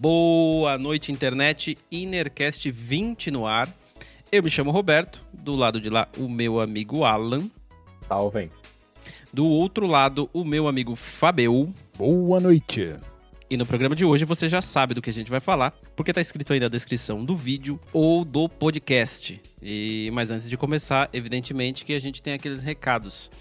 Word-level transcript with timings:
Boa 0.00 0.78
noite, 0.78 1.10
internet. 1.10 1.76
Inercast 1.90 2.70
20 2.70 3.32
no 3.32 3.48
ar. 3.48 3.68
Eu 4.30 4.44
me 4.44 4.48
chamo 4.48 4.70
Roberto. 4.70 5.20
Do 5.32 5.56
lado 5.56 5.80
de 5.80 5.90
lá, 5.90 6.06
o 6.16 6.28
meu 6.28 6.60
amigo 6.60 7.02
Alan. 7.02 7.50
Salve. 8.06 8.48
Do 9.32 9.44
outro 9.44 9.88
lado, 9.88 10.30
o 10.32 10.44
meu 10.44 10.68
amigo 10.68 10.94
Fabio. 10.94 11.74
Boa 11.96 12.38
noite. 12.38 12.94
E 13.50 13.56
no 13.56 13.66
programa 13.66 13.96
de 13.96 14.04
hoje 14.04 14.24
você 14.24 14.48
já 14.48 14.62
sabe 14.62 14.94
do 14.94 15.02
que 15.02 15.10
a 15.10 15.12
gente 15.12 15.32
vai 15.32 15.40
falar, 15.40 15.72
porque 15.96 16.12
tá 16.12 16.20
escrito 16.20 16.52
aí 16.52 16.60
na 16.60 16.68
descrição 16.68 17.24
do 17.24 17.34
vídeo 17.34 17.80
ou 17.92 18.24
do 18.24 18.48
podcast. 18.48 19.42
E 19.60 20.10
mas 20.12 20.30
antes 20.30 20.48
de 20.48 20.56
começar, 20.56 21.10
evidentemente 21.12 21.84
que 21.84 21.94
a 21.94 22.00
gente 22.00 22.22
tem 22.22 22.34
aqueles 22.34 22.62
recados. 22.62 23.32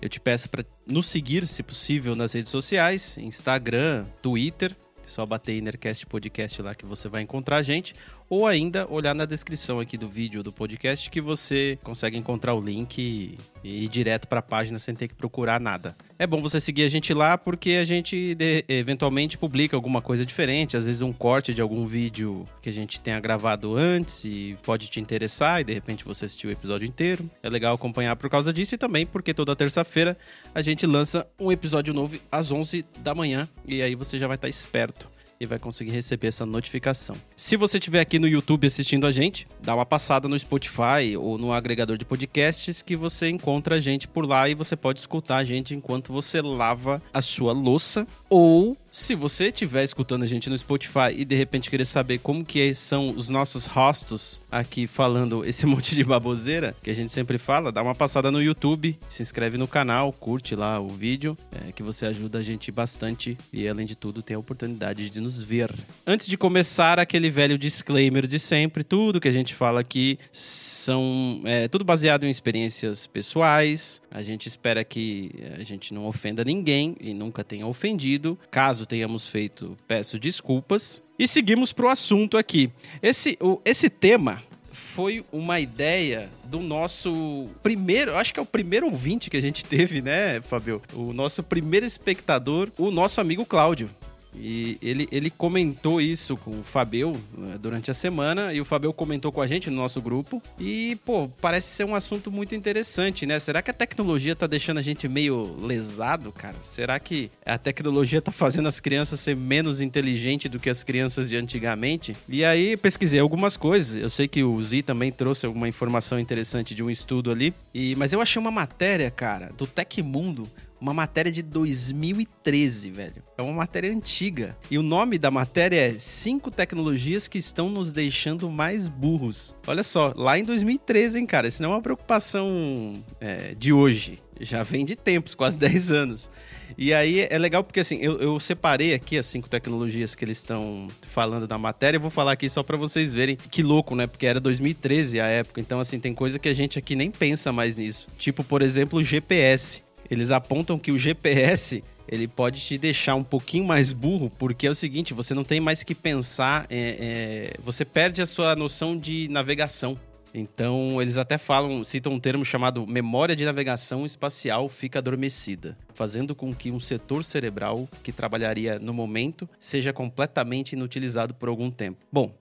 Eu 0.00 0.08
te 0.08 0.20
peço 0.20 0.48
para 0.48 0.64
nos 0.86 1.06
seguir, 1.06 1.44
se 1.48 1.60
possível, 1.62 2.14
nas 2.14 2.34
redes 2.34 2.52
sociais, 2.52 3.18
Instagram, 3.18 4.06
Twitter, 4.22 4.76
só 5.08 5.26
bater 5.26 5.56
Innercast 5.56 6.06
Podcast 6.06 6.62
lá 6.62 6.74
que 6.74 6.86
você 6.86 7.08
vai 7.08 7.22
encontrar 7.22 7.56
a 7.56 7.62
gente. 7.62 7.94
Ou 8.30 8.46
ainda 8.46 8.86
olhar 8.90 9.14
na 9.14 9.24
descrição 9.24 9.80
aqui 9.80 9.96
do 9.96 10.06
vídeo 10.06 10.42
do 10.42 10.52
podcast 10.52 11.08
que 11.08 11.20
você 11.20 11.78
consegue 11.82 12.18
encontrar 12.18 12.52
o 12.54 12.60
link 12.60 12.98
e, 12.98 13.38
ir 13.64 13.88
direto 13.88 14.28
para 14.28 14.40
a 14.40 14.42
página 14.42 14.78
sem 14.78 14.94
ter 14.94 15.08
que 15.08 15.14
procurar 15.14 15.58
nada. 15.58 15.96
É 16.18 16.26
bom 16.26 16.42
você 16.42 16.60
seguir 16.60 16.82
a 16.82 16.88
gente 16.88 17.14
lá 17.14 17.38
porque 17.38 17.72
a 17.72 17.84
gente 17.84 18.34
de, 18.34 18.64
eventualmente 18.68 19.38
publica 19.38 19.76
alguma 19.76 20.02
coisa 20.02 20.26
diferente, 20.26 20.76
às 20.76 20.84
vezes 20.84 21.00
um 21.00 21.12
corte 21.12 21.54
de 21.54 21.62
algum 21.62 21.86
vídeo 21.86 22.44
que 22.60 22.68
a 22.68 22.72
gente 22.72 23.00
tenha 23.00 23.18
gravado 23.18 23.76
antes 23.76 24.24
e 24.24 24.56
pode 24.62 24.88
te 24.88 25.00
interessar 25.00 25.62
e 25.62 25.64
de 25.64 25.72
repente 25.72 26.04
você 26.04 26.26
assistiu 26.26 26.50
o 26.50 26.52
episódio 26.52 26.86
inteiro. 26.86 27.28
É 27.42 27.48
legal 27.48 27.74
acompanhar 27.74 28.14
por 28.16 28.28
causa 28.28 28.52
disso 28.52 28.74
e 28.74 28.78
também 28.78 29.06
porque 29.06 29.32
toda 29.32 29.56
terça-feira 29.56 30.16
a 30.54 30.60
gente 30.60 30.86
lança 30.86 31.26
um 31.40 31.50
episódio 31.50 31.94
novo 31.94 32.18
às 32.30 32.52
11 32.52 32.84
da 32.98 33.14
manhã 33.14 33.48
e 33.66 33.80
aí 33.80 33.94
você 33.94 34.18
já 34.18 34.26
vai 34.26 34.36
estar 34.36 34.48
esperto 34.48 35.08
e 35.40 35.46
vai 35.46 35.58
conseguir 35.58 35.90
receber 35.90 36.28
essa 36.28 36.44
notificação. 36.44 37.16
Se 37.36 37.56
você 37.56 37.78
estiver 37.78 38.00
aqui 38.00 38.18
no 38.18 38.26
YouTube 38.26 38.66
assistindo 38.66 39.06
a 39.06 39.12
gente, 39.12 39.46
dá 39.62 39.74
uma 39.74 39.86
passada 39.86 40.28
no 40.28 40.38
Spotify 40.38 41.16
ou 41.16 41.38
no 41.38 41.52
agregador 41.52 41.96
de 41.96 42.04
podcasts 42.04 42.82
que 42.82 42.96
você 42.96 43.28
encontra 43.28 43.76
a 43.76 43.80
gente 43.80 44.08
por 44.08 44.26
lá 44.26 44.48
e 44.48 44.54
você 44.54 44.76
pode 44.76 44.98
escutar 44.98 45.36
a 45.36 45.44
gente 45.44 45.74
enquanto 45.74 46.12
você 46.12 46.42
lava 46.42 47.00
a 47.12 47.22
sua 47.22 47.52
louça 47.52 48.06
ou 48.28 48.76
se 48.90 49.14
você 49.14 49.48
estiver 49.48 49.84
escutando 49.84 50.22
a 50.22 50.26
gente 50.26 50.50
no 50.50 50.56
Spotify 50.56 51.12
e 51.16 51.24
de 51.24 51.34
repente 51.34 51.70
querer 51.70 51.84
saber 51.84 52.18
como 52.18 52.44
que 52.44 52.74
são 52.74 53.10
os 53.10 53.28
nossos 53.28 53.64
rostos 53.66 54.40
aqui 54.50 54.86
falando 54.86 55.44
esse 55.44 55.64
monte 55.66 55.94
de 55.94 56.04
baboseira 56.04 56.74
que 56.82 56.90
a 56.90 56.94
gente 56.94 57.12
sempre 57.12 57.38
fala, 57.38 57.70
dá 57.70 57.82
uma 57.82 57.94
passada 57.94 58.30
no 58.30 58.42
YouTube, 58.42 58.98
se 59.08 59.22
inscreve 59.22 59.56
no 59.56 59.68
canal, 59.68 60.12
curte 60.12 60.54
lá 60.54 60.80
o 60.80 60.88
vídeo, 60.88 61.36
é, 61.52 61.72
que 61.72 61.82
você 61.82 62.06
ajuda 62.06 62.38
a 62.38 62.42
gente 62.42 62.70
bastante 62.72 63.36
e 63.52 63.68
além 63.68 63.86
de 63.86 63.96
tudo 63.96 64.22
tem 64.22 64.34
a 64.34 64.38
oportunidade 64.38 65.10
de 65.10 65.20
nos 65.20 65.42
ver. 65.42 65.72
Antes 66.06 66.26
de 66.26 66.36
começar, 66.36 66.98
aquele 66.98 67.30
velho 67.30 67.58
disclaimer 67.58 68.26
de 68.26 68.38
sempre, 68.38 68.82
tudo 68.82 69.20
que 69.20 69.28
a 69.28 69.32
gente 69.32 69.54
fala 69.54 69.80
aqui 69.80 70.18
são 70.32 71.42
é, 71.44 71.68
tudo 71.68 71.84
baseado 71.84 72.24
em 72.24 72.30
experiências 72.30 73.06
pessoais, 73.06 74.00
a 74.10 74.22
gente 74.22 74.46
espera 74.46 74.82
que 74.82 75.30
a 75.58 75.62
gente 75.62 75.92
não 75.92 76.06
ofenda 76.06 76.44
ninguém 76.44 76.96
e 77.00 77.12
nunca 77.12 77.44
tenha 77.44 77.66
ofendido 77.66 78.38
Caso 78.50 78.77
tenhamos 78.86 79.26
feito, 79.26 79.76
peço 79.86 80.18
desculpas. 80.18 81.02
E 81.18 81.26
seguimos 81.26 81.72
para 81.72 81.86
o 81.86 81.88
assunto 81.88 82.36
aqui. 82.36 82.70
Esse, 83.02 83.36
o, 83.40 83.60
esse 83.64 83.90
tema 83.90 84.42
foi 84.72 85.24
uma 85.32 85.60
ideia 85.60 86.30
do 86.44 86.60
nosso 86.60 87.50
primeiro, 87.62 88.14
acho 88.16 88.32
que 88.32 88.40
é 88.40 88.42
o 88.42 88.46
primeiro 88.46 88.86
ouvinte 88.86 89.28
que 89.28 89.36
a 89.36 89.42
gente 89.42 89.64
teve, 89.64 90.00
né, 90.00 90.40
Fabio? 90.40 90.80
O 90.94 91.12
nosso 91.12 91.42
primeiro 91.42 91.84
espectador, 91.84 92.70
o 92.78 92.90
nosso 92.90 93.20
amigo 93.20 93.44
Cláudio. 93.44 93.90
E 94.34 94.78
ele, 94.82 95.08
ele 95.10 95.30
comentou 95.30 96.00
isso 96.00 96.36
com 96.36 96.60
o 96.60 96.62
Fabio 96.62 97.12
né, 97.36 97.56
durante 97.58 97.90
a 97.90 97.94
semana, 97.94 98.52
e 98.52 98.60
o 98.60 98.64
Fabio 98.64 98.92
comentou 98.92 99.32
com 99.32 99.40
a 99.40 99.46
gente 99.46 99.70
no 99.70 99.76
nosso 99.76 100.00
grupo. 100.00 100.42
E, 100.58 100.96
pô, 101.04 101.28
parece 101.40 101.68
ser 101.68 101.84
um 101.84 101.94
assunto 101.94 102.30
muito 102.30 102.54
interessante, 102.54 103.26
né? 103.26 103.38
Será 103.38 103.62
que 103.62 103.70
a 103.70 103.74
tecnologia 103.74 104.36
tá 104.36 104.46
deixando 104.46 104.78
a 104.78 104.82
gente 104.82 105.08
meio 105.08 105.56
lesado, 105.64 106.32
cara? 106.32 106.56
Será 106.60 106.98
que 106.98 107.30
a 107.44 107.58
tecnologia 107.58 108.20
tá 108.20 108.32
fazendo 108.32 108.68
as 108.68 108.80
crianças 108.80 109.20
ser 109.20 109.36
menos 109.36 109.80
inteligentes 109.80 110.50
do 110.50 110.58
que 110.58 110.70
as 110.70 110.82
crianças 110.82 111.28
de 111.28 111.36
antigamente? 111.36 112.16
E 112.28 112.44
aí 112.44 112.76
pesquisei 112.76 113.20
algumas 113.20 113.56
coisas. 113.56 113.96
Eu 113.96 114.10
sei 114.10 114.28
que 114.28 114.42
o 114.42 114.60
Z 114.60 114.82
também 114.82 115.10
trouxe 115.10 115.46
alguma 115.46 115.68
informação 115.68 116.18
interessante 116.18 116.74
de 116.74 116.82
um 116.82 116.90
estudo 116.90 117.30
ali. 117.30 117.54
E, 117.72 117.94
mas 117.96 118.12
eu 118.12 118.20
achei 118.20 118.40
uma 118.40 118.50
matéria, 118.50 119.10
cara, 119.10 119.50
do 119.56 119.66
Tecmundo 119.66 120.48
uma 120.80 120.94
matéria 120.94 121.30
de 121.30 121.42
2013, 121.42 122.90
velho. 122.90 123.22
É 123.36 123.42
uma 123.42 123.52
matéria 123.52 123.92
antiga. 123.92 124.56
E 124.70 124.78
o 124.78 124.82
nome 124.82 125.18
da 125.18 125.30
matéria 125.30 125.76
é 125.76 125.98
Cinco 125.98 126.50
tecnologias 126.50 127.28
que 127.28 127.38
estão 127.38 127.68
nos 127.68 127.92
deixando 127.92 128.50
mais 128.50 128.88
burros. 128.88 129.56
Olha 129.66 129.82
só, 129.82 130.12
lá 130.16 130.38
em 130.38 130.44
2013, 130.44 131.18
hein, 131.18 131.26
cara? 131.26 131.48
Isso 131.48 131.62
não 131.62 131.72
é 131.72 131.74
uma 131.74 131.82
preocupação 131.82 132.94
é, 133.20 133.54
de 133.54 133.72
hoje. 133.72 134.18
Já 134.40 134.62
vem 134.62 134.84
de 134.84 134.94
tempos, 134.94 135.34
quase 135.34 135.58
10 135.60 135.92
anos. 135.92 136.30
E 136.76 136.92
aí 136.92 137.26
é 137.28 137.38
legal 137.38 137.64
porque 137.64 137.80
assim, 137.80 137.98
eu, 138.00 138.20
eu 138.20 138.38
separei 138.38 138.94
aqui 138.94 139.16
as 139.18 139.26
cinco 139.26 139.48
tecnologias 139.48 140.14
que 140.14 140.24
eles 140.24 140.36
estão 140.36 140.88
falando 141.06 141.48
na 141.48 141.58
matéria. 141.58 141.96
Eu 141.96 142.00
vou 142.00 142.10
falar 142.10 142.32
aqui 142.32 142.48
só 142.48 142.62
para 142.62 142.76
vocês 142.76 143.12
verem 143.12 143.36
que 143.36 143.62
louco, 143.62 143.94
né? 143.94 144.06
Porque 144.06 144.26
era 144.26 144.38
2013 144.38 145.20
a 145.20 145.26
época. 145.26 145.60
Então, 145.60 145.80
assim, 145.80 145.98
tem 145.98 146.14
coisa 146.14 146.38
que 146.38 146.48
a 146.48 146.54
gente 146.54 146.78
aqui 146.78 146.94
nem 146.94 147.10
pensa 147.10 147.52
mais 147.52 147.76
nisso. 147.76 148.08
Tipo, 148.16 148.44
por 148.44 148.62
exemplo, 148.62 148.98
o 148.98 149.02
GPS 149.02 149.82
eles 150.10 150.30
apontam 150.30 150.78
que 150.78 150.92
o 150.92 150.98
GPS 150.98 151.82
ele 152.10 152.26
pode 152.26 152.60
te 152.60 152.78
deixar 152.78 153.14
um 153.14 153.22
pouquinho 153.22 153.64
mais 153.64 153.92
burro, 153.92 154.30
porque 154.38 154.66
é 154.66 154.70
o 154.70 154.74
seguinte, 154.74 155.12
você 155.12 155.34
não 155.34 155.44
tem 155.44 155.60
mais 155.60 155.82
que 155.82 155.94
pensar, 155.94 156.66
é, 156.70 156.78
é, 156.78 157.60
você 157.62 157.84
perde 157.84 158.22
a 158.22 158.26
sua 158.26 158.56
noção 158.56 158.96
de 158.96 159.28
navegação. 159.28 159.98
Então, 160.32 161.00
eles 161.00 161.16
até 161.16 161.38
falam, 161.38 161.82
citam 161.84 162.12
um 162.12 162.20
termo 162.20 162.44
chamado 162.44 162.86
memória 162.86 163.34
de 163.34 163.44
navegação 163.44 164.04
espacial 164.04 164.68
fica 164.68 164.98
adormecida, 164.98 165.76
fazendo 165.94 166.34
com 166.34 166.54
que 166.54 166.70
um 166.70 166.80
setor 166.80 167.24
cerebral 167.24 167.88
que 168.02 168.12
trabalharia 168.12 168.78
no 168.78 168.92
momento 168.92 169.48
seja 169.58 169.92
completamente 169.92 170.72
inutilizado 170.72 171.34
por 171.34 171.48
algum 171.48 171.70
tempo. 171.70 171.98
Bom, 172.12 172.34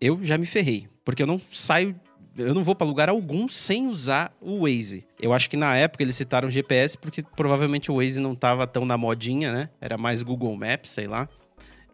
eu 0.00 0.22
já 0.22 0.36
me 0.36 0.46
ferrei, 0.46 0.88
porque 1.04 1.22
eu 1.22 1.26
não 1.26 1.40
saio 1.50 1.94
eu 2.38 2.54
não 2.54 2.62
vou 2.62 2.74
para 2.74 2.86
lugar 2.86 3.08
algum 3.08 3.48
sem 3.48 3.88
usar 3.88 4.32
o 4.40 4.60
Waze. 4.60 5.04
Eu 5.20 5.32
acho 5.32 5.50
que 5.50 5.56
na 5.56 5.76
época 5.76 6.04
eles 6.04 6.16
citaram 6.16 6.48
GPS 6.48 6.96
porque 6.96 7.22
provavelmente 7.36 7.90
o 7.90 7.96
Waze 7.96 8.20
não 8.20 8.32
estava 8.32 8.66
tão 8.66 8.84
na 8.84 8.96
modinha, 8.96 9.52
né? 9.52 9.70
Era 9.80 9.98
mais 9.98 10.22
Google 10.22 10.56
Maps, 10.56 10.90
sei 10.90 11.06
lá. 11.06 11.28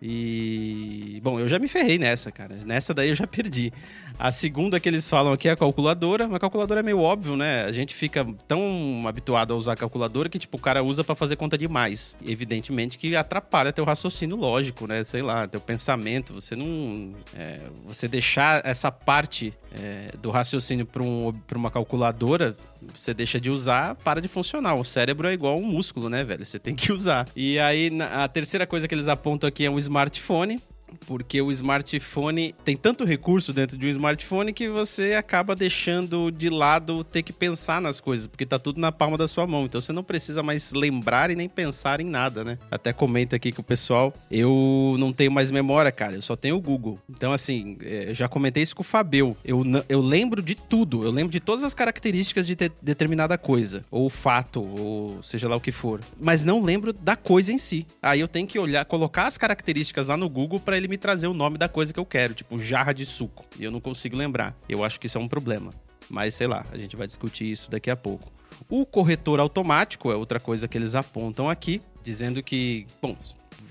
E. 0.01 1.21
Bom, 1.23 1.41
eu 1.41 1.49
já 1.49 1.59
me 1.59 1.69
ferrei 1.69 1.99
nessa, 1.99 2.31
cara. 2.31 2.59
Nessa 2.67 2.93
daí 2.93 3.09
eu 3.09 3.15
já 3.15 3.27
perdi. 3.27 3.73
A 4.19 4.31
segunda 4.31 4.79
que 4.79 4.89
eles 4.89 5.09
falam 5.09 5.33
aqui 5.33 5.49
é 5.49 5.53
a 5.53 5.57
calculadora. 5.57 6.27
Uma 6.27 6.39
calculadora 6.39 6.81
é 6.81 6.83
meio 6.83 7.01
óbvio, 7.01 7.37
né? 7.37 7.65
A 7.65 7.73
gente 7.73 7.95
fica 7.95 8.25
tão 8.47 9.05
habituado 9.07 9.53
a 9.53 9.57
usar 9.57 9.77
calculadora 9.77 10.29
que, 10.29 10.39
tipo, 10.39 10.57
o 10.57 10.61
cara 10.61 10.83
usa 10.83 11.03
para 11.03 11.15
fazer 11.15 11.37
conta 11.37 11.59
demais. 11.59 12.17
Evidentemente 12.25 12.97
que 12.99 13.17
atrapalha 13.17 13.73
teu 13.73 13.85
raciocínio 13.85 14.37
lógico, 14.37 14.87
né? 14.87 15.03
Sei 15.05 15.23
lá, 15.23 15.49
teu 15.49 15.61
pensamento. 15.61 16.35
Você 16.35 16.55
não. 16.55 17.13
É, 17.35 17.61
você 17.87 18.07
deixar 18.07 18.65
essa 18.65 18.93
parte 18.93 19.53
é, 19.73 20.17
do 20.19 20.31
raciocínio 20.31 20.87
para 20.87 21.03
um, 21.03 21.33
uma 21.55 21.71
calculadora, 21.71 22.57
você 22.95 23.15
deixa 23.15 23.41
de 23.41 23.51
usar, 23.51 23.95
para 23.97 24.21
de 24.21 24.29
funcionar. 24.29 24.75
O 24.75 24.85
cérebro 24.85 25.29
é 25.29 25.33
igual 25.33 25.59
um 25.59 25.65
músculo, 25.65 26.09
né, 26.09 26.25
velho? 26.25 26.45
Você 26.45 26.59
tem 26.59 26.75
que 26.75 26.91
usar. 26.93 27.29
E 27.35 27.59
aí, 27.59 27.91
a 28.13 28.27
terceira 28.29 28.67
coisa 28.67 28.89
que 28.89 28.95
eles 28.95 29.09
apontam 29.09 29.49
aqui 29.49 29.65
é 29.65 29.71
um 29.71 29.79
smartphone 29.79 30.61
porque 31.07 31.41
o 31.41 31.51
smartphone 31.51 32.55
tem 32.65 32.77
tanto 32.77 33.05
recurso 33.05 33.53
dentro 33.53 33.77
de 33.77 33.87
um 33.87 33.91
smartphone 33.91 34.53
que 34.53 34.69
você 34.69 35.15
acaba 35.15 35.55
deixando 35.55 36.31
de 36.31 36.49
lado 36.49 37.05
ter 37.05 37.23
que 37.23 37.33
pensar 37.33 37.81
nas 37.81 38.01
coisas, 38.01 38.27
porque 38.27 38.47
tá 38.47 38.59
tudo 38.59 38.81
na 38.81 38.93
palma 38.93 39.17
da 39.17 39.29
sua 39.29 39.47
mão. 39.47 39.65
Então 39.65 39.81
você 39.81 39.93
não 39.93 40.05
precisa 40.05 40.43
mais 40.43 40.73
lembrar 40.73 41.31
e 41.31 41.37
nem 41.37 41.49
pensar 41.49 42.01
em 42.01 42.05
nada, 42.05 42.45
né? 42.45 42.57
Até 42.71 42.93
comenta 42.93 43.37
aqui 43.37 43.53
com 43.53 43.63
o 43.63 43.65
pessoal, 43.65 44.15
eu 44.31 44.97
não 44.99 45.13
tenho 45.13 45.31
mais 45.31 45.51
memória, 45.51 45.91
cara, 45.93 46.15
eu 46.15 46.23
só 46.23 46.37
tenho 46.37 46.57
o 46.57 46.61
Google. 46.61 46.99
Então, 47.09 47.33
assim, 47.33 47.77
é, 47.83 48.11
eu 48.11 48.15
já 48.15 48.29
comentei 48.29 48.63
isso 48.63 48.75
com 48.75 48.83
o 48.83 48.85
Fabio. 48.85 49.37
Eu, 49.45 49.63
eu 49.89 50.01
lembro 50.01 50.43
de 50.43 50.55
tudo, 50.55 51.05
eu 51.05 51.11
lembro 51.11 51.33
de 51.33 51.41
todas 51.41 51.65
as 51.65 51.75
características 51.75 52.47
de 52.47 52.55
determinada 52.83 53.37
coisa, 53.37 53.83
ou 53.91 54.09
fato, 54.11 54.63
ou 54.63 55.23
seja 55.23 55.49
lá 55.49 55.57
o 55.57 55.61
que 55.61 55.73
for, 55.73 56.01
mas 56.21 56.45
não 56.45 56.63
lembro 56.63 56.93
da 56.93 57.17
coisa 57.17 57.53
em 57.53 57.59
si. 57.59 57.87
Aí 58.03 58.21
eu 58.21 58.29
tenho 58.29 58.47
que 58.47 58.59
olhar, 58.59 58.85
colocar 58.85 59.27
as 59.27 59.39
características 59.39 60.09
lá 60.09 60.17
no 60.17 60.29
Google 60.29 60.61
para 60.61 60.77
ele 60.77 60.84
me 60.89 60.97
trazer 60.97 61.27
o 61.27 61.35
nome 61.35 61.59
da 61.59 61.69
coisa 61.69 61.93
que 61.93 62.01
eu 62.01 62.07
quero, 62.07 62.35
tipo 62.35 62.59
jarra 62.59 62.93
de 62.93 63.05
suco. 63.05 63.45
E 63.59 63.65
eu 63.65 63.71
não 63.71 63.81
consigo 63.81 64.17
lembrar. 64.17 64.57
Eu 64.69 64.85
acho 64.85 64.99
que 65.01 65.07
isso 65.07 65.19
é 65.19 65.21
um 65.21 65.29
problema. 65.29 65.73
Mas 66.09 66.35
sei 66.35 66.47
lá, 66.47 66.65
a 66.71 66.79
gente 66.79 66.97
vai 66.97 67.07
discutir 67.07 67.51
isso 67.51 67.71
daqui 67.71 67.91
a 67.91 67.97
pouco. 67.97 68.33
O 68.69 68.87
corretor 68.87 69.41
automático 69.41 70.11
é 70.11 70.17
outra 70.17 70.39
coisa 70.39 70.69
que 70.69 70.79
eles 70.79 70.95
apontam 70.95 71.49
aqui, 71.49 71.83
dizendo 72.03 72.43
que, 72.43 72.87
bom, 73.01 73.17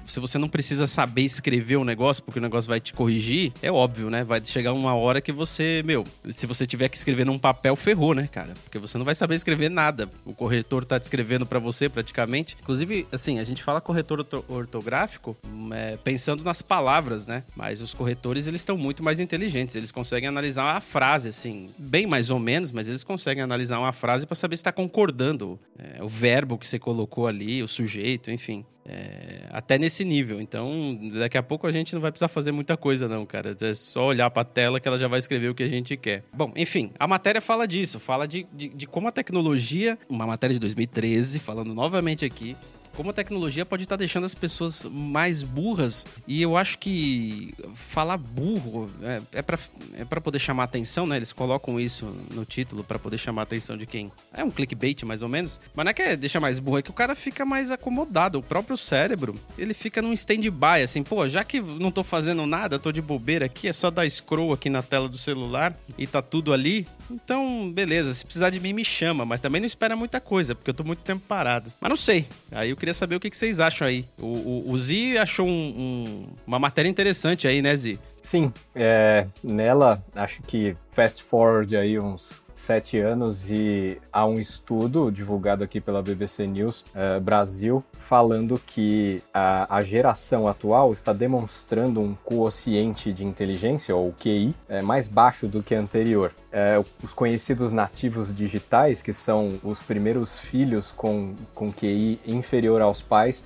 se 0.08 0.20
você 0.20 0.38
não 0.38 0.50
precisa 0.50 0.88
saber 0.88 1.22
escrever 1.22 1.78
o 1.78 1.84
negócio, 1.84 2.24
porque 2.24 2.40
o 2.40 2.42
negócio 2.42 2.68
vai 2.70 2.80
te 2.80 2.94
corrigir, 2.94 3.52
é 3.62 3.72
óbvio, 3.72 4.10
né? 4.10 4.24
Vai 4.24 4.44
chegar 4.44 4.74
uma 4.74 4.94
hora 4.94 5.22
que 5.22 5.32
você, 5.32 5.82
meu, 5.86 6.04
se 6.32 6.46
você 6.46 6.66
tiver 6.66 6.90
que 6.90 6.98
escrever 6.98 7.26
num 7.26 7.40
papel, 7.40 7.76
ferrou, 7.76 8.14
né, 8.14 8.28
cara? 8.28 8.54
Porque 8.64 8.80
você 8.80 8.98
não 8.98 9.06
vai 9.06 9.16
saber 9.16 9.36
escrever 9.36 9.70
nada. 9.70 10.10
O 10.26 10.34
corretor 10.34 10.86
tá 10.86 10.98
descrevendo 10.98 11.46
para 11.46 11.60
você 11.60 11.90
praticamente. 11.90 12.58
Inclusive, 12.62 13.08
assim, 13.12 13.40
a 13.40 13.44
gente 13.44 13.64
fala 13.64 13.82
corretor 13.82 14.26
ortográfico 14.48 15.38
é, 15.72 15.98
pensando 15.98 16.44
nas 16.44 16.62
palavras, 16.62 17.28
né? 17.28 17.44
Mas 17.56 17.82
os 17.82 17.94
corretores, 17.94 18.48
eles 18.48 18.62
estão 18.62 18.78
muito 18.78 19.04
mais 19.04 19.20
inteligentes. 19.20 19.76
Eles 19.76 19.92
conseguem 19.92 20.28
analisar 20.30 20.76
a 20.76 20.82
frase, 20.82 21.30
assim, 21.30 21.70
bem 21.78 22.06
mais 22.06 22.30
ou 22.30 22.40
menos, 22.40 22.72
mas 22.72 22.88
eles 22.88 23.04
conseguem 23.04 23.44
analisar 23.44 23.80
uma 23.80 23.94
frase 23.94 24.26
para 24.26 24.36
saber 24.36 24.58
se 24.58 24.62
está 24.62 24.72
concordando 24.72 25.60
é, 25.78 26.04
o 26.04 26.08
verbo 26.08 26.58
que 26.58 26.68
você 26.68 26.80
colocou 26.80 27.28
ali, 27.28 27.62
o 27.64 27.68
sujeito, 27.68 28.32
enfim. 28.32 28.66
É, 28.86 29.48
até 29.50 29.78
nesse 29.78 30.04
nível. 30.04 30.42
Então, 30.42 31.00
daqui 31.14 31.38
a 31.38 31.44
pouco 31.44 31.66
a 31.66 31.72
gente 31.72 31.94
não 31.94 32.02
vai 32.02 32.12
precisar 32.12 32.28
fazer 32.28 32.52
muita 32.52 32.76
coisa, 32.76 33.08
não, 33.08 33.26
cara. 33.26 33.56
É 33.60 33.74
só 33.74 34.08
olhar 34.08 34.30
para 34.30 34.42
a 34.42 34.46
tela 34.46 34.80
que 34.80 34.88
ela 34.88 34.98
já 34.98 35.08
vai 35.08 35.20
escrever 35.20 35.50
o 35.50 35.56
que 35.56 35.64
a 35.64 35.70
gente 35.70 35.96
quer. 35.96 36.24
Bom, 36.34 36.52
enfim, 36.56 36.92
a 37.00 37.08
matéria 37.08 37.40
fala 37.40 37.66
disso, 37.66 38.00
fala 38.00 38.28
de, 38.28 38.46
de, 38.52 38.70
de 38.70 38.86
como 38.86 39.08
a 39.08 39.12
tecnologia, 39.12 39.98
uma 40.10 40.28
matéria 40.28 40.54
de 40.54 40.60
2013, 40.60 41.40
falando 41.40 41.74
novamente 41.74 42.26
aqui, 42.26 42.58
como 42.96 43.10
a 43.10 43.14
tecnologia 43.14 43.66
pode 43.66 43.84
estar 43.84 43.96
deixando 43.96 44.26
as 44.26 44.36
pessoas 44.36 44.86
mais 44.86 45.44
burras. 45.44 46.06
E 46.28 46.42
eu 46.42 46.56
acho 46.56 46.78
que 46.78 47.54
falar 47.74 48.18
burro 48.18 48.90
é, 49.02 49.22
é 49.34 49.42
para 49.42 49.58
é 49.94 50.20
poder 50.20 50.40
chamar 50.40 50.64
atenção, 50.64 51.06
né? 51.06 51.18
Eles 51.18 51.34
colocam 51.34 51.80
isso 51.80 52.06
no 52.32 52.46
título 52.46 52.84
para 52.84 53.00
poder 53.00 53.18
chamar 53.18 53.42
a 53.42 53.44
atenção 53.44 53.78
de 53.78 53.86
quem? 53.86 54.12
É 54.34 54.44
um 54.44 54.52
clickbait, 54.52 55.04
mais 55.04 55.22
ou 55.22 55.30
menos. 55.30 55.60
Mas 55.76 55.86
não 55.86 55.90
é 55.90 55.94
que 55.94 56.02
é 56.02 56.16
deixar 56.16 56.40
mais 56.40 56.60
burro, 56.60 56.78
é 56.78 56.82
que 56.82 56.90
o 56.90 56.94
cara 56.94 57.16
fica 57.16 57.46
mais 57.46 57.72
acomodado. 57.72 58.40
O 58.40 58.44
próprio 58.44 58.78
cérebro, 58.78 59.36
ele 59.58 59.74
fica 59.74 60.02
num 60.02 60.14
stand-by, 60.14 60.84
assim, 60.84 61.04
pô, 61.04 61.28
já 61.28 61.44
que 61.44 61.60
não 61.62 61.92
tô 61.92 62.04
fazendo 62.04 62.46
nada, 62.46 62.80
tô 62.80 62.92
de 62.92 63.02
bobeira 63.02 63.46
aqui, 63.46 63.68
é 63.68 63.74
só 63.74 63.90
dar 63.90 64.10
scroll 64.10 64.54
aqui 64.54 64.70
na 64.70 64.82
tela 64.82 65.10
do 65.10 65.18
celular 65.18 65.76
e 65.98 66.08
tá 66.08 66.22
tudo 66.22 66.54
ali. 66.54 66.88
Então, 67.10 67.72
beleza, 67.72 68.14
se 68.14 68.26
precisar 68.26 68.50
de 68.50 68.60
mim, 68.60 68.74
me 68.74 68.84
chama, 68.84 69.26
mas 69.26 69.40
também 69.40 69.62
não 69.62 69.66
espera 69.66 69.96
muita 69.96 70.20
coisa, 70.20 70.56
porque 70.56 70.70
eu 70.70 70.74
tô 70.74 70.84
muito 70.84 71.02
tempo 71.04 71.24
parado. 71.28 71.72
Mas 71.80 71.90
não 71.90 71.98
sei. 71.98 72.28
Aí 72.52 72.70
eu 72.70 72.78
queria 72.78 72.94
saber 72.94 73.16
o 73.16 73.20
que, 73.20 73.36
vocês 73.36 73.60
acham 73.60 73.88
aí. 73.88 74.06
O, 74.20 74.26
o, 74.26 74.72
o 74.72 74.78
Zi 74.78 75.18
achou 75.18 75.48
um, 75.48 75.52
um, 75.52 76.26
uma 76.46 76.60
matéria 76.60 76.90
interessante 76.90 77.48
aí, 77.48 77.62
né, 77.62 77.76
Zi? 77.76 78.00
Sim, 78.22 78.54
é, 78.74 79.28
nela, 79.44 80.04
acho 80.16 80.42
que 80.44 80.76
fast 80.92 81.24
forward 81.24 81.76
aí 81.76 82.00
uns 82.00 82.43
sete 82.64 82.98
anos 82.98 83.50
e 83.52 84.00
há 84.12 84.26
um 84.26 84.40
estudo 84.40 85.12
divulgado 85.12 85.66
aqui 85.66 85.82
pela 85.82 86.02
BBC 86.02 86.48
News 86.48 86.86
uh, 86.96 87.20
Brasil 87.20 87.84
falando 87.98 88.58
que 88.66 89.22
a, 89.34 89.78
a, 89.78 89.82
geração 89.82 90.48
atual 90.48 90.94
está 90.94 91.12
demonstrando 91.12 92.00
um 92.00 92.16
quociente 92.16 93.12
de 93.12 93.26
inteligência, 93.26 93.94
ou 93.94 94.14
QI, 94.14 94.56
é, 94.70 94.82
mais 94.82 95.10
baixo 95.10 95.46
do 95.46 95.62
que 95.62 95.76
a 95.76 95.80
anterior. 95.80 96.34
É, 96.52 96.82
os 97.04 97.12
conhecidos 97.12 97.70
nativos 97.70 98.34
digitais, 98.34 99.02
que 99.02 99.12
são 99.12 99.60
os 99.64 99.82
primeiros 99.82 100.40
filhos 100.40 100.92
com, 100.92 101.36
com 101.54 101.72
QI 101.72 102.20
inferior 102.26 102.82
aos 102.82 103.02
pais, 103.02 103.44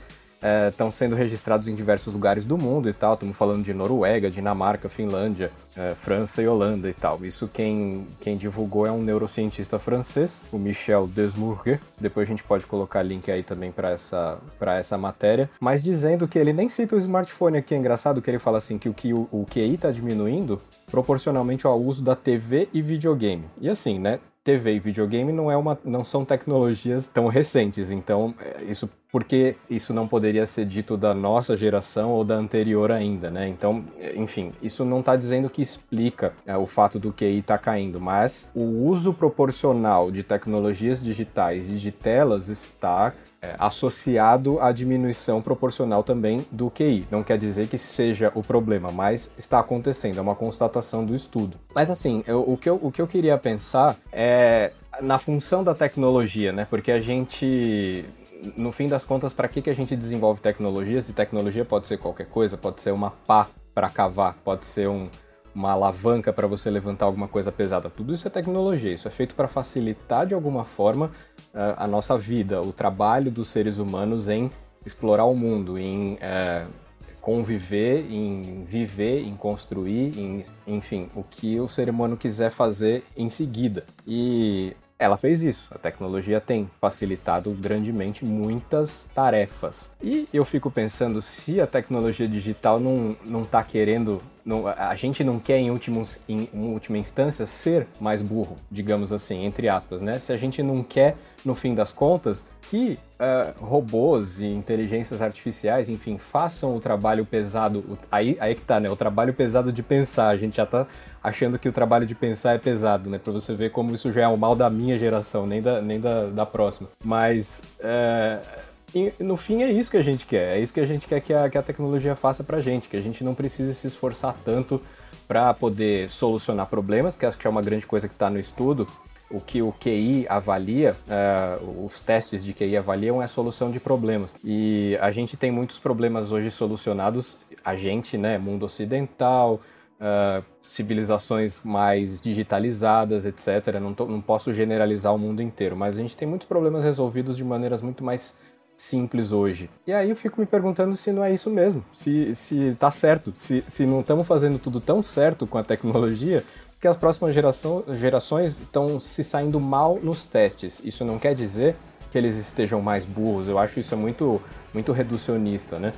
estão 0.69 0.87
é, 0.87 0.91
sendo 0.91 1.15
registrados 1.15 1.67
em 1.67 1.75
diversos 1.75 2.13
lugares 2.13 2.45
do 2.45 2.57
mundo 2.57 2.89
e 2.89 2.93
tal. 2.93 3.13
Estamos 3.13 3.35
falando 3.35 3.63
de 3.63 3.73
Noruega, 3.73 4.29
Dinamarca, 4.29 4.89
Finlândia, 4.89 5.51
é, 5.75 5.95
França 5.95 6.41
e 6.41 6.47
Holanda 6.47 6.89
e 6.89 6.93
tal. 6.93 7.23
Isso 7.25 7.47
quem, 7.47 8.07
quem 8.19 8.37
divulgou 8.37 8.85
é 8.85 8.91
um 8.91 9.01
neurocientista 9.01 9.79
francês, 9.79 10.43
o 10.51 10.57
Michel 10.57 11.07
Desmourguet. 11.07 11.81
Depois 11.99 12.27
a 12.27 12.29
gente 12.29 12.43
pode 12.43 12.65
colocar 12.65 13.01
link 13.01 13.29
aí 13.31 13.43
também 13.43 13.71
para 13.71 13.91
essa, 13.91 14.37
essa 14.77 14.97
matéria. 14.97 15.49
Mas 15.59 15.81
dizendo 15.81 16.27
que 16.27 16.37
ele 16.37 16.53
nem 16.53 16.69
cita 16.69 16.95
o 16.95 16.97
smartphone 16.97 17.57
aqui, 17.57 17.73
é 17.73 17.77
engraçado 17.77 18.21
que 18.21 18.29
ele 18.29 18.39
fala 18.39 18.57
assim 18.57 18.77
que 18.77 18.89
o, 18.89 18.93
que 18.93 19.13
o, 19.13 19.27
o 19.31 19.45
QI 19.45 19.75
está 19.75 19.91
diminuindo 19.91 20.61
proporcionalmente 20.89 21.65
ao 21.65 21.79
uso 21.79 22.03
da 22.03 22.15
TV 22.15 22.69
e 22.73 22.81
videogame. 22.81 23.45
E 23.59 23.69
assim, 23.69 23.99
né? 23.99 24.19
TV 24.47 24.75
e 24.75 24.79
videogame 24.79 25.33
não, 25.33 25.51
é 25.51 25.57
uma, 25.57 25.77
não 25.83 26.05
são 26.05 26.23
tecnologias 26.23 27.05
tão 27.05 27.27
recentes, 27.27 27.91
então 27.91 28.33
é, 28.39 28.63
isso 28.63 28.89
porque 29.11 29.55
isso 29.69 29.93
não 29.93 30.07
poderia 30.07 30.45
ser 30.45 30.65
dito 30.65 30.97
da 30.97 31.13
nossa 31.13 31.55
geração 31.55 32.11
ou 32.11 32.23
da 32.23 32.35
anterior 32.35 32.91
ainda, 32.91 33.29
né? 33.29 33.47
Então, 33.47 33.83
enfim, 34.15 34.51
isso 34.61 34.83
não 34.83 34.99
está 34.99 35.15
dizendo 35.15 35.49
que 35.49 35.61
explica 35.61 36.33
é, 36.45 36.55
o 36.57 36.65
fato 36.65 36.99
do 36.99 37.13
QI 37.13 37.39
estar 37.39 37.57
tá 37.57 37.63
caindo, 37.63 37.99
mas 37.99 38.49
o 38.53 38.61
uso 38.61 39.13
proporcional 39.13 40.11
de 40.11 40.23
tecnologias 40.23 41.01
digitais 41.01 41.69
e 41.69 41.75
de 41.75 41.91
telas 41.91 42.49
está 42.49 43.13
é, 43.41 43.55
associado 43.57 44.59
à 44.59 44.71
diminuição 44.71 45.41
proporcional 45.41 46.03
também 46.03 46.45
do 46.51 46.69
QI. 46.69 47.07
Não 47.09 47.23
quer 47.23 47.37
dizer 47.37 47.67
que 47.67 47.77
seja 47.77 48.31
o 48.35 48.43
problema, 48.43 48.91
mas 48.91 49.31
está 49.37 49.59
acontecendo, 49.59 50.17
é 50.17 50.21
uma 50.21 50.35
constatação 50.35 51.05
do 51.05 51.15
estudo. 51.15 51.57
Mas 51.73 51.89
assim, 51.89 52.23
eu, 52.27 52.41
o, 52.41 52.57
que 52.57 52.69
eu, 52.69 52.79
o 52.81 52.91
que 52.91 53.01
eu 53.01 53.07
queria 53.07 53.37
pensar 53.37 53.95
é 54.11 54.73
na 55.01 55.19
função 55.19 55.63
da 55.63 55.75
tecnologia, 55.75 56.51
né? 56.51 56.65
Porque 56.69 56.91
a 56.91 56.99
gente 56.99 58.05
no 58.55 58.71
fim 58.71 58.87
das 58.87 59.03
contas, 59.03 59.33
para 59.33 59.47
que, 59.47 59.61
que 59.61 59.69
a 59.69 59.75
gente 59.75 59.95
desenvolve 59.95 60.41
tecnologia? 60.41 61.01
Se 61.01 61.13
tecnologia 61.13 61.65
pode 61.65 61.87
ser 61.87 61.97
qualquer 61.97 62.27
coisa, 62.27 62.57
pode 62.57 62.81
ser 62.81 62.91
uma 62.91 63.11
pá 63.11 63.47
para 63.73 63.89
cavar, 63.89 64.35
pode 64.43 64.65
ser 64.65 64.87
um, 64.87 65.09
uma 65.53 65.71
alavanca 65.71 66.31
para 66.31 66.47
você 66.47 66.69
levantar 66.69 67.05
alguma 67.05 67.27
coisa 67.27 67.51
pesada. 67.51 67.89
Tudo 67.89 68.13
isso 68.13 68.27
é 68.27 68.31
tecnologia, 68.31 68.93
isso 68.93 69.07
é 69.07 69.11
feito 69.11 69.35
para 69.35 69.47
facilitar 69.47 70.25
de 70.27 70.33
alguma 70.33 70.63
forma 70.63 71.07
uh, 71.53 71.73
a 71.77 71.87
nossa 71.87 72.17
vida, 72.17 72.61
o 72.61 72.71
trabalho 72.71 73.31
dos 73.31 73.47
seres 73.47 73.79
humanos 73.79 74.29
em 74.29 74.49
explorar 74.85 75.25
o 75.25 75.35
mundo, 75.35 75.77
em 75.77 76.13
uh, 76.13 76.71
conviver, 77.19 78.09
em 78.09 78.63
viver, 78.63 79.21
em 79.21 79.35
construir, 79.35 80.17
em, 80.17 80.41
enfim, 80.65 81.09
o 81.13 81.23
que 81.23 81.59
o 81.59 81.67
ser 81.67 81.89
humano 81.89 82.15
quiser 82.15 82.51
fazer 82.51 83.03
em 83.17 83.27
seguida. 83.27 83.83
E 84.05 84.75
ela 84.99 85.17
fez 85.17 85.43
isso. 85.43 85.69
A 85.73 85.77
tecnologia 85.77 86.41
tem 86.41 86.69
facilitado 86.81 87.51
grandemente 87.51 88.25
muitas 88.25 89.07
tarefas. 89.13 89.91
E 90.01 90.27
eu 90.33 90.43
fico 90.43 90.71
pensando 90.71 91.21
se 91.21 91.61
a 91.61 91.67
tecnologia 91.67 92.27
digital 92.27 92.79
não, 92.79 93.15
não 93.25 93.43
tá 93.43 93.63
querendo 93.63 94.19
não, 94.47 94.65
a 94.65 94.95
gente 94.95 95.25
não 95.25 95.39
quer, 95.39 95.57
em, 95.57 95.69
últimos, 95.69 96.21
em, 96.27 96.47
última 96.53 96.97
instância, 96.97 97.45
ser 97.45 97.85
mais 97.99 98.21
burro, 98.21 98.55
digamos 98.71 99.11
assim, 99.11 99.43
entre 99.43 99.67
aspas, 99.67 100.01
né? 100.01 100.19
Se 100.19 100.31
a 100.31 100.37
gente 100.37 100.63
não 100.63 100.81
quer, 100.81 101.17
no 101.43 101.53
fim 101.53 101.75
das 101.75 101.91
contas, 101.91 102.45
que 102.61 102.97
uh, 103.19 103.65
robôs 103.65 104.39
e 104.39 104.45
inteligências 104.45 105.21
artificiais, 105.21 105.89
enfim, 105.89 106.17
façam 106.17 106.73
o 106.73 106.79
trabalho 106.79 107.25
pesado, 107.25 107.79
o, 107.79 107.97
aí, 108.09 108.37
aí 108.39 108.55
que 108.55 108.61
tá, 108.61 108.79
né? 108.79 108.89
O 108.89 108.95
trabalho 108.95 109.33
pesado 109.33 109.69
de 109.69 109.83
pensar. 109.83 110.29
A 110.29 110.37
gente 110.37 110.55
já 110.55 110.65
tá 110.65 110.87
achando 111.21 111.59
que 111.59 111.67
o 111.67 111.71
trabalho 111.73 112.05
de 112.05 112.15
pensar 112.15 112.53
é 112.53 112.57
pesado, 112.57 113.09
né? 113.09 113.19
Pra 113.19 113.33
você 113.33 113.53
ver 113.53 113.71
como 113.71 113.93
isso 113.93 114.13
já 114.13 114.21
é 114.21 114.27
o 114.29 114.37
mal 114.37 114.55
da 114.55 114.69
minha 114.69 114.97
geração, 114.97 115.45
nem 115.45 115.61
da, 115.61 115.81
nem 115.81 115.99
da, 115.99 116.27
da 116.27 116.45
próxima. 116.45 116.87
Mas. 117.03 117.61
Uh, 117.81 118.66
e 118.93 119.11
no 119.19 119.35
fim 119.35 119.63
é 119.63 119.71
isso 119.71 119.91
que 119.91 119.97
a 119.97 120.03
gente 120.03 120.25
quer, 120.25 120.57
é 120.57 120.59
isso 120.59 120.73
que 120.73 120.79
a 120.79 120.85
gente 120.85 121.07
quer 121.07 121.19
que 121.19 121.33
a, 121.33 121.49
que 121.49 121.57
a 121.57 121.63
tecnologia 121.63 122.15
faça 122.15 122.43
pra 122.43 122.61
gente, 122.61 122.87
que 122.87 122.95
a 122.95 123.01
gente 123.01 123.23
não 123.23 123.35
precise 123.35 123.73
se 123.73 123.87
esforçar 123.87 124.35
tanto 124.45 124.81
para 125.27 125.53
poder 125.53 126.09
solucionar 126.09 126.67
problemas, 126.67 127.15
que 127.15 127.25
acho 127.25 127.37
que 127.37 127.45
é 127.45 127.49
uma 127.49 127.61
grande 127.61 127.85
coisa 127.85 128.07
que 128.07 128.15
está 128.15 128.29
no 128.29 128.39
estudo. 128.39 128.87
O 129.29 129.41
que 129.41 129.61
o 129.61 129.73
QI 129.73 130.25
avalia, 130.29 130.95
uh, 131.05 131.83
os 131.83 131.99
testes 131.99 132.45
de 132.45 132.53
QI 132.53 132.77
avaliam 132.77 133.21
é 133.21 133.25
a 133.25 133.27
solução 133.27 133.69
de 133.69 133.77
problemas. 133.77 134.33
E 134.41 134.97
a 135.01 135.11
gente 135.11 135.35
tem 135.35 135.51
muitos 135.51 135.77
problemas 135.77 136.31
hoje 136.31 136.49
solucionados, 136.49 137.37
a 137.63 137.75
gente, 137.75 138.17
né, 138.17 138.37
mundo 138.37 138.65
ocidental, 138.65 139.59
uh, 139.99 140.41
civilizações 140.61 141.61
mais 141.61 142.21
digitalizadas, 142.21 143.25
etc. 143.25 143.81
Não, 143.81 143.93
tô, 143.93 144.05
não 144.05 144.21
posso 144.21 144.53
generalizar 144.53 145.13
o 145.13 145.19
mundo 145.19 145.41
inteiro, 145.41 145.75
mas 145.75 145.97
a 145.97 146.01
gente 146.01 146.15
tem 146.15 146.25
muitos 146.25 146.47
problemas 146.47 146.85
resolvidos 146.85 147.35
de 147.35 147.43
maneiras 147.43 147.81
muito 147.81 148.05
mais 148.05 148.33
simples 148.77 149.31
hoje. 149.31 149.69
E 149.85 149.91
aí 149.91 150.09
eu 150.11 150.15
fico 150.15 150.39
me 150.39 150.45
perguntando 150.45 150.95
se 150.95 151.11
não 151.11 151.23
é 151.23 151.33
isso 151.33 151.49
mesmo, 151.49 151.83
se, 151.91 152.33
se 152.35 152.77
tá 152.79 152.91
certo, 152.91 153.33
se, 153.35 153.63
se 153.67 153.85
não 153.85 154.01
estamos 154.01 154.27
fazendo 154.27 154.59
tudo 154.59 154.79
tão 154.79 155.01
certo 155.01 155.47
com 155.47 155.57
a 155.57 155.63
tecnologia 155.63 156.43
que 156.79 156.87
as 156.87 156.95
próximas 156.95 157.33
geração, 157.33 157.83
gerações 157.93 158.59
estão 158.59 158.99
se 158.99 159.23
saindo 159.23 159.59
mal 159.59 159.99
nos 160.01 160.27
testes. 160.27 160.79
Isso 160.85 161.03
não 161.03 161.17
quer 161.17 161.33
dizer 161.33 161.75
que 162.11 162.17
eles 162.17 162.35
estejam 162.37 162.79
mais 162.81 163.03
burros, 163.03 163.47
eu 163.47 163.57
acho 163.57 163.79
isso 163.79 163.95
é 163.95 163.97
muito, 163.97 164.39
muito 164.73 164.91
reducionista, 164.91 165.79
né? 165.79 165.91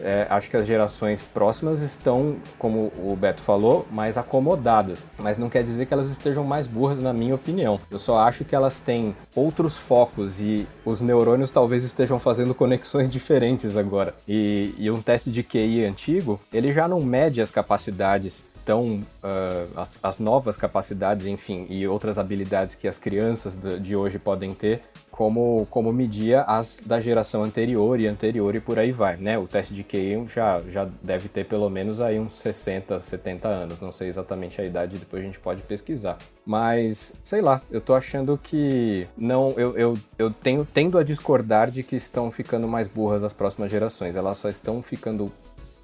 É, 0.00 0.26
acho 0.28 0.50
que 0.50 0.56
as 0.56 0.66
gerações 0.66 1.22
próximas 1.22 1.80
estão, 1.80 2.36
como 2.58 2.92
o 2.98 3.16
Beto 3.18 3.42
falou, 3.42 3.86
mais 3.90 4.18
acomodadas. 4.18 5.04
Mas 5.18 5.38
não 5.38 5.48
quer 5.48 5.62
dizer 5.62 5.86
que 5.86 5.94
elas 5.94 6.10
estejam 6.10 6.44
mais 6.44 6.66
burras, 6.66 7.02
na 7.02 7.12
minha 7.12 7.34
opinião. 7.34 7.80
Eu 7.90 7.98
só 7.98 8.18
acho 8.18 8.44
que 8.44 8.54
elas 8.54 8.80
têm 8.80 9.14
outros 9.34 9.76
focos 9.76 10.40
e 10.40 10.66
os 10.84 11.00
neurônios 11.00 11.50
talvez 11.50 11.84
estejam 11.84 12.18
fazendo 12.18 12.54
conexões 12.54 13.08
diferentes 13.08 13.76
agora. 13.76 14.14
E, 14.26 14.74
e 14.78 14.90
um 14.90 15.00
teste 15.00 15.30
de 15.30 15.42
QI 15.42 15.84
antigo, 15.84 16.40
ele 16.52 16.72
já 16.72 16.88
não 16.88 17.00
mede 17.00 17.40
as 17.40 17.50
capacidades 17.50 18.44
estão 18.64 19.00
uh, 19.22 19.80
as, 19.80 19.90
as, 20.02 20.18
novas 20.18 20.56
capacidades, 20.56 21.26
enfim, 21.26 21.66
e 21.68 21.86
outras 21.86 22.18
habilidades 22.18 22.74
que 22.74 22.88
as 22.88 22.98
crianças 22.98 23.54
de, 23.54 23.78
de 23.78 23.94
hoje 23.94 24.18
podem 24.18 24.54
ter, 24.54 24.80
como, 25.10 25.66
como 25.70 25.92
media 25.92 26.42
as 26.42 26.80
da 26.84 26.98
geração 26.98 27.44
anterior 27.44 28.00
e 28.00 28.06
anterior 28.08 28.56
e 28.56 28.60
por 28.60 28.78
aí 28.78 28.90
vai, 28.90 29.16
né? 29.16 29.38
O 29.38 29.46
teste 29.46 29.72
de 29.72 29.84
QI 29.84 30.26
já, 30.26 30.60
já 30.72 30.88
deve 31.02 31.28
ter 31.28 31.44
pelo 31.44 31.70
menos 31.70 32.00
aí 32.00 32.18
uns 32.18 32.34
60, 32.34 32.98
70 32.98 33.46
anos, 33.46 33.80
não 33.80 33.92
sei 33.92 34.08
exatamente 34.08 34.60
a 34.60 34.64
idade, 34.64 34.98
depois 34.98 35.22
a 35.22 35.26
gente 35.26 35.38
pode 35.38 35.62
pesquisar. 35.62 36.18
Mas, 36.44 37.12
sei 37.22 37.40
lá, 37.40 37.62
eu 37.70 37.80
tô 37.80 37.94
achando 37.94 38.36
que 38.36 39.06
não, 39.16 39.52
eu, 39.52 39.76
eu, 39.78 39.94
eu 40.18 40.30
tenho, 40.30 40.66
tendo 40.74 40.98
a 40.98 41.04
discordar 41.04 41.70
de 41.70 41.82
que 41.82 41.94
estão 41.94 42.30
ficando 42.30 42.66
mais 42.66 42.88
burras 42.88 43.22
as 43.22 43.32
próximas 43.32 43.70
gerações, 43.70 44.16
elas 44.16 44.38
só 44.38 44.48
estão 44.48 44.82
ficando 44.82 45.30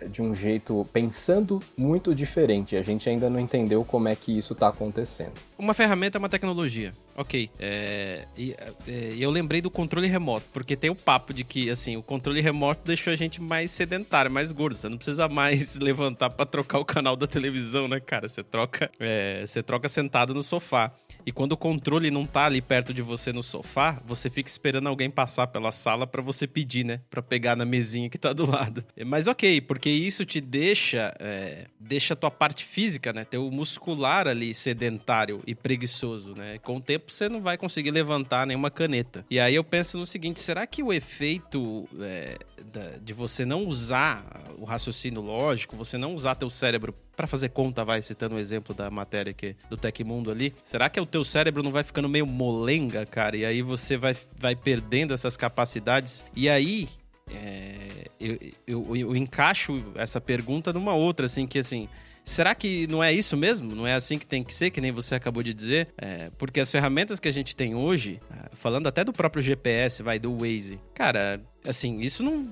de 0.08 0.22
um 0.22 0.34
jeito 0.34 0.86
pensando 0.92 1.60
muito 1.76 2.14
diferente. 2.14 2.76
A 2.76 2.82
gente 2.82 3.08
ainda 3.08 3.28
não 3.28 3.40
entendeu 3.40 3.84
como 3.84 4.08
é 4.08 4.16
que 4.16 4.36
isso 4.36 4.52
está 4.52 4.68
acontecendo. 4.68 5.49
Uma 5.60 5.74
ferramenta 5.74 6.16
é 6.16 6.18
uma 6.18 6.28
tecnologia. 6.28 6.90
Ok. 7.14 7.50
É, 7.58 8.26
e 8.34 8.56
é, 8.88 9.14
eu 9.18 9.30
lembrei 9.30 9.60
do 9.60 9.70
controle 9.70 10.06
remoto, 10.06 10.46
porque 10.54 10.74
tem 10.74 10.88
o 10.88 10.94
papo 10.94 11.34
de 11.34 11.44
que, 11.44 11.68
assim, 11.68 11.98
o 11.98 12.02
controle 12.02 12.40
remoto 12.40 12.80
deixou 12.86 13.12
a 13.12 13.16
gente 13.16 13.42
mais 13.42 13.70
sedentário, 13.70 14.30
mais 14.30 14.52
gordo. 14.52 14.78
Você 14.78 14.88
não 14.88 14.96
precisa 14.96 15.28
mais 15.28 15.76
levantar 15.78 16.30
para 16.30 16.46
trocar 16.46 16.78
o 16.78 16.84
canal 16.84 17.16
da 17.16 17.26
televisão, 17.26 17.86
né, 17.88 18.00
cara? 18.00 18.26
Você 18.26 18.42
troca, 18.42 18.90
é, 18.98 19.44
você 19.46 19.62
troca 19.62 19.86
sentado 19.86 20.32
no 20.32 20.42
sofá. 20.42 20.94
E 21.26 21.30
quando 21.30 21.52
o 21.52 21.58
controle 21.58 22.10
não 22.10 22.24
tá 22.24 22.46
ali 22.46 22.62
perto 22.62 22.94
de 22.94 23.02
você 23.02 23.34
no 23.34 23.42
sofá, 23.42 24.00
você 24.06 24.30
fica 24.30 24.48
esperando 24.48 24.88
alguém 24.88 25.10
passar 25.10 25.46
pela 25.48 25.72
sala 25.72 26.06
para 26.06 26.22
você 26.22 26.46
pedir, 26.46 26.84
né? 26.84 27.02
Pra 27.10 27.20
pegar 27.20 27.54
na 27.54 27.66
mesinha 27.66 28.08
que 28.08 28.16
tá 28.16 28.32
do 28.32 28.50
lado. 28.50 28.82
Mas 29.04 29.26
ok, 29.26 29.60
porque 29.60 29.90
isso 29.90 30.24
te 30.24 30.40
deixa, 30.40 31.14
é, 31.20 31.66
deixa 31.78 32.14
a 32.14 32.16
tua 32.16 32.30
parte 32.30 32.64
física, 32.64 33.12
né? 33.12 33.26
Teu 33.26 33.50
muscular 33.50 34.26
ali 34.26 34.54
sedentário 34.54 35.42
e 35.50 35.54
preguiçoso, 35.54 36.34
né? 36.34 36.58
Com 36.58 36.76
o 36.76 36.80
tempo 36.80 37.10
você 37.10 37.28
não 37.28 37.40
vai 37.40 37.58
conseguir 37.58 37.90
levantar 37.90 38.46
nenhuma 38.46 38.70
caneta. 38.70 39.24
E 39.28 39.40
aí 39.40 39.54
eu 39.54 39.64
penso 39.64 39.98
no 39.98 40.06
seguinte: 40.06 40.40
será 40.40 40.66
que 40.66 40.82
o 40.82 40.92
efeito 40.92 41.88
é, 42.00 42.38
da, 42.72 42.98
de 43.02 43.12
você 43.12 43.44
não 43.44 43.66
usar 43.66 44.24
o 44.58 44.64
raciocínio 44.64 45.20
lógico, 45.20 45.76
você 45.76 45.98
não 45.98 46.14
usar 46.14 46.36
teu 46.36 46.48
cérebro 46.48 46.94
para 47.16 47.26
fazer 47.26 47.48
conta, 47.48 47.84
vai, 47.84 48.00
citando 48.00 48.34
o 48.34 48.38
um 48.38 48.40
exemplo 48.40 48.74
da 48.74 48.90
matéria 48.90 49.32
que, 49.32 49.56
do 49.68 49.76
Tecmundo 49.76 50.30
ali, 50.30 50.54
será 50.64 50.88
que 50.88 51.00
o 51.00 51.06
teu 51.06 51.24
cérebro 51.24 51.62
não 51.62 51.72
vai 51.72 51.82
ficando 51.82 52.08
meio 52.08 52.26
molenga, 52.26 53.04
cara? 53.04 53.36
E 53.36 53.44
aí 53.44 53.60
você 53.60 53.96
vai, 53.96 54.16
vai 54.38 54.54
perdendo 54.54 55.12
essas 55.12 55.36
capacidades. 55.36 56.24
E 56.36 56.48
aí, 56.48 56.88
é, 57.28 58.04
eu, 58.20 58.38
eu, 58.66 58.96
eu, 58.96 59.16
encaixo 59.16 59.82
essa 59.96 60.20
pergunta 60.20 60.72
numa 60.72 60.94
outra, 60.94 61.26
assim, 61.26 61.46
que 61.46 61.58
assim. 61.58 61.88
Será 62.30 62.54
que 62.54 62.86
não 62.86 63.02
é 63.02 63.12
isso 63.12 63.36
mesmo? 63.36 63.74
Não 63.74 63.84
é 63.84 63.92
assim 63.92 64.16
que 64.16 64.24
tem 64.24 64.44
que 64.44 64.54
ser, 64.54 64.70
que 64.70 64.80
nem 64.80 64.92
você 64.92 65.16
acabou 65.16 65.42
de 65.42 65.52
dizer? 65.52 65.88
É, 65.98 66.30
porque 66.38 66.60
as 66.60 66.70
ferramentas 66.70 67.18
que 67.18 67.26
a 67.26 67.32
gente 67.32 67.56
tem 67.56 67.74
hoje, 67.74 68.20
é, 68.30 68.50
falando 68.54 68.86
até 68.86 69.02
do 69.02 69.12
próprio 69.12 69.42
GPS, 69.42 70.00
vai, 70.00 70.16
do 70.16 70.38
Waze, 70.38 70.78
cara, 70.94 71.42
assim, 71.66 72.00
isso 72.00 72.22
não. 72.22 72.48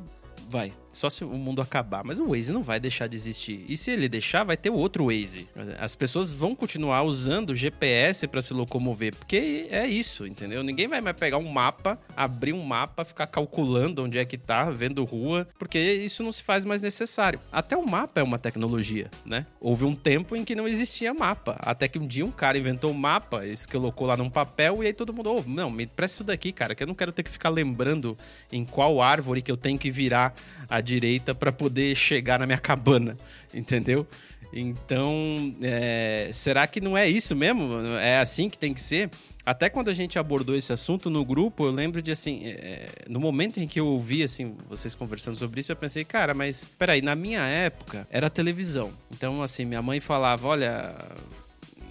Vai, 0.49 0.73
só 0.99 1.09
se 1.09 1.25
o 1.25 1.31
mundo 1.31 1.63
acabar. 1.63 2.05
Mas 2.05 2.19
o 2.19 2.29
Waze 2.29 2.53
não 2.53 2.63
vai 2.63 2.81
deixar 2.81 3.07
de 3.07 3.17
existir. 3.17 3.65
E 3.69 3.77
se 3.77 3.91
ele 3.91 4.09
deixar, 4.09 4.45
vai 4.45 4.57
ter 4.57 4.71
outro 4.71 5.07
Waze. 5.07 5.49
As 5.79 5.95
pessoas 5.95 6.33
vão 6.33 6.55
continuar 6.55 7.03
usando 7.03 7.51
o 7.51 7.57
GPS 7.57 8.27
para 8.27 8.43
se 8.43 8.53
locomover, 8.53 9.15
porque 9.15 9.67
é 9.71 9.87
isso, 9.87 10.27
entendeu? 10.27 10.63
Ninguém 10.63 10.89
vai 10.89 11.01
mais 11.01 11.17
pegar 11.17 11.39
um 11.39 11.49
mapa, 11.49 11.99
abrir 12.17 12.53
um 12.53 12.63
mapa, 12.63 13.05
ficar 13.05 13.27
calculando 13.27 14.05
onde 14.05 14.19
é 14.19 14.25
que 14.25 14.37
tá, 14.37 14.71
vendo 14.71 15.05
rua, 15.05 15.47
porque 15.59 15.79
isso 15.79 16.23
não 16.23 16.33
se 16.33 16.43
faz 16.43 16.65
mais 16.65 16.83
necessário. 16.83 17.41
Até 17.51 17.77
o 17.77 17.87
mapa 17.87 18.21
é 18.21 18.23
uma 18.23 18.39
tecnologia, 18.39 19.11
né? 19.25 19.47
Houve 19.61 19.85
um 19.85 19.95
tempo 19.95 20.35
em 20.37 20.45
que 20.45 20.55
não 20.55 20.67
existia 20.67 21.15
mapa, 21.15 21.57
até 21.61 21.89
que 21.89 21.99
um 21.99 22.07
dia 22.07 22.25
um 22.25 22.31
cara 22.31 22.59
inventou 22.59 22.91
o 22.91 22.95
um 22.95 22.99
mapa, 22.99 23.47
esse 23.47 23.67
colocou 23.69 24.07
lá 24.07 24.17
num 24.17 24.31
papel 24.31 24.83
e 24.83 24.87
aí 24.87 24.93
todo 24.93 25.13
mundo, 25.13 25.37
oh, 25.37 25.45
não, 25.49 25.71
me 25.71 25.87
presta 25.87 26.17
isso 26.17 26.25
daqui, 26.25 26.53
cara, 26.53 26.75
que 26.75 26.83
eu 26.83 26.87
não 26.87 26.95
quero 26.95 27.13
ter 27.13 27.23
que 27.23 27.31
ficar 27.31 27.49
lembrando 27.49 28.17
em 28.51 28.65
qual 28.65 29.01
árvore 29.01 29.43
que 29.43 29.51
eu 29.51 29.57
tenho 29.57 29.79
que 29.79 29.91
virar 29.91 30.35
a 30.69 30.81
direita 30.89 31.35
para 31.35 31.53
poder 31.53 31.95
chegar 31.95 32.39
na 32.39 32.47
minha 32.47 32.59
cabana, 32.59 33.17
entendeu? 33.53 34.07
Então, 34.53 35.55
é, 35.61 36.31
será 36.33 36.67
que 36.67 36.81
não 36.81 36.97
é 36.97 37.07
isso 37.07 37.37
mesmo? 37.37 37.79
É 38.01 38.19
assim 38.19 38.49
que 38.49 38.57
tem 38.57 38.73
que 38.73 38.81
ser? 38.81 39.11
Até 39.45 39.69
quando 39.69 39.89
a 39.89 39.95
gente 39.95 40.19
abordou 40.19 40.57
esse 40.57 40.73
assunto 40.73 41.11
no 41.11 41.25
grupo, 41.25 41.65
eu 41.65 41.71
lembro 41.71 42.01
de 42.01 42.11
assim, 42.11 42.43
é, 42.45 42.89
no 43.09 43.21
momento 43.21 43.61
em 43.61 43.67
que 43.67 43.79
eu 43.79 43.87
ouvi 43.87 44.23
assim 44.23 44.55
vocês 44.69 44.95
conversando 44.95 45.37
sobre 45.37 45.61
isso, 45.61 45.73
eu 45.73 45.77
pensei, 45.77 46.05
cara, 46.05 46.33
mas 46.35 46.73
peraí, 46.79 47.03
na 47.03 47.15
minha 47.15 47.41
época 47.41 48.07
era 48.11 48.31
televisão. 48.31 48.93
Então, 49.11 49.43
assim, 49.43 49.65
minha 49.67 49.83
mãe 49.83 50.01
falava, 50.01 50.49
olha, 50.49 50.95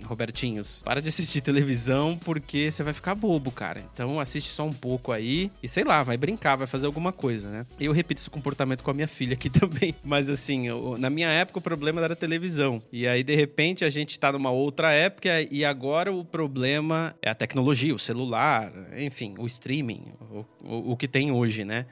Robertinhos, 0.08 0.82
para 0.84 1.02
de 1.02 1.10
assistir 1.10 1.42
televisão 1.42 2.18
porque 2.18 2.72
você 2.72 2.84
vai 2.84 2.94
ficar 2.94 3.16
bobo, 3.16 3.52
cara. 3.52 3.84
Então 3.94 4.20
assiste 4.20 4.50
só 4.50 4.66
um 4.66 4.74
pouco 4.74 5.12
aí 5.12 5.52
e 5.62 5.68
sei 5.68 5.84
lá, 5.84 6.04
vai 6.04 6.18
brincar, 6.18 6.56
vai 6.56 6.68
fazer 6.68 6.86
alguma 6.86 7.12
coisa, 7.12 7.50
né? 7.50 7.66
Eu 7.80 7.92
repito 7.92 8.22
esse 8.22 8.30
comportamento 8.30 8.84
com 8.84 8.92
a 8.92 8.94
minha 8.94 9.08
filha 9.08 9.34
aqui 9.34 9.50
também. 9.52 9.96
Mas 10.04 10.30
assim, 10.30 10.68
eu, 10.68 10.98
na 10.98 11.10
minha 11.10 11.30
época 11.30 11.60
o 11.60 11.62
problema 11.62 12.02
era 12.02 12.16
televisão. 12.16 12.82
E 12.92 13.08
aí, 13.08 13.24
de 13.24 13.36
repente, 13.36 13.86
a 13.86 13.90
gente 13.90 14.20
tá 14.20 14.32
numa 14.32 14.52
outra 14.52 14.92
época 14.92 15.30
e 15.52 15.64
agora 15.64 16.12
o 16.12 16.24
problema 16.24 17.16
é 17.22 17.30
a 17.30 17.36
tecnologia, 17.36 17.94
o 17.94 18.00
celular, 18.00 18.72
enfim, 18.98 19.36
o 19.38 19.46
streaming, 19.46 20.06
o, 20.32 20.46
o, 20.64 20.92
o 20.92 20.98
que 20.98 21.08
tem 21.08 21.32
hoje, 21.32 21.64
né? 21.64 21.86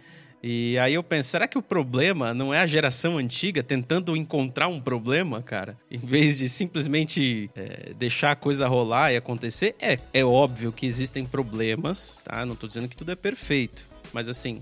E 0.47 0.77
aí 0.77 0.93
eu 0.93 1.01
penso, 1.01 1.29
será 1.29 1.47
que 1.47 1.57
o 1.57 1.61
problema 1.61 2.31
não 2.31 2.53
é 2.53 2.59
a 2.59 2.67
geração 2.67 3.17
antiga 3.17 3.63
tentando 3.63 4.15
encontrar 4.15 4.67
um 4.67 4.79
problema, 4.79 5.41
cara? 5.41 5.75
Em 5.89 5.97
vez 5.97 6.37
de 6.37 6.47
simplesmente 6.47 7.49
é, 7.55 7.93
deixar 7.95 8.29
a 8.29 8.35
coisa 8.35 8.67
rolar 8.67 9.11
e 9.11 9.17
acontecer? 9.17 9.75
É, 9.81 9.97
é 10.13 10.23
óbvio 10.23 10.71
que 10.71 10.85
existem 10.85 11.25
problemas, 11.25 12.21
tá? 12.23 12.45
Não 12.45 12.55
tô 12.55 12.67
dizendo 12.67 12.87
que 12.87 12.95
tudo 12.95 13.11
é 13.11 13.15
perfeito. 13.15 13.87
Mas 14.13 14.29
assim, 14.29 14.61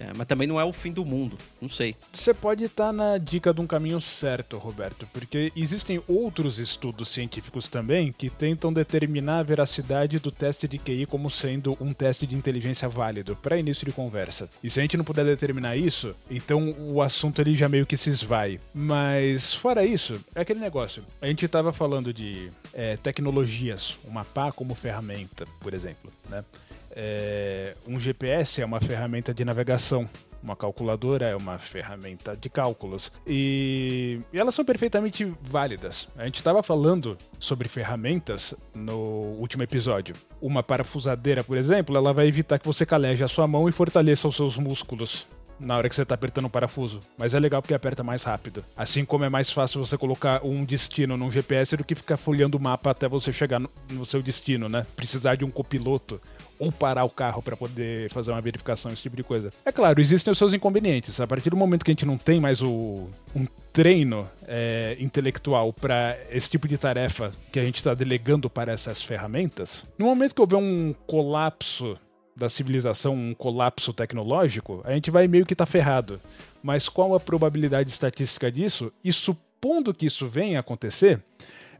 é, 0.00 0.12
mas 0.16 0.26
também 0.26 0.48
não 0.48 0.58
é 0.58 0.64
o 0.64 0.72
fim 0.72 0.90
do 0.90 1.04
mundo, 1.04 1.36
não 1.60 1.68
sei. 1.68 1.94
Você 2.10 2.32
pode 2.32 2.64
estar 2.64 2.86
tá 2.86 2.92
na 2.92 3.18
dica 3.18 3.52
de 3.52 3.60
um 3.60 3.66
caminho 3.66 4.00
certo, 4.00 4.56
Roberto, 4.56 5.06
porque 5.12 5.52
existem 5.54 6.02
outros 6.08 6.58
estudos 6.58 7.10
científicos 7.10 7.68
também 7.68 8.10
que 8.10 8.30
tentam 8.30 8.72
determinar 8.72 9.40
a 9.40 9.42
veracidade 9.42 10.18
do 10.18 10.30
teste 10.30 10.66
de 10.66 10.78
QI 10.78 11.04
como 11.04 11.30
sendo 11.30 11.76
um 11.78 11.92
teste 11.92 12.26
de 12.26 12.34
inteligência 12.34 12.88
válido 12.88 13.36
para 13.36 13.58
início 13.58 13.84
de 13.84 13.92
conversa. 13.92 14.48
E 14.64 14.70
se 14.70 14.80
a 14.80 14.82
gente 14.82 14.96
não 14.96 15.04
puder 15.04 15.26
determinar 15.26 15.76
isso, 15.76 16.16
então 16.30 16.74
o 16.78 17.02
assunto 17.02 17.42
ali 17.42 17.54
já 17.54 17.68
meio 17.68 17.84
que 17.84 17.96
se 17.96 18.08
esvai. 18.08 18.58
Mas 18.72 19.52
fora 19.52 19.84
isso, 19.84 20.18
é 20.34 20.40
aquele 20.40 20.60
negócio. 20.60 21.04
A 21.20 21.26
gente 21.26 21.44
estava 21.44 21.72
falando 21.72 22.10
de 22.10 22.50
é, 22.72 22.96
tecnologias, 22.96 23.98
o 24.04 24.10
mapa 24.10 24.50
como 24.52 24.74
ferramenta, 24.74 25.44
por 25.60 25.74
exemplo, 25.74 26.10
né? 26.30 26.42
É, 26.90 27.74
um 27.86 27.98
GPS 27.98 28.60
é 28.60 28.64
uma 28.64 28.80
ferramenta 28.80 29.32
de 29.32 29.44
navegação. 29.44 30.08
Uma 30.42 30.56
calculadora 30.56 31.26
é 31.26 31.36
uma 31.36 31.58
ferramenta 31.58 32.34
de 32.34 32.48
cálculos. 32.48 33.12
E, 33.26 34.20
e 34.32 34.38
elas 34.38 34.54
são 34.54 34.64
perfeitamente 34.64 35.30
válidas. 35.42 36.08
A 36.16 36.24
gente 36.24 36.36
estava 36.36 36.62
falando 36.62 37.18
sobre 37.38 37.68
ferramentas 37.68 38.54
no 38.74 38.96
último 39.38 39.62
episódio. 39.62 40.14
Uma 40.40 40.62
parafusadeira, 40.62 41.44
por 41.44 41.58
exemplo, 41.58 41.96
ela 41.96 42.12
vai 42.12 42.26
evitar 42.26 42.58
que 42.58 42.66
você 42.66 42.86
caleje 42.86 43.22
a 43.22 43.28
sua 43.28 43.46
mão 43.46 43.68
e 43.68 43.72
fortaleça 43.72 44.26
os 44.26 44.36
seus 44.36 44.56
músculos 44.56 45.26
na 45.60 45.76
hora 45.76 45.88
que 45.88 45.94
você 45.94 46.02
está 46.02 46.14
apertando 46.14 46.46
o 46.46 46.50
parafuso. 46.50 47.00
Mas 47.18 47.34
é 47.34 47.38
legal 47.38 47.60
porque 47.60 47.74
aperta 47.74 48.02
mais 48.02 48.22
rápido. 48.22 48.64
Assim 48.74 49.04
como 49.04 49.24
é 49.24 49.28
mais 49.28 49.50
fácil 49.50 49.84
você 49.84 49.96
colocar 49.98 50.44
um 50.44 50.64
destino 50.64 51.16
num 51.16 51.30
GPS 51.30 51.76
do 51.76 51.84
que 51.84 51.94
ficar 51.94 52.16
folhando 52.16 52.56
o 52.56 52.60
mapa 52.60 52.90
até 52.90 53.06
você 53.06 53.32
chegar 53.32 53.60
no, 53.60 53.70
no 53.90 54.06
seu 54.06 54.22
destino, 54.22 54.68
né? 54.68 54.86
Precisar 54.96 55.34
de 55.34 55.44
um 55.44 55.50
copiloto 55.50 56.18
ou 56.60 56.70
parar 56.70 57.04
o 57.04 57.10
carro 57.10 57.40
para 57.40 57.56
poder 57.56 58.10
fazer 58.10 58.30
uma 58.30 58.40
verificação, 58.40 58.92
esse 58.92 59.00
tipo 59.00 59.16
de 59.16 59.24
coisa. 59.24 59.50
É 59.64 59.72
claro, 59.72 59.98
existem 59.98 60.30
os 60.30 60.36
seus 60.36 60.52
inconvenientes. 60.52 61.18
A 61.18 61.26
partir 61.26 61.48
do 61.48 61.56
momento 61.56 61.82
que 61.82 61.90
a 61.90 61.94
gente 61.94 62.04
não 62.04 62.18
tem 62.18 62.38
mais 62.38 62.60
o, 62.60 63.08
um 63.34 63.46
treino 63.72 64.28
é, 64.46 64.94
intelectual 65.00 65.72
para 65.72 66.18
esse 66.30 66.50
tipo 66.50 66.68
de 66.68 66.76
tarefa 66.76 67.32
que 67.50 67.58
a 67.58 67.64
gente 67.64 67.76
está 67.76 67.94
delegando 67.94 68.50
para 68.50 68.72
essas 68.72 69.00
ferramentas, 69.00 69.86
no 69.98 70.04
momento 70.04 70.34
que 70.34 70.40
houver 70.40 70.58
um 70.58 70.94
colapso 71.06 71.96
da 72.36 72.48
civilização, 72.48 73.14
um 73.14 73.34
colapso 73.34 73.92
tecnológico, 73.94 74.82
a 74.84 74.92
gente 74.92 75.10
vai 75.10 75.26
meio 75.26 75.46
que 75.46 75.54
estar 75.54 75.64
tá 75.64 75.70
ferrado. 75.70 76.20
Mas 76.62 76.90
qual 76.90 77.14
a 77.14 77.20
probabilidade 77.20 77.88
estatística 77.88 78.52
disso? 78.52 78.92
E 79.02 79.10
supondo 79.10 79.94
que 79.94 80.04
isso 80.04 80.28
venha 80.28 80.58
a 80.58 80.60
acontecer, 80.60 81.22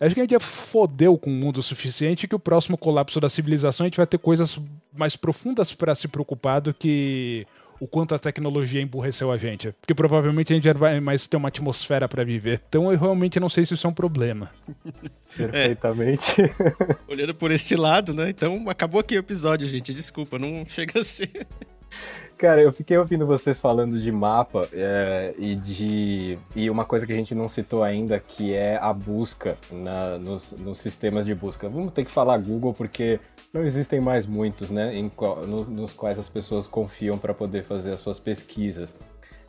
Acho 0.00 0.14
que 0.14 0.21
a 0.21 0.25
gente 0.25 0.33
já 0.33 0.40
fodeu 0.40 1.19
com 1.19 1.28
o 1.28 1.33
mundo 1.33 1.59
o 1.59 1.62
suficiente 1.62 2.26
que 2.26 2.35
o 2.35 2.38
próximo 2.38 2.78
colapso 2.78 3.21
da 3.21 3.28
civilização 3.28 3.85
a 3.85 3.88
gente 3.88 3.99
vai 3.99 4.07
ter 4.07 4.19
coisas 4.19 4.59
mais 4.97 5.14
profundas 5.14 5.73
para 5.73 5.95
se 5.95 6.09
preocupar 6.09 6.62
do 6.62 6.73
que 6.73 7.47
o 7.80 7.87
quanto 7.87 8.14
a 8.14 8.19
tecnologia 8.19 8.80
emburreceu 8.80 9.33
a 9.33 9.37
gente. 9.38 9.73
Porque 9.80 9.95
provavelmente 9.95 10.52
a 10.52 10.57
gente 10.57 10.64
já 10.64 10.73
vai 10.73 11.00
mais 11.00 11.26
ter 11.26 11.37
uma 11.37 11.49
atmosfera 11.49 12.09
para 12.09 12.23
viver. 12.25 12.61
Então 12.69 12.92
eu 12.92 12.99
realmente 12.99 13.40
não 13.40 13.49
sei 13.49 13.64
se 13.64 13.75
isso 13.75 13.87
é 13.87 13.90
um 13.90 13.95
problema. 13.95 14.50
Perfeitamente. 15.37 16.42
É. 16.42 17.12
Olhando 17.12 17.35
por 17.35 17.50
esse 17.50 17.75
lado, 17.76 18.12
né? 18.14 18.28
Então 18.28 18.69
acabou 18.69 19.00
aqui 19.00 19.16
o 19.16 19.19
episódio, 19.19 19.66
gente. 19.66 19.95
Desculpa, 19.95 20.38
não 20.38 20.64
chega 20.66 21.00
a 21.00 21.04
ser. 21.04 21.30
Cara, 22.40 22.62
eu 22.62 22.73
fiquei 22.73 22.97
ouvindo 22.97 23.26
vocês 23.26 23.59
falando 23.59 24.00
de 24.00 24.11
mapa 24.11 24.66
é, 24.73 25.35
e 25.37 25.54
de. 25.54 26.38
E 26.56 26.70
uma 26.70 26.87
coisa 26.87 27.06
que 27.06 27.12
a 27.12 27.14
gente 27.14 27.35
não 27.35 27.50
citou 27.50 27.82
ainda, 27.82 28.18
que 28.18 28.54
é 28.54 28.78
a 28.78 28.94
busca 28.94 29.59
na, 29.70 30.16
nos, 30.16 30.52
nos, 30.52 30.78
sistemas 30.78 31.26
de 31.26 31.35
busca. 31.35 31.68
Vamos 31.68 31.92
ter 31.92 32.02
que 32.02 32.11
falar 32.11 32.38
Google 32.38 32.73
porque 32.73 33.20
não 33.52 33.62
existem 33.62 34.00
mais 34.00 34.25
muitos, 34.25 34.70
né? 34.70 34.94
Em, 34.94 35.12
no, 35.47 35.64
nos 35.66 35.92
quais 35.92 36.18
as 36.18 36.30
pessoas 36.30 36.66
confiam 36.66 37.18
para 37.18 37.35
poder 37.35 37.62
fazer 37.62 37.90
as 37.90 38.00
suas 38.00 38.18
pesquisas. 38.18 38.94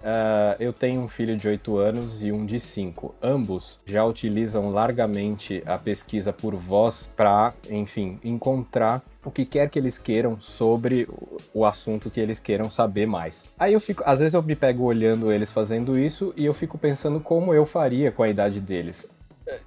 Uh, 0.01 0.55
eu 0.59 0.73
tenho 0.73 1.01
um 1.01 1.07
filho 1.07 1.37
de 1.37 1.47
8 1.47 1.77
anos 1.77 2.23
e 2.23 2.31
um 2.31 2.45
de 2.45 2.59
5. 2.59 3.15
Ambos 3.21 3.79
já 3.85 4.03
utilizam 4.03 4.69
largamente 4.69 5.61
a 5.65 5.77
pesquisa 5.77 6.33
por 6.33 6.55
voz 6.55 7.09
para, 7.15 7.53
enfim, 7.69 8.19
encontrar 8.23 9.01
o 9.23 9.29
que 9.29 9.45
quer 9.45 9.69
que 9.69 9.77
eles 9.77 9.97
queiram 9.97 10.39
sobre 10.41 11.07
o 11.53 11.65
assunto 11.65 12.09
que 12.09 12.19
eles 12.19 12.39
queiram 12.39 12.69
saber 12.69 13.05
mais. 13.05 13.45
Aí 13.59 13.73
eu 13.73 13.79
fico, 13.79 14.03
às 14.05 14.19
vezes 14.19 14.33
eu 14.33 14.41
me 14.41 14.55
pego 14.55 14.85
olhando 14.85 15.31
eles 15.31 15.51
fazendo 15.51 15.97
isso 15.97 16.33
e 16.35 16.45
eu 16.45 16.53
fico 16.53 16.77
pensando 16.77 17.19
como 17.19 17.53
eu 17.53 17.65
faria 17.65 18.11
com 18.11 18.23
a 18.23 18.29
idade 18.29 18.59
deles 18.59 19.07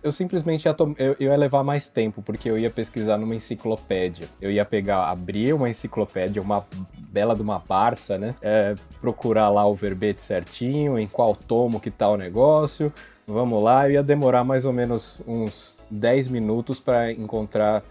eu 0.03 0.13
simplesmente 0.13 0.67
ia, 0.67 0.77
eu, 0.99 1.17
eu, 1.19 1.31
ia 1.31 1.37
levar 1.37 1.63
mais 1.63 1.89
tempo, 1.89 2.23
porque 2.23 2.51
eu 2.51 2.59
ia 2.59 2.71
pesquisar 2.71 3.19
numa 3.19 3.35
enciclopédia. 3.35 4.29
Eu 4.41 4.51
ia 4.51 4.65
pegar, 4.65 5.11
abrir 5.11 5.53
uma 5.53 5.69
enciclopédia, 5.69 6.41
uma 6.41 6.67
bela 7.09 7.35
de 7.35 7.43
uma 7.43 7.59
Barça, 7.59 8.19
né? 8.19 8.35
É, 8.43 8.75
procurar 9.01 9.49
lá 9.49 9.67
o 9.67 9.75
verbete 9.75 10.21
certinho, 10.21 10.99
em 10.99 11.07
qual 11.07 11.35
tomo 11.35 11.81
que 11.81 11.91
tá 11.91 12.09
o 12.09 12.17
negócio. 12.17 12.93
Vamos 13.27 13.63
lá, 13.63 13.89
eu 13.89 13.93
ia 13.93 14.03
demorar 14.03 14.45
mais 14.45 14.65
ou 14.65 14.73
menos 14.73 15.19
uns 15.27 15.77
10 15.91 16.29
minutos 16.29 16.79
para 16.79 17.11
encontrar 17.11 17.83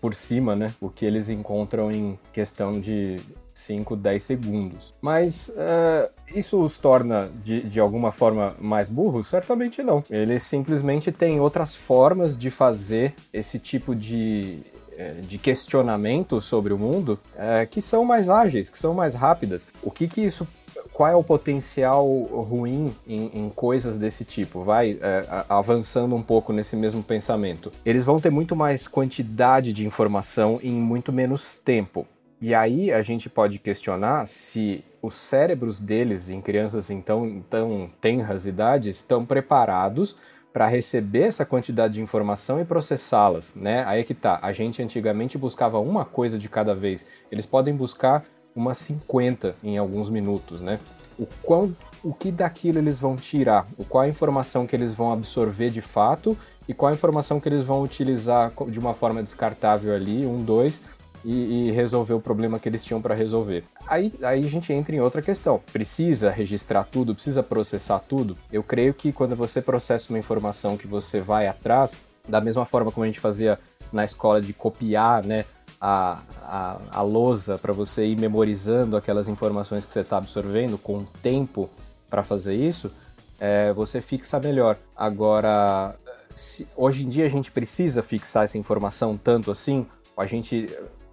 por 0.00 0.14
cima, 0.14 0.54
né? 0.54 0.74
O 0.80 0.88
que 0.88 1.04
eles 1.04 1.28
encontram 1.28 1.90
em 1.90 2.18
questão 2.32 2.80
de 2.80 3.16
5, 3.60 3.96
10 3.96 4.22
segundos. 4.22 4.94
Mas 5.00 5.48
uh, 5.50 6.10
isso 6.34 6.62
os 6.62 6.78
torna 6.78 7.30
de, 7.44 7.62
de 7.62 7.80
alguma 7.80 8.12
forma 8.12 8.54
mais 8.60 8.88
burros? 8.88 9.26
Certamente 9.26 9.82
não. 9.82 10.02
Eles 10.10 10.42
simplesmente 10.42 11.12
têm 11.12 11.40
outras 11.40 11.76
formas 11.76 12.36
de 12.36 12.50
fazer 12.50 13.14
esse 13.32 13.58
tipo 13.58 13.94
de 13.94 14.60
eh, 14.96 15.22
de 15.22 15.38
questionamento 15.38 16.40
sobre 16.40 16.74
o 16.74 16.78
mundo 16.78 17.18
é, 17.34 17.64
que 17.64 17.80
são 17.80 18.04
mais 18.04 18.28
ágeis, 18.28 18.68
que 18.68 18.76
são 18.76 18.92
mais 18.92 19.14
rápidas. 19.14 19.66
O 19.82 19.90
que 19.90 20.06
que 20.06 20.20
isso 20.20 20.46
qual 20.92 21.08
é 21.10 21.16
o 21.16 21.24
potencial 21.24 22.06
ruim 22.06 22.94
em, 23.06 23.30
em 23.32 23.48
coisas 23.48 23.96
desse 23.96 24.22
tipo? 24.22 24.60
Vai 24.60 24.98
é, 25.00 25.24
avançando 25.48 26.14
um 26.14 26.22
pouco 26.22 26.52
nesse 26.52 26.76
mesmo 26.76 27.02
pensamento. 27.02 27.72
Eles 27.86 28.04
vão 28.04 28.20
ter 28.20 28.28
muito 28.28 28.54
mais 28.54 28.86
quantidade 28.86 29.72
de 29.72 29.86
informação 29.86 30.60
em 30.62 30.72
muito 30.72 31.10
menos 31.10 31.54
tempo. 31.54 32.06
E 32.40 32.54
aí 32.54 32.90
a 32.90 33.02
gente 33.02 33.28
pode 33.28 33.58
questionar 33.58 34.26
se 34.26 34.82
os 35.02 35.14
cérebros 35.14 35.78
deles, 35.78 36.30
em 36.30 36.40
crianças 36.40 36.90
em 36.90 37.00
tão, 37.00 37.42
tão 37.50 37.90
tenras 38.00 38.46
idades, 38.46 38.96
estão 38.96 39.26
preparados 39.26 40.16
para 40.50 40.66
receber 40.66 41.24
essa 41.24 41.44
quantidade 41.44 41.94
de 41.94 42.00
informação 42.00 42.58
e 42.58 42.64
processá-las, 42.64 43.54
né? 43.54 43.84
Aí 43.86 44.00
é 44.00 44.04
que 44.04 44.14
tá. 44.14 44.38
A 44.42 44.52
gente 44.52 44.82
antigamente 44.82 45.36
buscava 45.36 45.78
uma 45.78 46.04
coisa 46.04 46.38
de 46.38 46.48
cada 46.48 46.74
vez. 46.74 47.06
Eles 47.30 47.44
podem 47.44 47.74
buscar 47.74 48.24
umas 48.56 48.78
50 48.78 49.54
em 49.62 49.76
alguns 49.76 50.08
minutos, 50.08 50.62
né? 50.62 50.80
O 51.18 51.26
quão, 51.42 51.76
o 52.02 52.14
que 52.14 52.32
daquilo 52.32 52.78
eles 52.78 52.98
vão 52.98 53.16
tirar? 53.16 53.66
O 53.76 53.84
qual 53.84 54.04
a 54.04 54.08
informação 54.08 54.66
que 54.66 54.74
eles 54.74 54.94
vão 54.94 55.12
absorver 55.12 55.68
de 55.68 55.82
fato 55.82 56.36
e 56.66 56.72
qual 56.72 56.90
a 56.90 56.94
informação 56.94 57.38
que 57.38 57.48
eles 57.48 57.62
vão 57.62 57.82
utilizar 57.82 58.50
de 58.68 58.78
uma 58.78 58.94
forma 58.94 59.22
descartável 59.22 59.94
ali, 59.94 60.26
um, 60.26 60.42
dois, 60.42 60.80
e, 61.24 61.68
e 61.68 61.70
resolver 61.70 62.14
o 62.14 62.20
problema 62.20 62.58
que 62.58 62.68
eles 62.68 62.84
tinham 62.84 63.00
para 63.00 63.14
resolver. 63.14 63.64
Aí, 63.86 64.12
aí 64.22 64.44
a 64.44 64.48
gente 64.48 64.72
entra 64.72 64.94
em 64.94 65.00
outra 65.00 65.20
questão. 65.20 65.60
Precisa 65.72 66.30
registrar 66.30 66.84
tudo? 66.84 67.14
Precisa 67.14 67.42
processar 67.42 67.98
tudo? 68.00 68.36
Eu 68.52 68.62
creio 68.62 68.94
que 68.94 69.12
quando 69.12 69.36
você 69.36 69.60
processa 69.60 70.12
uma 70.12 70.18
informação 70.18 70.76
que 70.76 70.86
você 70.86 71.20
vai 71.20 71.46
atrás, 71.46 71.98
da 72.28 72.40
mesma 72.40 72.64
forma 72.64 72.90
como 72.92 73.04
a 73.04 73.06
gente 73.06 73.20
fazia 73.20 73.58
na 73.92 74.04
escola 74.04 74.40
de 74.40 74.52
copiar, 74.52 75.24
né? 75.24 75.44
A, 75.82 76.20
a, 76.42 76.78
a 76.90 77.02
lousa 77.02 77.56
para 77.56 77.72
você 77.72 78.04
ir 78.04 78.18
memorizando 78.18 78.98
aquelas 78.98 79.28
informações 79.28 79.86
que 79.86 79.92
você 79.92 80.00
está 80.00 80.18
absorvendo 80.18 80.76
com 80.76 81.02
tempo 81.22 81.70
para 82.10 82.22
fazer 82.22 82.52
isso, 82.52 82.92
é, 83.38 83.72
você 83.72 84.02
fixa 84.02 84.38
melhor. 84.38 84.76
Agora, 84.94 85.96
se, 86.34 86.68
hoje 86.76 87.06
em 87.06 87.08
dia 87.08 87.24
a 87.24 87.30
gente 87.30 87.50
precisa 87.50 88.02
fixar 88.02 88.44
essa 88.44 88.58
informação 88.58 89.16
tanto 89.16 89.50
assim? 89.50 89.86
A 90.14 90.26
gente 90.26 90.68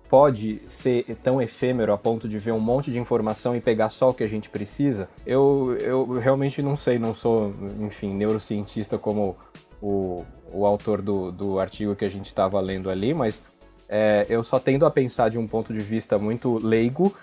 pode 0.10 0.62
ser 0.68 1.04
tão 1.22 1.42
efêmero 1.42 1.92
a 1.92 1.98
ponto 1.98 2.28
de 2.28 2.38
ver 2.38 2.52
um 2.52 2.60
monte 2.60 2.92
de 2.92 3.00
informação 3.00 3.56
e 3.56 3.62
pegar 3.62 3.90
só 3.90 4.10
o 4.10 4.14
que 4.14 4.24
a 4.24 4.28
gente 4.28 4.50
precisa? 4.50 5.10
Eu, 5.26 5.76
eu 5.80 6.20
realmente 6.20 6.62
não 6.62 6.78
sei, 6.78 6.98
não 6.98 7.13
sou, 7.13 7.54
enfim, 7.80 8.13
neurocientista 8.13 8.98
como 8.98 9.36
o, 9.82 10.26
o 10.52 10.65
autor 10.65 11.02
do, 11.02 11.32
do 11.32 11.60
artigo 11.60 11.96
que 11.96 12.06
a 12.06 12.10
gente 12.10 12.28
estava 12.28 12.60
lendo 12.60 12.89
ali, 12.89 13.13
mas 13.13 13.43
é, 13.89 14.26
eu 14.30 14.43
só 14.43 14.60
tendo 14.60 14.86
a 14.86 14.91
pensar 14.91 15.30
de 15.30 15.38
um 15.38 15.48
ponto 15.48 15.74
de 15.74 15.82
vista 15.82 16.17
muito 16.17 16.58
leigo 16.58 17.13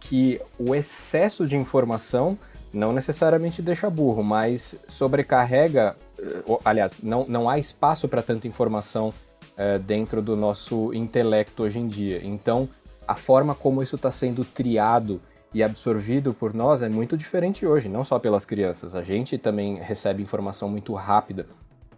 que 0.00 0.40
o 0.58 0.74
excesso 0.74 1.46
de 1.46 1.56
informação 1.56 2.38
não 2.74 2.92
necessariamente 2.92 3.62
deixa 3.62 3.88
burro, 3.88 4.22
mas 4.22 4.76
sobrecarrega. 4.88 5.96
Eh, 6.18 6.42
aliás, 6.64 7.02
não, 7.02 7.24
não 7.26 7.48
há 7.48 7.58
espaço 7.58 8.08
para 8.08 8.20
tanta 8.20 8.48
informação 8.48 9.14
é, 9.56 9.78
dentro 9.78 10.20
do 10.20 10.36
nosso 10.36 10.92
intelecto 10.94 11.62
hoje 11.62 11.78
em 11.78 11.86
dia. 11.86 12.20
Então, 12.24 12.68
a 13.06 13.14
forma 13.14 13.54
como 13.54 13.82
isso 13.82 13.96
está 13.96 14.10
sendo 14.10 14.44
triado 14.44 15.20
e 15.52 15.62
absorvido 15.62 16.34
por 16.34 16.52
nós 16.52 16.82
é 16.82 16.88
muito 16.88 17.16
diferente 17.16 17.64
hoje, 17.64 17.88
não 17.88 18.02
só 18.02 18.18
pelas 18.18 18.44
crianças. 18.44 18.94
A 18.94 19.02
gente 19.02 19.38
também 19.38 19.80
recebe 19.80 20.22
informação 20.22 20.68
muito 20.68 20.92
rápida. 20.94 21.46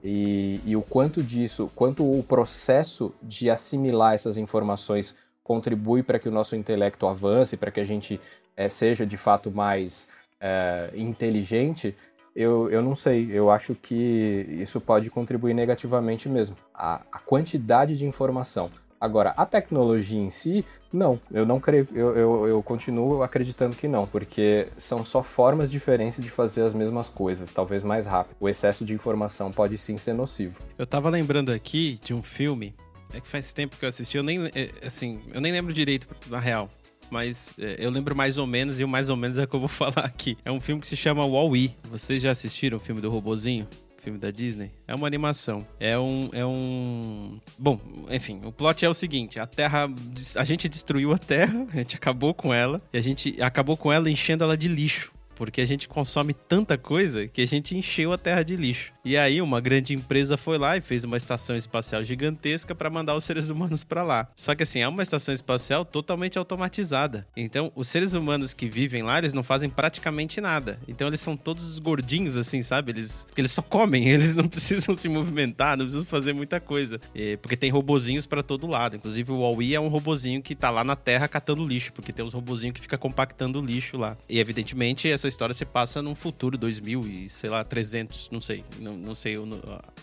E, 0.05 0.61
e 0.65 0.77
o 0.77 0.83
quanto 0.83 1.23
disso, 1.23 1.71
quanto 1.75 2.05
o 2.05 2.23
processo 2.23 3.13
de 3.23 3.49
assimilar 3.49 4.15
essas 4.15 4.37
informações 4.37 5.17
contribui 5.43 6.03
para 6.03 6.19
que 6.19 6.29
o 6.29 6.33
nosso 6.33 6.55
intelecto 6.55 7.07
avance, 7.07 7.57
para 7.57 7.71
que 7.71 7.81
a 7.81 7.85
gente 7.85 8.21
é, 8.57 8.69
seja 8.69 9.07
de 9.07 9.17
fato 9.17 9.51
mais 9.51 10.09
é, 10.41 10.91
inteligente, 10.95 11.97
eu, 12.37 12.71
eu 12.71 12.83
não 12.83 12.95
sei. 12.95 13.31
Eu 13.33 13.51
acho 13.51 13.75
que 13.75 14.47
isso 14.61 14.79
pode 14.79 15.09
contribuir 15.09 15.55
negativamente 15.55 16.29
mesmo. 16.29 16.55
A, 16.75 17.01
a 17.11 17.19
quantidade 17.19 17.97
de 17.97 18.05
informação. 18.05 18.71
Agora, 19.01 19.31
a 19.37 19.47
tecnologia 19.47 20.21
em 20.21 20.31
si, 20.31 20.65
não. 20.93 21.19
Eu 21.33 21.47
não 21.47 21.59
creio. 21.59 21.89
Eu, 21.95 22.17
eu, 22.17 22.47
eu, 22.47 22.63
continuo 22.63 23.23
acreditando 23.23 23.77
que 23.77 23.89
não, 23.89 24.07
porque 24.07 24.69
são 24.77 25.05
só 25.05 25.23
formas 25.23 25.71
diferentes 25.71 26.23
de 26.23 26.29
fazer 26.29 26.63
as 26.63 26.75
mesmas 26.75 27.09
coisas, 27.09 27.53
talvez 27.53 27.83
mais 27.83 28.07
rápido. 28.07 28.37
O 28.39 28.49
excesso 28.49 28.85
de 28.85 28.93
informação 28.93 29.51
pode 29.51 29.79
sim 29.79 29.97
ser 29.97 30.13
nocivo. 30.13 30.61
Eu 30.79 30.87
tava 30.87 31.09
lembrando 31.09 31.51
aqui 31.51 31.99
de 32.03 32.13
um 32.13 32.23
filme. 32.23 32.75
É 33.13 33.21
que 33.21 33.29
faz 33.29 33.55
tempo 33.55 33.77
que 33.77 33.85
eu 33.85 33.89
assisti, 33.89 34.19
eu 34.19 34.23
nem, 34.23 34.47
é, 34.47 34.71
assim, 34.85 35.23
eu 35.33 35.41
nem 35.41 35.53
lembro 35.53 35.73
direito, 35.73 36.07
na 36.29 36.39
real 36.39 36.69
mas 37.11 37.55
é, 37.59 37.77
eu 37.79 37.91
lembro 37.91 38.15
mais 38.15 38.39
ou 38.39 38.47
menos, 38.47 38.81
e 38.81 38.85
o 38.85 38.89
mais 38.89 39.11
ou 39.11 39.17
menos 39.17 39.39
é 39.39 39.45
o 39.45 39.49
que 39.49 39.55
eu 39.55 39.61
vou 39.61 39.69
falar 39.69 40.05
aqui. 40.05 40.37
É 40.45 40.51
um 40.51 40.61
filme 40.61 40.81
que 40.81 40.89
se 40.89 40.97
chama 40.97 41.25
Wall-E. 41.25 41.75
Vocês 41.91 42.23
já 42.23 42.31
assistiram 42.31 42.77
o 42.77 42.81
filme 42.81 43.01
do 43.01 43.11
robozinho? 43.11 43.67
filme 44.07 44.21
da 44.21 44.31
Disney. 44.31 44.71
É 44.87 44.95
uma 44.95 45.07
animação. 45.09 45.67
É 45.81 45.99
um. 45.99 46.31
É 46.33 46.47
um. 46.47 47.41
Bom, 47.59 47.77
enfim, 48.09 48.41
o 48.45 48.53
plot 48.53 48.85
é 48.85 48.89
o 48.89 48.95
seguinte: 48.95 49.41
a 49.41 49.47
Terra. 49.47 49.89
A 50.37 50.45
gente 50.45 50.69
destruiu 50.69 51.13
a 51.13 51.19
Terra, 51.19 51.67
a 51.75 51.77
gente 51.77 51.97
acabou 51.97 52.33
com 52.33 52.55
ela, 52.55 52.81
e 52.93 52.99
a 52.99 53.01
gente 53.01 53.37
acabou 53.43 53.77
com 53.77 53.93
ela 53.93 54.09
enchendo 54.09 54.45
ela 54.45 54.57
de 54.57 54.69
lixo 54.69 55.16
porque 55.37 55.61
a 55.61 55.65
gente 55.65 55.87
consome 55.87 56.33
tanta 56.33 56.77
coisa 56.77 57.29
que 57.29 57.43
a 57.43 57.47
gente 57.47 57.77
encheu 57.77 58.13
a 58.13 58.19
Terra 58.19 58.43
de 58.43 58.57
lixo. 58.57 58.93
E 59.05 59.17
aí 59.17 59.41
uma 59.41 59.61
grande 59.61 59.95
empresa 59.95 60.37
foi 60.37 60.59
lá 60.59 60.77
e 60.77 60.81
fez 60.81 61.05
uma 61.05 61.17
estação 61.17 61.55
espacial 61.55 62.03
gigantesca 62.03 62.75
para 62.75 62.91
mandar 62.91 63.15
os 63.15 63.25
seres 63.25 63.51
humanos 63.51 63.85
para 63.85 64.03
lá. 64.03 64.29
Só 64.35 64.55
que 64.55 64.63
assim, 64.63 64.81
é 64.81 64.89
uma 64.89 65.03
estação 65.03 65.33
espacial 65.33 65.85
totalmente 65.85 66.39
automatizada. 66.39 67.27
Então, 67.37 67.71
os 67.77 67.87
seres 67.87 68.15
humanos 68.15 68.55
que 68.55 68.69
vivem 68.69 69.03
lá, 69.03 69.19
eles 69.19 69.35
não 69.35 69.43
fazem 69.43 69.69
praticamente 69.69 70.41
nada. 70.41 70.79
Então, 70.89 71.07
eles 71.07 71.21
são 71.21 71.37
todos 71.37 71.79
gordinhos 71.79 72.37
assim, 72.37 72.63
sabe? 72.63 72.93
Eles 72.93 73.27
eles 73.37 73.53
só 73.53 73.63
comem, 73.63 74.09
eles 74.11 74.35
não 74.35 74.49
precisam 74.49 74.95
se 74.95 75.09
movimentar, 75.09 75.77
não 75.77 75.85
precisam 75.85 76.07
fazer 76.07 76.33
muita 76.33 76.59
coisa. 76.59 77.01
Porque 77.43 77.57
tem 77.57 77.71
robozinhos 77.71 78.27
para 78.27 78.43
todo 78.43 78.67
lado. 78.67 78.97
Inclusive 78.97 79.31
o 79.31 79.39
Wall-E 79.41 79.75
é 79.75 79.81
um 79.81 79.89
robozinho 79.89 80.43
que 80.43 80.55
tá 80.55 80.71
lá 80.71 80.83
na 80.83 80.97
Terra 80.97 81.29
catando 81.29 81.67
lixo, 81.67 81.93
porque 81.93 82.13
tem 82.13 82.25
uns 82.25 82.33
robozinhos 82.33 82.75
que 82.75 82.81
fica 82.81 82.97
compactando 82.97 83.61
o 83.61 83.65
lixo 83.65 83.97
lá. 83.97 84.17
E 84.29 84.39
evidentemente 84.39 85.09
essa 85.09 85.26
essa 85.27 85.29
história 85.29 85.55
se 85.55 85.65
passa 85.65 86.01
num 86.01 86.15
futuro 86.15 86.57
2000 86.57 87.01
e, 87.07 87.29
sei 87.29 87.51
lá, 87.51 87.65
300, 87.65 88.31
não 88.31 88.41
sei, 88.41 88.65
não, 88.79 88.97
não 88.97 89.15
sei 89.15 89.37
o, 89.37 89.47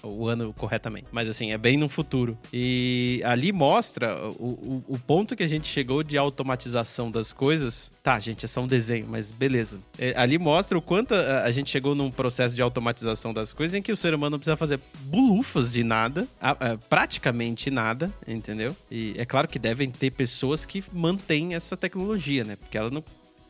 o 0.04 0.28
ano 0.28 0.54
corretamente. 0.54 1.08
Mas 1.12 1.30
assim, 1.30 1.52
é 1.52 1.58
bem 1.58 1.78
no 1.78 1.88
futuro. 1.88 2.38
E 2.52 3.22
ali 3.24 3.52
mostra 3.52 4.16
o, 4.32 4.84
o, 4.88 4.96
o, 4.96 5.00
ponto 5.00 5.36
que 5.36 5.44
a 5.44 5.48
gente 5.48 5.68
chegou 5.68 6.04
de 6.04 6.18
automatização 6.18 7.10
das 7.10 7.32
coisas. 7.32 7.92
Tá, 8.02 8.20
gente, 8.20 8.46
é 8.46 8.48
só 8.48 8.62
um 8.62 8.68
desenho, 8.68 9.08
mas 9.10 9.32
beleza. 9.32 9.80
É, 9.98 10.14
ali 10.18 10.38
mostra 10.38 10.78
o 10.78 10.82
quanto 10.82 11.14
a, 11.14 11.44
a, 11.44 11.52
gente 11.52 11.70
chegou 11.70 11.96
num 11.96 12.12
processo 12.12 12.56
de 12.56 12.62
automatização 12.62 13.34
das 13.34 13.54
coisas 13.54 13.74
em 13.76 13.82
que 13.82 13.92
o 13.92 13.96
ser 13.96 14.14
humano 14.14 14.32
não 14.32 14.40
precisa 14.40 14.58
fazer 14.58 14.80
bulufas 15.06 15.74
de 15.74 15.84
nada, 15.84 16.28
a, 16.40 16.52
a, 16.52 16.78
praticamente 16.78 17.72
nada, 17.72 18.14
entendeu? 18.28 18.76
E 18.92 19.14
é 19.18 19.26
claro 19.26 19.48
que 19.48 19.60
devem 19.60 19.90
ter 19.90 20.12
pessoas 20.12 20.66
que 20.66 20.84
mantêm 20.92 21.56
essa 21.56 21.78
tecnologia, 21.78 22.44
né? 22.44 22.56
Porque 22.56 22.78
ela 22.78 22.90
não 22.90 23.04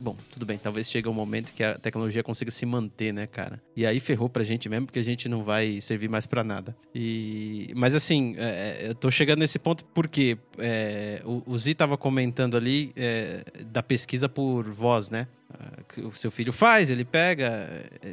bom, 0.03 0.17
tudo 0.29 0.45
bem, 0.45 0.57
talvez 0.57 0.91
chegue 0.91 1.07
um 1.07 1.13
momento 1.13 1.53
que 1.53 1.63
a 1.63 1.75
tecnologia 1.75 2.21
consiga 2.21 2.51
se 2.51 2.65
manter, 2.65 3.13
né, 3.13 3.25
cara? 3.25 3.61
E 3.73 3.85
aí 3.85 4.01
ferrou 4.01 4.27
pra 4.27 4.43
gente 4.43 4.67
mesmo, 4.67 4.85
porque 4.85 4.99
a 4.99 5.03
gente 5.03 5.29
não 5.29 5.43
vai 5.45 5.79
servir 5.79 6.09
mais 6.09 6.27
para 6.27 6.43
nada. 6.43 6.75
E... 6.93 7.71
Mas 7.73 7.95
assim, 7.95 8.35
é, 8.37 8.81
é, 8.83 8.89
eu 8.89 8.95
tô 8.95 9.09
chegando 9.09 9.39
nesse 9.39 9.57
ponto 9.57 9.85
porque 9.85 10.37
é, 10.57 11.21
o, 11.23 11.41
o 11.45 11.57
Zi 11.57 11.73
tava 11.73 11.97
comentando 11.97 12.57
ali 12.57 12.91
é, 12.97 13.45
da 13.67 13.81
pesquisa 13.81 14.27
por 14.27 14.69
voz, 14.69 15.09
né? 15.09 15.25
O 16.03 16.15
seu 16.15 16.31
filho 16.31 16.51
faz, 16.51 16.89
ele 16.89 17.05
pega 17.05 17.69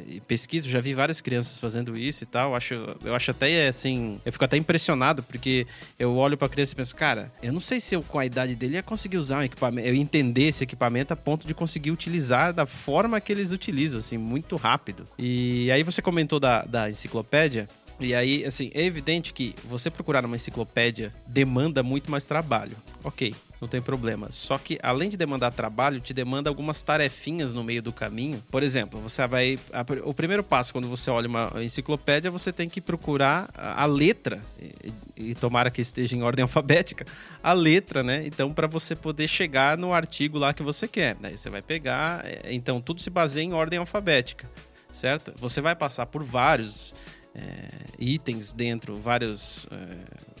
e 0.07 0.19
pesquisa. 0.21 0.67
Eu 0.67 0.71
já 0.71 0.79
vi 0.79 0.93
várias 0.93 1.21
crianças 1.21 1.57
fazendo 1.57 1.97
isso 1.97 2.23
e 2.23 2.27
tal. 2.27 2.51
Eu 2.51 2.55
acho, 2.55 2.73
eu 3.03 3.15
acho 3.15 3.31
até 3.31 3.67
assim, 3.67 4.19
eu 4.25 4.31
fico 4.31 4.45
até 4.45 4.57
impressionado 4.57 5.23
porque 5.23 5.65
eu 5.97 6.15
olho 6.15 6.37
para 6.37 6.47
a 6.47 6.49
criança 6.49 6.73
e 6.73 6.75
penso, 6.75 6.95
cara, 6.95 7.31
eu 7.41 7.51
não 7.51 7.61
sei 7.61 7.79
se 7.79 7.95
eu 7.95 8.03
com 8.03 8.19
a 8.19 8.25
idade 8.25 8.55
dele 8.55 8.75
ia 8.75 8.83
conseguir 8.83 9.17
usar 9.17 9.39
um 9.39 9.43
equipamento, 9.43 9.87
eu 9.87 9.95
entender 9.95 10.47
esse 10.47 10.63
equipamento 10.63 11.13
a 11.13 11.15
ponto 11.15 11.47
de 11.47 11.53
conseguir 11.53 11.91
utilizar 11.91 12.53
da 12.53 12.65
forma 12.65 13.19
que 13.19 13.31
eles 13.31 13.51
utilizam, 13.51 13.99
assim, 13.99 14.17
muito 14.17 14.55
rápido. 14.55 15.07
E 15.17 15.69
aí 15.71 15.83
você 15.83 16.01
comentou 16.01 16.39
da, 16.39 16.63
da 16.63 16.89
enciclopédia. 16.89 17.67
E 17.99 18.15
aí, 18.15 18.43
assim, 18.43 18.71
é 18.73 18.83
evidente 18.83 19.31
que 19.31 19.53
você 19.63 19.91
procurar 19.91 20.25
uma 20.25 20.35
enciclopédia 20.35 21.11
demanda 21.27 21.83
muito 21.83 22.09
mais 22.09 22.25
trabalho. 22.25 22.75
Ok, 23.03 23.35
não 23.61 23.67
tem 23.67 23.79
problema. 23.79 24.31
Só 24.31 24.57
que 24.57 24.79
além 24.81 25.07
de 25.07 25.15
demandar 25.15 25.51
trabalho, 25.51 26.01
te 26.01 26.15
demanda 26.15 26.49
algumas 26.49 26.81
tarefinhas 26.81 27.53
no 27.53 27.63
meio 27.63 27.81
do 27.81 27.93
caminho. 27.93 28.43
Por 28.49 28.63
exemplo, 28.63 28.99
você 28.99 29.25
vai. 29.27 29.59
A, 29.71 29.85
o 30.03 30.15
primeiro 30.15 30.43
passo, 30.43 30.73
quando 30.73 30.87
você 30.87 31.11
olha 31.11 31.27
uma 31.27 31.53
enciclopédia, 31.57 32.31
você 32.31 32.51
tem 32.51 32.67
que 32.67 32.81
procurar 32.81 33.51
a, 33.53 33.83
a 33.83 33.85
letra. 33.85 34.41
E, 34.59 35.29
e 35.29 35.35
tomara 35.35 35.69
que 35.69 35.79
esteja 35.79 36.17
em 36.17 36.23
ordem 36.23 36.41
alfabética, 36.43 37.05
a 37.43 37.53
letra, 37.53 38.01
né? 38.01 38.25
Então, 38.25 38.51
para 38.51 38.65
você 38.65 38.95
poder 38.95 39.27
chegar 39.27 39.77
no 39.77 39.93
artigo 39.93 40.39
lá 40.39 40.55
que 40.55 40.63
você 40.63 40.87
quer. 40.87 41.15
Daí 41.17 41.37
você 41.37 41.49
vai 41.51 41.61
pegar. 41.61 42.25
É, 42.25 42.51
então, 42.51 42.81
tudo 42.81 42.99
se 42.99 43.11
baseia 43.11 43.45
em 43.45 43.53
ordem 43.53 43.77
alfabética, 43.77 44.49
certo? 44.91 45.33
Você 45.37 45.61
vai 45.61 45.75
passar 45.75 46.07
por 46.07 46.23
vários. 46.23 46.93
É, 47.33 47.67
itens 47.97 48.51
dentro, 48.51 48.99
vários 48.99 49.65
é, 49.71 50.31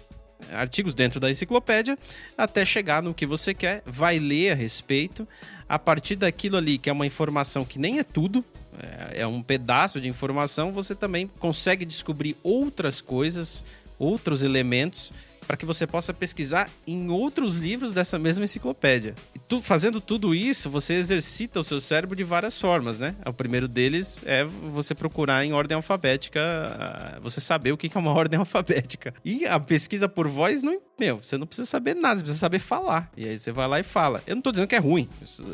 artigos 0.51 0.93
dentro 0.93 1.19
da 1.19 1.29
enciclopédia 1.29 1.97
até 2.37 2.65
chegar 2.65 3.01
no 3.01 3.13
que 3.13 3.25
você 3.25 3.53
quer, 3.53 3.81
vai 3.85 4.19
ler 4.19 4.51
a 4.51 4.55
respeito. 4.55 5.27
A 5.67 5.79
partir 5.79 6.15
daquilo 6.15 6.57
ali, 6.57 6.77
que 6.77 6.89
é 6.89 6.93
uma 6.93 7.05
informação 7.05 7.63
que 7.63 7.79
nem 7.79 7.99
é 7.99 8.03
tudo, 8.03 8.43
é, 8.77 9.21
é 9.21 9.27
um 9.27 9.41
pedaço 9.41 10.01
de 10.01 10.07
informação, 10.07 10.71
você 10.71 10.93
também 10.93 11.29
consegue 11.39 11.85
descobrir 11.85 12.35
outras 12.43 13.01
coisas, 13.01 13.63
outros 13.97 14.43
elementos 14.43 15.13
para 15.51 15.57
que 15.57 15.65
você 15.65 15.85
possa 15.85 16.13
pesquisar 16.13 16.69
em 16.87 17.09
outros 17.09 17.55
livros 17.55 17.93
dessa 17.93 18.17
mesma 18.17 18.45
enciclopédia. 18.45 19.13
E 19.35 19.39
tu, 19.39 19.59
fazendo 19.59 19.99
tudo 19.99 20.33
isso, 20.33 20.69
você 20.69 20.93
exercita 20.93 21.59
o 21.59 21.63
seu 21.63 21.81
cérebro 21.81 22.15
de 22.15 22.23
várias 22.23 22.59
formas, 22.61 22.99
né? 22.99 23.17
O 23.25 23.33
primeiro 23.33 23.67
deles 23.67 24.23
é 24.25 24.45
você 24.45 24.95
procurar 24.95 25.43
em 25.43 25.51
ordem 25.51 25.75
alfabética, 25.75 26.39
ah, 26.39 27.19
você 27.19 27.41
saber 27.41 27.73
o 27.73 27.77
que 27.77 27.91
é 27.93 27.99
uma 27.99 28.11
ordem 28.15 28.39
alfabética. 28.39 29.13
E 29.25 29.45
a 29.45 29.59
pesquisa 29.59 30.07
por 30.07 30.25
voz 30.25 30.63
não 30.63 30.79
meu, 31.01 31.17
você 31.17 31.35
não 31.35 31.47
precisa 31.47 31.67
saber 31.67 31.95
nada, 31.95 32.17
você 32.17 32.25
precisa 32.25 32.39
saber 32.39 32.59
falar. 32.59 33.11
E 33.17 33.27
aí 33.27 33.39
você 33.39 33.51
vai 33.51 33.67
lá 33.67 33.79
e 33.79 33.83
fala. 33.83 34.21
Eu 34.27 34.35
não 34.35 34.41
tô 34.41 34.51
dizendo 34.51 34.67
que 34.67 34.75
é 34.75 34.77
ruim, 34.77 35.09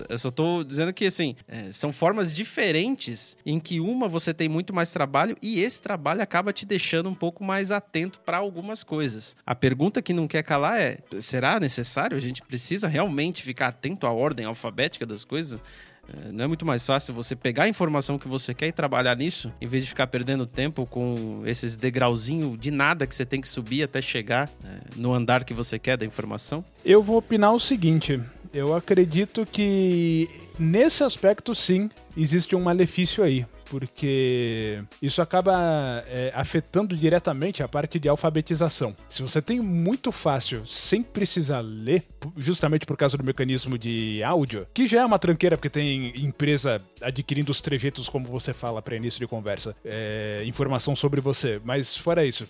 eu 0.10 0.20
só 0.20 0.30
tô 0.30 0.62
dizendo 0.62 0.92
que, 0.92 1.06
assim, 1.06 1.38
é, 1.48 1.72
são 1.72 1.94
formas 1.94 2.36
diferentes 2.36 3.38
em 3.46 3.58
que 3.58 3.80
uma 3.80 4.10
você 4.10 4.34
tem 4.34 4.50
muito 4.50 4.76
mais 4.76 4.92
trabalho 4.92 5.38
e 5.42 5.62
esse 5.62 5.82
trabalho 5.82 6.22
acaba 6.22 6.52
te 6.52 6.66
deixando 6.66 7.08
um 7.08 7.16
pouco 7.16 7.46
mais 7.46 7.72
atento 7.72 8.20
para 8.20 8.40
algumas 8.40 8.84
coisas. 8.84 9.38
A 9.46 9.56
pergunta 9.56 9.87
que 9.92 10.14
não 10.14 10.28
quer 10.28 10.44
calar 10.44 10.80
é: 10.80 11.00
será 11.20 11.60
necessário? 11.60 12.18
A 12.18 12.20
gente 12.20 12.42
precisa 12.42 12.88
realmente 12.88 13.44
ficar 13.44 13.68
atento 13.68 14.06
à 14.06 14.12
ordem 14.12 14.46
alfabética 14.46 15.06
das 15.06 15.24
coisas? 15.24 15.62
É, 16.08 16.32
não 16.32 16.46
é 16.46 16.48
muito 16.48 16.66
mais 16.66 16.86
fácil 16.86 17.14
você 17.14 17.36
pegar 17.36 17.64
a 17.64 17.70
informação 17.70 18.18
que 18.18 18.28
você 18.28 18.54
quer 18.54 18.68
e 18.68 18.72
trabalhar 18.72 19.16
nisso, 19.16 19.52
em 19.60 19.68
vez 19.68 19.84
de 19.84 19.90
ficar 19.90 20.08
perdendo 20.08 20.46
tempo 20.46 20.86
com 20.86 21.44
esses 21.46 21.76
degrauzinhos 21.76 22.58
de 22.58 22.72
nada 22.72 23.06
que 23.06 23.14
você 23.14 23.26
tem 23.26 23.42
que 23.42 23.48
subir 23.48 23.84
até 23.84 24.02
chegar 24.02 24.50
é, 24.64 24.80
no 24.96 25.14
andar 25.14 25.44
que 25.44 25.54
você 25.54 25.78
quer 25.78 25.98
da 25.98 26.06
informação? 26.06 26.64
Eu 26.86 27.04
vou 27.04 27.18
opinar 27.18 27.54
o 27.54 27.60
seguinte: 27.60 28.20
eu 28.54 28.76
acredito 28.76 29.46
que 29.46 30.30
nesse 30.60 31.04
aspecto, 31.04 31.54
sim, 31.54 31.90
existe 32.16 32.56
um 32.56 32.62
malefício 32.62 33.24
aí 33.24 33.46
porque 33.70 34.84
isso 35.02 35.22
acaba 35.22 36.04
é, 36.08 36.32
afetando 36.34 36.96
diretamente 36.96 37.62
a 37.62 37.68
parte 37.68 38.00
de 38.00 38.10
alfabetização. 38.10 38.96
Se 39.10 39.22
você 39.22 39.42
tem 39.42 39.60
muito 39.60 40.12
fácil, 40.12 40.66
sem 40.66 41.04
precisar 41.04 41.62
ler, 41.62 42.04
justamente 42.38 42.86
por 42.86 42.98
causa 42.98 43.18
do 43.18 43.24
mecanismo 43.24 43.78
de 43.78 44.24
áudio, 44.24 44.68
que 44.74 44.88
já 44.88 45.02
é 45.02 45.06
uma 45.06 45.20
tranqueira 45.20 45.58
porque 45.58 45.70
tem 45.70 46.14
empresa 46.18 46.82
adquirindo 47.02 47.52
os 47.52 47.62
trejeitos, 47.62 48.10
como 48.10 48.28
você 48.28 48.54
fala 48.54 48.82
para 48.82 48.96
início 48.96 49.20
de 49.20 49.28
conversa, 49.28 49.76
é, 49.84 50.44
informação 50.46 50.96
sobre 50.96 51.22
você, 51.22 51.62
mas 51.64 51.96
fora 51.96 52.26
isso, 52.26 52.48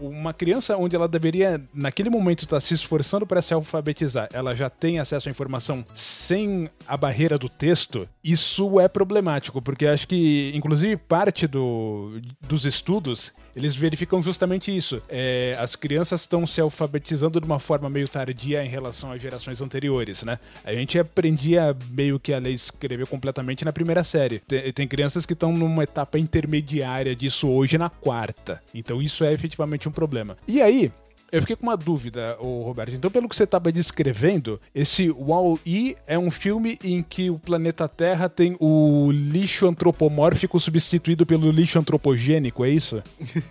uma 0.00 0.32
criança 0.32 0.76
onde 0.76 0.96
ela 0.96 1.08
deveria, 1.08 1.62
naquele 1.74 2.10
momento, 2.10 2.44
estar 2.44 2.56
tá 2.56 2.60
se 2.60 2.74
esforçando 2.74 3.26
para 3.26 3.42
se 3.42 3.54
alfabetizar, 3.54 4.28
ela 4.32 4.54
já 4.54 4.70
tem 4.70 4.98
acesso 4.98 5.28
à 5.28 5.30
informação 5.30 5.84
sem 5.94 6.70
a 6.86 6.96
barreira 6.96 7.38
do 7.38 7.48
texto, 7.48 8.08
isso 8.22 8.80
é 8.80 8.88
problemático, 8.88 9.60
porque 9.62 9.86
acho 9.86 10.06
que, 10.08 10.52
inclusive, 10.54 10.96
parte 10.96 11.46
do, 11.46 12.20
dos 12.40 12.64
estudos 12.64 13.32
eles 13.56 13.74
verificam 13.74 14.20
justamente 14.20 14.76
isso. 14.76 15.02
É, 15.08 15.56
as 15.58 15.74
crianças 15.74 16.20
estão 16.20 16.46
se 16.46 16.60
alfabetizando 16.60 17.40
de 17.40 17.46
uma 17.46 17.58
forma 17.58 17.88
meio 17.88 18.06
tardia 18.06 18.62
em 18.62 18.68
relação 18.68 19.10
às 19.10 19.20
gerações 19.20 19.62
anteriores, 19.62 20.22
né? 20.22 20.38
A 20.62 20.74
gente 20.74 20.98
aprendia 20.98 21.74
meio 21.90 22.20
que 22.20 22.34
a 22.34 22.38
ler 22.38 22.52
escrever 22.52 23.06
completamente 23.06 23.64
na 23.64 23.72
primeira 23.72 24.04
série. 24.04 24.40
Tem, 24.40 24.70
tem 24.72 24.86
crianças 24.86 25.24
que 25.24 25.32
estão 25.32 25.52
numa 25.52 25.84
etapa 25.84 26.18
intermediária 26.18 27.16
disso 27.16 27.48
hoje 27.48 27.78
na 27.78 27.88
quarta. 27.88 28.62
Então 28.74 29.00
isso 29.00 29.24
é 29.24 29.32
efetivamente 29.32 29.88
um 29.88 29.92
problema. 29.92 30.36
E 30.46 30.60
aí, 30.60 30.92
eu 31.30 31.40
fiquei 31.40 31.56
com 31.56 31.64
uma 31.64 31.76
dúvida, 31.76 32.36
ô 32.40 32.62
Roberto. 32.62 32.94
Então, 32.94 33.10
pelo 33.10 33.28
que 33.28 33.36
você 33.36 33.44
estava 33.44 33.72
descrevendo, 33.72 34.60
esse 34.74 35.10
Wall-E 35.10 35.96
é 36.06 36.18
um 36.18 36.30
filme 36.30 36.78
em 36.82 37.02
que 37.02 37.30
o 37.30 37.38
planeta 37.38 37.88
Terra 37.88 38.28
tem 38.28 38.56
o 38.60 39.10
lixo 39.10 39.66
antropomórfico 39.66 40.60
substituído 40.60 41.26
pelo 41.26 41.50
lixo 41.50 41.78
antropogênico, 41.78 42.64
é 42.64 42.70
isso? 42.70 43.02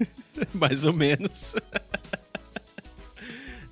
Mais 0.54 0.86
ou 0.86 0.94
menos. 0.94 1.56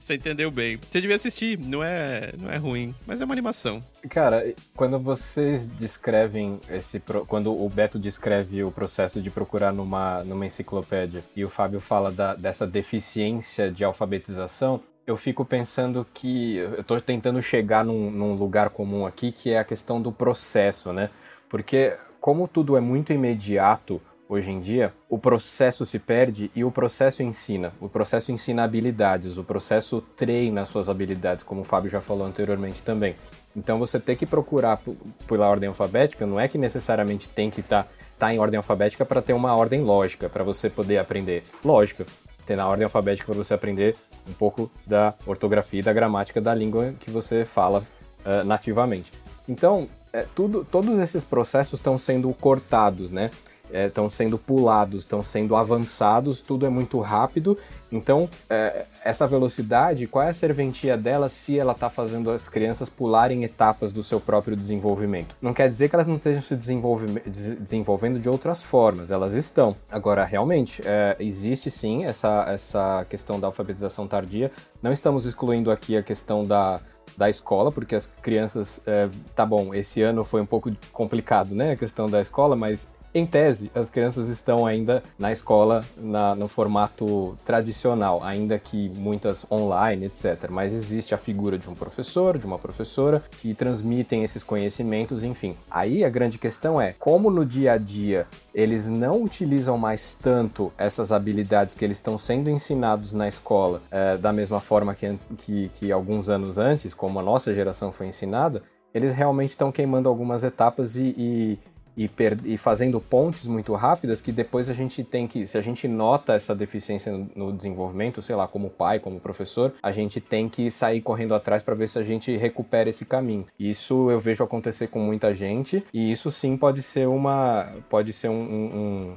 Você 0.04 0.16
entendeu 0.16 0.52
bem. 0.52 0.78
Você 0.86 1.00
devia 1.00 1.16
assistir, 1.16 1.58
não 1.58 1.82
é, 1.82 2.34
não 2.38 2.52
é 2.52 2.58
ruim, 2.58 2.94
mas 3.08 3.22
é 3.22 3.26
uma 3.26 3.34
animação. 3.34 3.80
Cara, 4.10 4.54
quando 4.76 5.00
vocês 5.00 5.70
descrevem 5.70 6.60
esse. 6.70 7.02
Quando 7.26 7.54
o 7.54 7.70
Beto 7.70 7.98
descreve 7.98 8.66
o 8.66 8.70
processo 8.70 9.22
de 9.22 9.32
procurar 9.32 9.72
numa, 9.72 10.22
numa 10.26 10.46
enciclopédia 10.46 11.24
e 11.34 11.46
o 11.46 11.50
Fábio 11.50 11.80
fala 11.80 12.12
da, 12.12 12.36
dessa 12.36 12.68
deficiência 12.68 13.72
de 13.72 13.86
alfabetização, 13.86 14.82
eu 15.08 15.16
fico 15.16 15.46
pensando 15.46 16.06
que. 16.14 16.58
Eu 16.58 16.82
estou 16.82 17.00
tentando 17.00 17.42
chegar 17.42 17.86
num, 17.86 18.12
num 18.12 18.34
lugar 18.34 18.72
comum 18.72 19.06
aqui, 19.06 19.32
que 19.32 19.52
é 19.52 19.60
a 19.60 19.64
questão 19.64 20.02
do 20.02 20.12
processo, 20.12 20.92
né? 20.92 21.12
Porque, 21.48 21.96
como 22.20 22.46
tudo 22.46 22.76
é 22.76 22.82
muito 22.82 23.14
imediato 23.14 24.02
hoje 24.34 24.52
em 24.52 24.60
dia, 24.60 24.94
o 25.10 25.18
processo 25.18 25.86
se 25.86 26.00
perde 26.00 26.50
e 26.56 26.64
o 26.64 26.72
processo 26.72 27.22
ensina. 27.22 27.72
O 27.80 27.88
processo 27.88 28.32
ensina 28.32 28.64
habilidades, 28.64 29.38
o 29.38 29.44
processo 29.44 30.02
treina 30.16 30.66
suas 30.66 30.90
habilidades, 30.90 31.44
como 31.44 31.62
o 31.62 31.64
Fábio 31.64 31.90
já 31.90 32.02
falou 32.02 32.26
anteriormente 32.26 32.82
também. 32.82 33.16
Então 33.56 33.78
você 33.78 34.00
tem 34.00 34.16
que 34.16 34.26
procurar 34.26 34.82
pela 35.28 35.48
ordem 35.48 35.70
alfabética, 35.70 36.26
não 36.26 36.40
é 36.40 36.48
que 36.48 36.58
necessariamente 36.58 37.30
tem 37.30 37.52
que 37.52 37.60
estar 37.60 37.84
tá, 37.84 37.90
tá 38.18 38.34
em 38.34 38.40
ordem 38.40 38.58
alfabética 38.58 39.06
para 39.06 39.22
ter 39.22 39.34
uma 39.34 39.56
ordem 39.56 39.82
lógica, 39.82 40.28
para 40.28 40.44
você 40.44 40.70
poder 40.70 40.98
aprender 40.98 41.44
lógica. 41.64 42.06
Tem 42.46 42.58
na 42.58 42.68
ordem 42.68 42.84
alfabética 42.84 43.28
para 43.28 43.42
você 43.42 43.54
aprender 43.54 43.96
um 44.28 44.34
pouco 44.34 44.70
da 44.86 45.14
ortografia 45.26 45.80
e 45.80 45.84
da 45.84 45.94
gramática 45.94 46.42
da 46.42 46.54
língua 46.54 46.94
que 47.00 47.10
você 47.10 47.46
fala 47.46 47.84
uh, 48.26 48.44
nativamente. 48.44 49.12
Então, 49.48 49.88
é, 50.12 50.26
tudo, 50.36 50.66
todos 50.70 50.98
esses 51.00 51.24
processos 51.24 51.80
estão 51.80 51.98
sendo 51.98 52.32
cortados, 52.34 53.12
né? 53.12 53.32
Estão 53.72 54.06
é, 54.06 54.10
sendo 54.10 54.38
pulados, 54.38 55.02
estão 55.02 55.24
sendo 55.24 55.56
avançados, 55.56 56.42
tudo 56.42 56.66
é 56.66 56.70
muito 56.70 57.00
rápido. 57.00 57.58
Então, 57.92 58.30
é, 58.50 58.86
essa 59.04 59.28
velocidade, 59.28 60.08
qual 60.08 60.26
é 60.26 60.30
a 60.30 60.34
serventia 60.34 60.98
dela 60.98 61.30
se 61.30 61.58
ela 61.58 61.74
está 61.74 61.90
fazendo 61.90 62.32
as 62.32 62.48
crianças 62.48 62.90
pularem 62.90 63.44
etapas 63.44 63.92
do 63.92 64.02
seu 64.02 64.20
próprio 64.20 64.56
desenvolvimento? 64.56 65.36
Não 65.42 65.54
quer 65.54 65.70
dizer 65.70 65.90
que 65.90 65.96
elas 65.96 66.08
não 66.08 66.16
estejam 66.16 66.42
se 66.42 66.56
desenvolvendo 66.56 68.20
de 68.20 68.30
outras 68.30 68.64
formas, 68.64 69.12
elas 69.12 69.34
estão. 69.34 69.76
Agora, 69.92 70.24
realmente, 70.24 70.82
é, 70.86 71.16
existe 71.20 71.70
sim 71.70 72.04
essa, 72.06 72.46
essa 72.48 73.06
questão 73.10 73.40
da 73.40 73.48
alfabetização 73.48 74.08
tardia. 74.08 74.52
Não 74.82 74.92
estamos 74.92 75.26
excluindo 75.26 75.72
aqui 75.72 75.96
a 75.96 76.04
questão 76.04 76.44
da 76.44 76.80
da 77.16 77.30
escola, 77.30 77.72
porque 77.72 77.96
as 77.96 78.08
crianças, 78.08 78.82
é, 78.88 79.08
tá 79.36 79.46
bom, 79.46 79.72
esse 79.72 80.02
ano 80.02 80.24
foi 80.24 80.42
um 80.42 80.48
pouco 80.48 80.76
complicado, 80.92 81.54
né, 81.54 81.74
a 81.74 81.76
questão 81.76 82.10
da 82.10 82.20
escola, 82.20 82.56
mas 82.56 82.90
em 83.14 83.26
tese, 83.26 83.70
as 83.76 83.90
crianças 83.90 84.28
estão 84.28 84.66
ainda 84.66 85.04
na 85.20 85.32
escola 85.32 85.86
na, 85.96 86.34
no 86.36 86.48
formato 86.48 87.38
tradicional, 87.46 88.24
ainda 88.24 88.58
que 88.58 88.90
muitas 88.98 89.46
online, 89.52 90.06
etc. 90.06 90.50
Mas 90.50 90.74
existe 90.74 91.14
a 91.14 91.18
figura 91.18 91.58
de 91.58 91.70
um 91.70 91.76
professor, 91.76 92.38
de 92.38 92.46
uma 92.46 92.58
professora, 92.58 93.24
que 93.38 93.54
transmitem 93.54 94.24
esses 94.24 94.42
conhecimentos, 94.44 95.24
enfim. 95.24 95.56
Aí 95.70 96.04
a 96.04 96.10
grande 96.10 96.40
questão 96.40 96.82
é 96.82 96.94
como 96.94 97.30
no 97.30 97.46
dia 97.46 97.74
a 97.74 97.78
dia 97.78 98.26
eles 98.54 98.88
não 98.88 99.22
utilizam 99.22 99.78
mais 99.78 100.16
tanto 100.20 100.72
essas 100.78 101.12
habilidades 101.12 101.76
que 101.76 101.84
eles 101.84 101.98
estão 101.98 102.18
sendo 102.18 102.50
ensinados 102.50 103.14
na 103.14 103.28
escola 103.28 103.82
é, 103.92 104.18
da 104.18 104.32
mesma 104.32 104.60
forma 104.60 104.94
que, 104.94 105.18
que, 105.38 105.70
que 105.74 105.92
alguns 105.92 106.30
anos 106.30 106.58
antes, 106.58 106.94
como 106.94 107.20
a 107.20 107.24
nossa 107.24 107.54
geração 107.54 107.92
foi 107.92 108.08
ensinada, 108.08 108.62
eles 108.94 109.14
realmente 109.14 109.50
estão 109.50 109.72
queimando 109.72 110.08
algumas 110.08 110.44
etapas 110.44 110.96
e, 110.96 111.16
e, 111.18 111.60
e, 111.96 112.10
e, 112.46 112.58
fazendo 112.58 113.00
pontes 113.00 113.48
muito 113.48 113.74
rápidas 113.74 114.22
que 114.22 114.32
depois 114.32 114.70
a 114.70 114.74
gente 114.74 115.04
tem 115.04 115.28
que, 115.28 115.46
se 115.46 115.58
a 115.58 115.62
gente 115.62 115.88
nota 115.88 116.34
essa 116.34 116.56
deficiência 116.56 117.12
no, 117.12 117.30
no 117.36 117.54
desenvolvimento, 117.54 118.22
sei 118.22 118.36
lá, 118.36 118.48
como 118.48 118.70
pai, 118.70 119.00
como 119.00 119.20
professor, 119.20 119.74
a 119.82 119.92
gente 119.92 120.20
tem 120.20 120.50
que 120.50 120.72
sair 120.72 121.02
correndo 121.02 121.36
atrás 121.36 121.62
para 121.62 121.76
ver 121.76 121.88
se 121.88 122.00
a 122.00 122.04
gente 122.04 122.36
recupera 122.36 122.90
esse 122.90 123.06
caminho. 123.06 123.46
Isso 123.60 124.10
eu 124.10 124.20
vejo 124.20 124.44
acontecer 124.44 124.88
com 124.88 125.00
muita 125.00 125.34
gente 125.34 125.84
e 125.94 126.12
isso 126.12 126.32
sim 126.32 126.58
pode 126.58 126.82
ser 126.82 127.08
uma, 127.08 127.72
pode 127.90 128.12
ser 128.12 128.30
um, 128.30 128.34
um, 128.34 129.16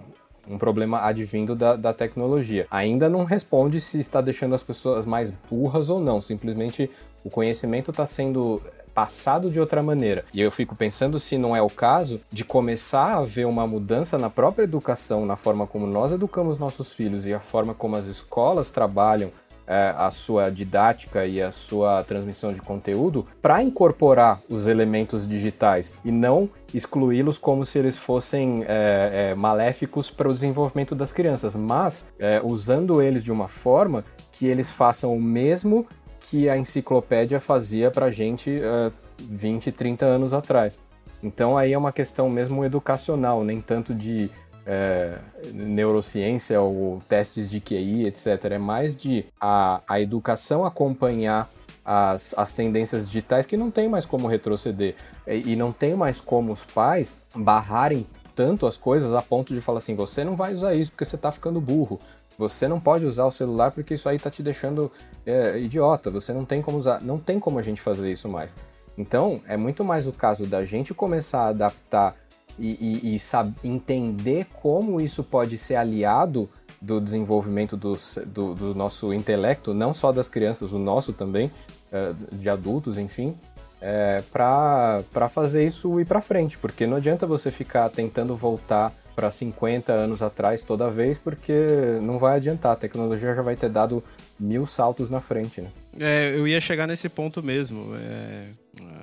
um 0.54 0.58
problema 0.58 1.02
advindo 1.02 1.54
da, 1.54 1.76
da, 1.76 1.92
tecnologia. 1.92 2.66
Ainda 2.70 3.08
não 3.08 3.24
responde 3.24 3.80
se 3.80 3.98
está 3.98 4.20
deixando 4.20 4.54
as 4.54 4.62
pessoas 4.62 5.06
mais 5.06 5.30
burras 5.30 5.88
ou 5.90 6.00
não, 6.00 6.20
simplesmente 6.20 6.90
o 7.24 7.30
conhecimento 7.30 7.90
está 7.90 8.06
sendo 8.06 8.62
passado 8.96 9.50
de 9.50 9.60
outra 9.60 9.82
maneira. 9.82 10.24
E 10.32 10.40
eu 10.40 10.50
fico 10.50 10.74
pensando 10.74 11.20
se 11.20 11.36
não 11.36 11.54
é 11.54 11.60
o 11.60 11.68
caso 11.68 12.18
de 12.32 12.42
começar 12.42 13.18
a 13.18 13.22
ver 13.22 13.44
uma 13.44 13.66
mudança 13.66 14.16
na 14.16 14.30
própria 14.30 14.64
educação, 14.64 15.26
na 15.26 15.36
forma 15.36 15.66
como 15.66 15.86
nós 15.86 16.12
educamos 16.12 16.58
nossos 16.58 16.94
filhos 16.94 17.26
e 17.26 17.34
a 17.34 17.38
forma 17.38 17.74
como 17.74 17.94
as 17.96 18.06
escolas 18.06 18.70
trabalham 18.70 19.30
é, 19.66 19.94
a 19.98 20.10
sua 20.10 20.48
didática 20.48 21.26
e 21.26 21.42
a 21.42 21.50
sua 21.50 22.02
transmissão 22.04 22.54
de 22.54 22.62
conteúdo 22.62 23.26
para 23.42 23.62
incorporar 23.62 24.40
os 24.48 24.66
elementos 24.66 25.28
digitais 25.28 25.94
e 26.02 26.10
não 26.10 26.48
excluí-los 26.72 27.36
como 27.36 27.66
se 27.66 27.78
eles 27.78 27.98
fossem 27.98 28.64
é, 28.66 29.32
é, 29.32 29.34
maléficos 29.34 30.10
para 30.10 30.28
o 30.28 30.32
desenvolvimento 30.32 30.94
das 30.94 31.12
crianças, 31.12 31.54
mas 31.54 32.08
é, 32.18 32.40
usando 32.42 33.02
eles 33.02 33.22
de 33.22 33.32
uma 33.32 33.48
forma 33.48 34.04
que 34.32 34.46
eles 34.46 34.70
façam 34.70 35.12
o 35.12 35.20
mesmo 35.20 35.86
que 36.28 36.48
a 36.48 36.56
enciclopédia 36.56 37.38
fazia 37.38 37.90
para 37.90 38.06
a 38.06 38.10
gente 38.10 38.50
uh, 38.50 38.92
20, 39.18 39.70
30 39.70 40.04
anos 40.04 40.34
atrás. 40.34 40.80
Então 41.22 41.56
aí 41.56 41.72
é 41.72 41.78
uma 41.78 41.92
questão 41.92 42.28
mesmo 42.28 42.64
educacional, 42.64 43.42
nem 43.42 43.60
tanto 43.60 43.94
de 43.94 44.30
é, 44.66 45.18
neurociência 45.52 46.60
ou 46.60 47.00
testes 47.08 47.48
de 47.48 47.60
QI, 47.60 48.06
etc. 48.06 48.26
É 48.50 48.58
mais 48.58 48.96
de 48.96 49.24
a, 49.40 49.80
a 49.88 50.00
educação 50.00 50.64
acompanhar 50.64 51.48
as, 51.84 52.34
as 52.36 52.52
tendências 52.52 53.06
digitais 53.06 53.46
que 53.46 53.56
não 53.56 53.70
tem 53.70 53.88
mais 53.88 54.04
como 54.04 54.26
retroceder. 54.26 54.96
E, 55.26 55.52
e 55.52 55.56
não 55.56 55.72
tem 55.72 55.94
mais 55.94 56.20
como 56.20 56.52
os 56.52 56.64
pais 56.64 57.18
barrarem 57.34 58.04
tanto 58.34 58.66
as 58.66 58.76
coisas 58.76 59.14
a 59.14 59.22
ponto 59.22 59.54
de 59.54 59.60
falar 59.60 59.78
assim: 59.78 59.94
você 59.94 60.22
não 60.22 60.36
vai 60.36 60.52
usar 60.52 60.74
isso 60.74 60.90
porque 60.90 61.04
você 61.04 61.16
está 61.16 61.32
ficando 61.32 61.60
burro. 61.60 61.98
Você 62.38 62.68
não 62.68 62.78
pode 62.78 63.06
usar 63.06 63.24
o 63.24 63.30
celular 63.30 63.70
porque 63.70 63.94
isso 63.94 64.08
aí 64.08 64.16
está 64.16 64.30
te 64.30 64.42
deixando 64.42 64.90
é, 65.24 65.58
idiota. 65.58 66.10
Você 66.10 66.32
não 66.32 66.44
tem 66.44 66.60
como 66.60 66.78
usar. 66.78 67.00
Não 67.02 67.18
tem 67.18 67.40
como 67.40 67.58
a 67.58 67.62
gente 67.62 67.80
fazer 67.80 68.10
isso 68.10 68.28
mais. 68.28 68.56
Então, 68.98 69.40
é 69.46 69.56
muito 69.56 69.84
mais 69.84 70.06
o 70.06 70.12
caso 70.12 70.46
da 70.46 70.64
gente 70.64 70.94
começar 70.94 71.42
a 71.42 71.48
adaptar 71.48 72.14
e, 72.58 73.02
e, 73.04 73.14
e 73.16 73.20
sabe, 73.20 73.54
entender 73.62 74.46
como 74.60 75.00
isso 75.00 75.22
pode 75.22 75.58
ser 75.58 75.76
aliado 75.76 76.48
do 76.80 77.00
desenvolvimento 77.00 77.76
do, 77.76 77.96
do, 78.26 78.54
do, 78.54 78.74
nosso 78.74 79.12
intelecto, 79.12 79.74
não 79.74 79.92
só 79.92 80.12
das 80.12 80.28
crianças, 80.28 80.72
o 80.72 80.78
nosso 80.78 81.12
também, 81.12 81.50
é, 81.92 82.12
de 82.34 82.48
adultos, 82.48 82.98
enfim, 82.98 83.36
é, 83.80 84.22
para 84.32 85.28
fazer 85.28 85.64
isso 85.64 86.00
ir 86.00 86.06
para 86.06 86.20
frente, 86.20 86.56
porque 86.58 86.86
não 86.86 86.96
adianta 86.96 87.26
você 87.26 87.50
ficar 87.50 87.88
tentando 87.90 88.34
voltar 88.34 88.92
para 89.16 89.30
50 89.30 89.90
anos 89.92 90.22
atrás 90.22 90.62
toda 90.62 90.90
vez, 90.90 91.18
porque 91.18 91.98
não 92.02 92.18
vai 92.18 92.36
adiantar, 92.36 92.72
a 92.72 92.76
tecnologia 92.76 93.34
já 93.34 93.40
vai 93.40 93.56
ter 93.56 93.70
dado 93.70 94.04
mil 94.38 94.66
saltos 94.66 95.08
na 95.08 95.20
frente, 95.20 95.62
né? 95.62 95.70
É, 95.98 96.36
eu 96.36 96.46
ia 96.46 96.60
chegar 96.60 96.86
nesse 96.86 97.08
ponto 97.08 97.42
mesmo. 97.42 97.94
É, 97.96 98.50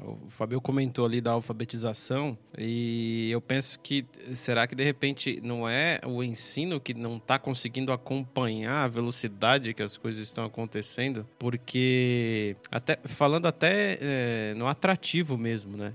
o 0.06 0.30
Fabio 0.30 0.62
comentou 0.62 1.06
ali 1.06 1.19
da 1.19 1.32
alfabetização 1.32 2.38
e 2.56 3.32
eu 3.32 3.41
penso 3.41 3.80
que 3.80 4.06
será 4.34 4.67
que 4.67 4.76
de 4.76 4.84
repente 4.84 5.41
não 5.43 5.67
é 5.67 5.99
o 6.06 6.23
ensino 6.23 6.80
que 6.80 6.93
não 6.93 7.17
está 7.17 7.39
conseguindo 7.39 7.91
acompanhar 7.91 8.84
a 8.84 8.88
velocidade 8.88 9.73
que 9.73 9.82
as 9.82 9.97
coisas 9.97 10.21
estão 10.21 10.45
acontecendo? 10.45 11.26
Porque 11.39 12.56
até 12.71 12.99
falando 13.06 13.47
até 13.47 13.97
é, 13.99 14.54
no 14.56 14.67
atrativo 14.67 15.38
mesmo, 15.38 15.76
né? 15.76 15.93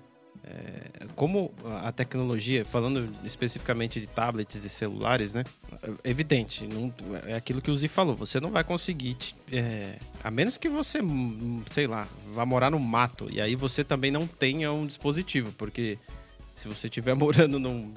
É, 0.51 1.07
como 1.15 1.53
a 1.65 1.93
tecnologia, 1.93 2.65
falando 2.65 3.11
especificamente 3.23 4.01
de 4.01 4.07
tablets 4.07 4.65
e 4.65 4.71
celulares, 4.71 5.35
né? 5.35 5.45
É 6.03 6.09
evidente, 6.09 6.67
não, 6.67 6.93
é 7.27 7.35
aquilo 7.35 7.61
que 7.61 7.71
o 7.71 7.77
Zi 7.77 7.87
falou. 7.87 8.17
Você 8.17 8.41
não 8.41 8.51
vai 8.51 8.65
conseguir, 8.65 9.17
é, 9.53 9.99
a 10.25 10.31
menos 10.31 10.57
que 10.57 10.69
você, 10.69 11.01
sei 11.67 11.87
lá, 11.87 12.09
vá 12.33 12.47
morar 12.47 12.71
no 12.71 12.79
mato 12.79 13.29
e 13.31 13.43
aí 13.43 13.55
você 13.55 13.85
também 13.85 14.11
não 14.11 14.27
tenha 14.27 14.73
um 14.73 14.87
dispositivo, 14.87 15.53
porque 15.53 15.99
se 16.55 16.67
você 16.67 16.87
estiver 16.87 17.13
morando 17.15 17.59
num, 17.59 17.93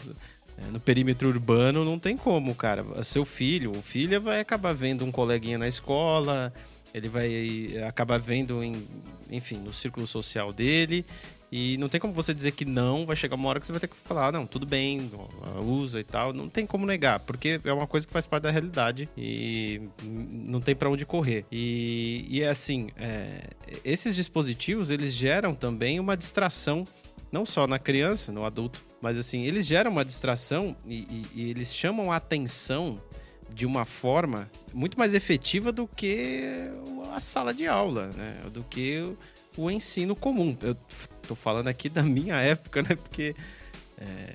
é, 0.57 0.71
no 0.71 0.79
perímetro 0.79 1.29
urbano, 1.29 1.85
não 1.85 1.97
tem 1.97 2.17
como, 2.17 2.53
cara. 2.53 2.83
Seu 3.01 3.23
filho 3.23 3.71
ou 3.73 3.81
filha 3.81 4.19
vai 4.19 4.41
acabar 4.41 4.73
vendo 4.73 5.05
um 5.05 5.11
coleguinha 5.11 5.57
na 5.57 5.69
escola, 5.69 6.51
ele 6.93 7.07
vai 7.07 7.77
acabar 7.87 8.19
vendo, 8.19 8.61
em, 8.61 8.85
enfim, 9.29 9.55
no 9.55 9.71
círculo 9.71 10.05
social 10.05 10.51
dele 10.51 11.05
e 11.51 11.77
não 11.77 11.89
tem 11.89 11.99
como 11.99 12.13
você 12.13 12.33
dizer 12.33 12.51
que 12.53 12.63
não, 12.63 13.05
vai 13.05 13.15
chegar 13.15 13.35
uma 13.35 13.49
hora 13.49 13.59
que 13.59 13.65
você 13.65 13.73
vai 13.73 13.81
ter 13.81 13.89
que 13.89 13.95
falar, 13.95 14.27
ah, 14.27 14.31
não, 14.31 14.45
tudo 14.45 14.65
bem, 14.65 15.11
usa 15.59 15.99
e 15.99 16.03
tal. 16.03 16.31
Não 16.31 16.47
tem 16.47 16.65
como 16.65 16.85
negar, 16.85 17.19
porque 17.19 17.59
é 17.65 17.73
uma 17.73 17.85
coisa 17.85 18.07
que 18.07 18.13
faz 18.13 18.25
parte 18.25 18.43
da 18.43 18.51
realidade 18.51 19.09
e 19.17 19.81
não 20.01 20.61
tem 20.61 20.73
para 20.73 20.89
onde 20.89 21.05
correr. 21.05 21.43
E, 21.51 22.25
e 22.29 22.41
é 22.41 22.47
assim, 22.47 22.89
é, 22.95 23.49
esses 23.83 24.15
dispositivos, 24.15 24.89
eles 24.89 25.13
geram 25.13 25.53
também 25.53 25.99
uma 25.99 26.15
distração, 26.15 26.87
não 27.29 27.45
só 27.45 27.67
na 27.67 27.77
criança, 27.77 28.31
no 28.31 28.45
adulto, 28.45 28.81
mas 29.01 29.17
assim, 29.17 29.43
eles 29.43 29.65
geram 29.67 29.91
uma 29.91 30.05
distração 30.05 30.73
e, 30.85 30.99
e, 30.99 31.27
e 31.35 31.49
eles 31.49 31.75
chamam 31.75 32.13
a 32.13 32.15
atenção 32.15 32.97
de 33.53 33.65
uma 33.65 33.83
forma 33.83 34.49
muito 34.73 34.97
mais 34.97 35.13
efetiva 35.13 35.69
do 35.73 35.85
que 35.85 36.71
a 37.13 37.19
sala 37.19 37.53
de 37.53 37.67
aula, 37.67 38.07
né? 38.15 38.37
Do 38.53 38.63
que 38.63 39.03
o 39.57 39.69
ensino 39.69 40.15
comum. 40.15 40.55
Eu 40.61 40.75
tô 41.31 41.35
falando 41.35 41.69
aqui 41.69 41.87
da 41.87 42.03
minha 42.03 42.35
época, 42.35 42.81
né? 42.81 42.95
Porque 42.95 43.33
é, 43.97 44.33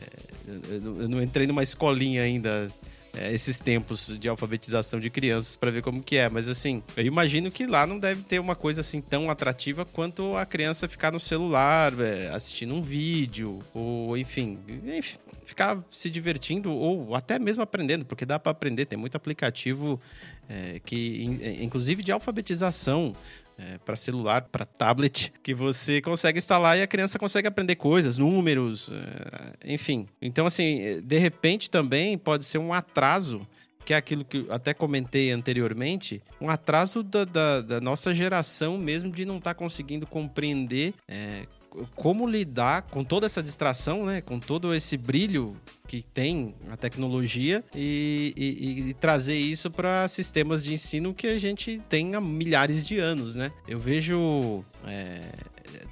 eu 0.49 1.09
não 1.09 1.23
entrei 1.23 1.47
numa 1.47 1.63
escolinha 1.63 2.23
ainda 2.23 2.69
é, 3.15 3.33
esses 3.33 3.61
tempos 3.61 4.17
de 4.19 4.29
alfabetização 4.29 4.99
de 4.99 5.11
crianças 5.11 5.57
para 5.57 5.71
ver 5.71 5.83
como 5.83 6.03
que 6.03 6.17
é. 6.17 6.31
Mas 6.31 6.49
assim, 6.49 6.83
eu 6.97 7.05
imagino 7.05 7.51
que 7.51 7.67
lá 7.67 7.87
não 7.87 7.99
deve 7.99 8.23
ter 8.23 8.39
uma 8.39 8.55
coisa 8.55 8.81
assim 8.81 9.03
tão 9.03 9.29
atrativa 9.29 9.85
quanto 9.85 10.35
a 10.37 10.47
criança 10.47 10.89
ficar 10.89 11.13
no 11.13 11.21
celular, 11.21 11.93
é, 12.01 12.29
assistindo 12.29 12.75
um 12.75 12.81
vídeo, 12.81 13.59
ou 13.75 14.17
enfim, 14.17 14.59
enfim, 14.97 15.19
ficar 15.47 15.83
se 15.91 16.11
divertindo 16.11 16.73
ou 16.73 17.15
até 17.15 17.39
mesmo 17.39 17.63
aprendendo, 17.63 18.05
porque 18.05 18.27
dá 18.27 18.39
para 18.39 18.51
aprender, 18.51 18.85
tem 18.85 18.99
muito 18.99 19.17
aplicativo 19.17 20.01
é, 20.49 20.81
que, 20.85 21.23
inclusive 21.61 22.03
de 22.03 22.11
alfabetização, 22.11 23.15
é, 23.57 23.79
para 23.79 23.97
celular, 23.97 24.43
para 24.43 24.67
tablet, 24.67 25.33
que 25.43 25.55
você 25.55 26.03
consegue 26.03 26.39
instalar 26.39 26.77
e 26.77 26.83
a 26.83 26.87
criança 26.87 27.19
consegue 27.19 27.47
aprender 27.47 27.77
coisas, 27.77 28.19
números, 28.19 28.91
é, 28.93 29.73
enfim. 29.73 30.07
Então, 30.21 30.45
assim, 30.45 31.01
de 31.01 31.19
repente 31.19 31.71
também 31.71 32.19
pode 32.19 32.45
ser 32.45 32.59
um 32.59 32.75
atraso 32.75 33.47
que 33.87 33.95
é 33.95 33.97
aquilo 33.97 34.25
que 34.25 34.45
até 34.51 34.75
comentei 34.75 35.31
anteriormente, 35.31 36.21
um 36.41 36.51
atraso 36.51 37.05
da, 37.05 37.25
da, 37.25 37.61
da 37.61 37.81
nossa 37.81 38.13
geração 38.13 38.77
mesmo 38.77 39.13
de 39.13 39.25
não 39.25 39.39
estar 39.39 39.55
tá 39.55 39.59
conseguindo 39.59 40.09
compreender 40.09 40.93
é, 41.07 41.47
como 41.95 42.27
lidar 42.27 42.83
com 42.83 43.05
toda 43.05 43.27
essa 43.27 43.43
distração, 43.43 44.07
né? 44.07 44.21
Com 44.21 44.39
todo 44.39 44.75
esse 44.75 44.97
brilho 44.97 45.55
que 45.87 46.03
tem 46.03 46.55
a 46.71 46.77
tecnologia 46.77 47.63
e, 47.75 48.33
e, 48.37 48.89
e 48.89 48.95
trazer 48.95 49.37
isso 49.37 49.71
para 49.71 50.09
sistemas 50.09 50.65
de 50.65 50.73
ensino 50.73 51.15
que 51.15 51.27
a 51.27 51.39
gente 51.39 51.81
tem 51.89 52.15
há 52.15 52.21
milhares 52.21 52.87
de 52.87 52.99
anos, 52.99 53.37
né? 53.37 53.53
Eu 53.69 53.79
vejo 53.79 54.65
é, 54.87 55.21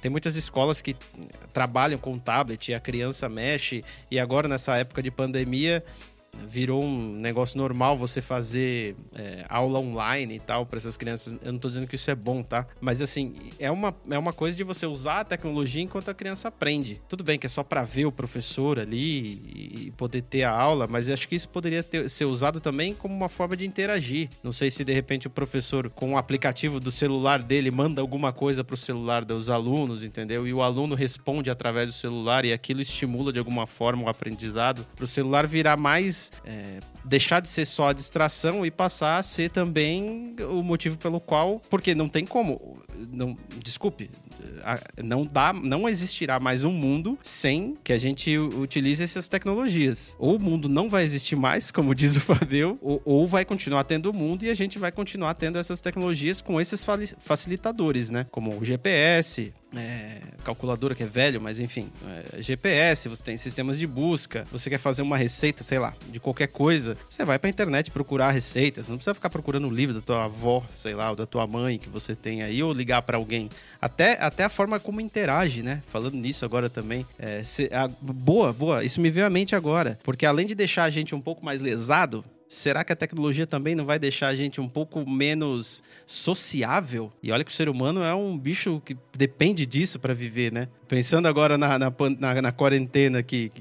tem 0.01 0.11
muitas 0.11 0.35
escolas 0.35 0.81
que 0.81 0.95
trabalham 1.53 1.97
com 1.97 2.17
tablet 2.17 2.69
e 2.69 2.73
a 2.73 2.79
criança 2.79 3.27
mexe 3.29 3.83
e 4.09 4.19
agora 4.19 4.47
nessa 4.47 4.77
época 4.77 5.01
de 5.01 5.11
pandemia 5.11 5.83
virou 6.47 6.83
um 6.83 7.11
negócio 7.17 7.57
normal 7.57 7.97
você 7.97 8.21
fazer 8.21 8.95
é, 9.15 9.45
aula 9.49 9.79
online 9.79 10.35
e 10.35 10.39
tal 10.39 10.65
para 10.65 10.77
essas 10.77 10.97
crianças. 10.97 11.37
Eu 11.43 11.53
não 11.53 11.59
tô 11.59 11.67
dizendo 11.67 11.87
que 11.87 11.95
isso 11.95 12.09
é 12.09 12.15
bom, 12.15 12.43
tá? 12.43 12.67
Mas 12.79 13.01
assim, 13.01 13.35
é 13.59 13.69
uma, 13.71 13.95
é 14.09 14.17
uma 14.17 14.33
coisa 14.33 14.55
de 14.55 14.63
você 14.63 14.85
usar 14.85 15.21
a 15.21 15.25
tecnologia 15.25 15.81
enquanto 15.81 16.09
a 16.09 16.13
criança 16.13 16.47
aprende. 16.47 17.01
Tudo 17.07 17.23
bem 17.23 17.37
que 17.37 17.45
é 17.45 17.49
só 17.49 17.63
para 17.63 17.83
ver 17.83 18.05
o 18.05 18.11
professor 18.11 18.79
ali 18.79 19.85
e 19.87 19.93
poder 19.97 20.21
ter 20.21 20.43
a 20.43 20.51
aula, 20.51 20.87
mas 20.87 21.09
acho 21.09 21.27
que 21.27 21.35
isso 21.35 21.49
poderia 21.49 21.83
ter, 21.83 22.09
ser 22.09 22.25
usado 22.25 22.59
também 22.59 22.93
como 22.93 23.13
uma 23.13 23.29
forma 23.29 23.55
de 23.55 23.65
interagir. 23.65 24.29
Não 24.43 24.51
sei 24.51 24.69
se 24.69 24.83
de 24.83 24.93
repente 24.93 25.27
o 25.27 25.29
professor, 25.29 25.89
com 25.89 26.13
o 26.13 26.17
aplicativo 26.17 26.79
do 26.79 26.91
celular 26.91 27.41
dele, 27.41 27.71
manda 27.71 28.01
alguma 28.01 28.31
coisa 28.31 28.63
pro 28.63 28.77
celular 28.77 29.23
dos 29.23 29.49
alunos, 29.49 30.03
entendeu? 30.03 30.47
E 30.47 30.53
o 30.53 30.61
aluno 30.61 30.95
responde 30.95 31.49
através 31.49 31.89
do 31.89 31.93
celular 31.93 32.45
e 32.45 32.53
aquilo 32.53 32.81
estimula 32.81 33.31
de 33.31 33.39
alguma 33.39 33.67
forma 33.67 34.03
o 34.03 34.09
aprendizado. 34.09 34.85
Para 34.95 35.05
o 35.05 35.07
celular 35.07 35.47
virar 35.47 35.77
mais 35.77 36.24
é, 36.45 36.79
deixar 37.05 37.39
de 37.39 37.49
ser 37.49 37.65
só 37.65 37.89
a 37.89 37.93
distração 37.93 38.65
e 38.65 38.71
passar 38.71 39.17
a 39.17 39.23
ser 39.23 39.49
também 39.49 40.35
o 40.49 40.63
motivo 40.63 40.97
pelo 40.97 41.19
qual, 41.19 41.61
porque 41.69 41.93
não 41.93 42.07
tem 42.07 42.25
como, 42.25 42.79
não, 43.11 43.37
desculpe, 43.63 44.09
não 45.03 45.25
dá, 45.25 45.53
não 45.53 45.87
existirá 45.87 46.39
mais 46.39 46.63
um 46.63 46.71
mundo 46.71 47.17
sem 47.21 47.75
que 47.83 47.93
a 47.93 47.97
gente 47.97 48.37
utilize 48.37 49.03
essas 49.03 49.29
tecnologias. 49.29 50.15
Ou 50.19 50.35
o 50.35 50.39
mundo 50.39 50.67
não 50.67 50.89
vai 50.89 51.03
existir 51.03 51.35
mais, 51.35 51.71
como 51.71 51.93
diz 51.93 52.15
o 52.15 52.21
Fabio, 52.21 52.77
ou, 52.81 53.01
ou 53.05 53.27
vai 53.27 53.45
continuar 53.45 53.83
tendo 53.83 54.09
o 54.09 54.13
mundo 54.13 54.43
e 54.43 54.49
a 54.49 54.55
gente 54.55 54.79
vai 54.79 54.91
continuar 54.91 55.35
tendo 55.35 55.57
essas 55.57 55.81
tecnologias 55.81 56.41
com 56.41 56.59
esses 56.59 56.85
facilitadores, 57.19 58.09
né? 58.09 58.25
Como 58.31 58.57
o 58.57 58.65
GPS, 58.65 59.53
é, 59.75 60.21
calculadora 60.43 60.95
que 60.95 61.03
é 61.03 61.07
velho, 61.07 61.41
mas 61.41 61.59
enfim, 61.59 61.89
é, 62.33 62.41
GPS, 62.41 63.09
você 63.09 63.23
tem 63.23 63.37
sistemas 63.37 63.77
de 63.77 63.85
busca, 63.85 64.47
você 64.51 64.69
quer 64.69 64.77
fazer 64.77 65.01
uma 65.01 65.17
receita, 65.17 65.63
sei 65.63 65.79
lá, 65.79 65.93
de 66.09 66.19
qualquer 66.19 66.47
coisa, 66.47 66.94
você 67.09 67.25
vai 67.25 67.39
pra 67.39 67.49
internet 67.49 67.91
procurar 67.91 68.31
receitas, 68.31 68.89
não 68.89 68.97
precisa 68.97 69.13
ficar 69.13 69.29
procurando 69.29 69.67
o 69.67 69.71
livro 69.71 69.95
da 69.95 70.01
tua 70.01 70.25
avó, 70.25 70.63
sei 70.69 70.93
lá, 70.93 71.09
ou 71.09 71.15
da 71.15 71.25
tua 71.25 71.45
mãe 71.47 71.77
que 71.77 71.89
você 71.89 72.15
tem 72.15 72.43
aí, 72.43 72.61
ou 72.61 72.73
ligar 72.73 73.01
para 73.01 73.17
alguém. 73.17 73.49
Até, 73.81 74.17
até 74.19 74.43
a 74.43 74.49
forma 74.49 74.79
como 74.79 75.01
interage, 75.01 75.61
né? 75.61 75.81
Falando 75.87 76.15
nisso 76.15 76.45
agora 76.45 76.69
também. 76.69 77.05
É, 77.17 77.43
se, 77.43 77.69
a, 77.71 77.87
boa, 77.87 78.51
boa, 78.51 78.83
isso 78.83 78.99
me 79.01 79.09
veio 79.09 79.25
à 79.25 79.29
mente 79.29 79.55
agora, 79.55 79.99
porque 80.03 80.25
além 80.25 80.47
de 80.47 80.55
deixar 80.55 80.83
a 80.83 80.89
gente 80.89 81.13
um 81.13 81.21
pouco 81.21 81.45
mais 81.45 81.61
lesado, 81.61 82.23
Será 82.47 82.83
que 82.83 82.93
a 82.93 82.95
tecnologia 82.95 83.47
também 83.47 83.73
não 83.73 83.85
vai 83.85 83.97
deixar 83.97 84.27
a 84.27 84.35
gente 84.35 84.61
um 84.61 84.67
pouco 84.67 85.09
menos 85.09 85.81
sociável? 86.05 87.11
E 87.21 87.31
olha 87.31 87.43
que 87.43 87.51
o 87.51 87.53
ser 87.53 87.67
humano 87.67 88.03
é 88.03 88.13
um 88.13 88.37
bicho 88.37 88.81
que 88.85 88.95
depende 89.17 89.65
disso 89.65 89.99
para 89.99 90.13
viver, 90.13 90.51
né? 90.51 90.67
Pensando 90.87 91.27
agora 91.27 91.57
na, 91.57 91.79
na, 91.79 91.91
na, 92.19 92.41
na 92.43 92.51
quarentena 92.51 93.19
aqui, 93.19 93.51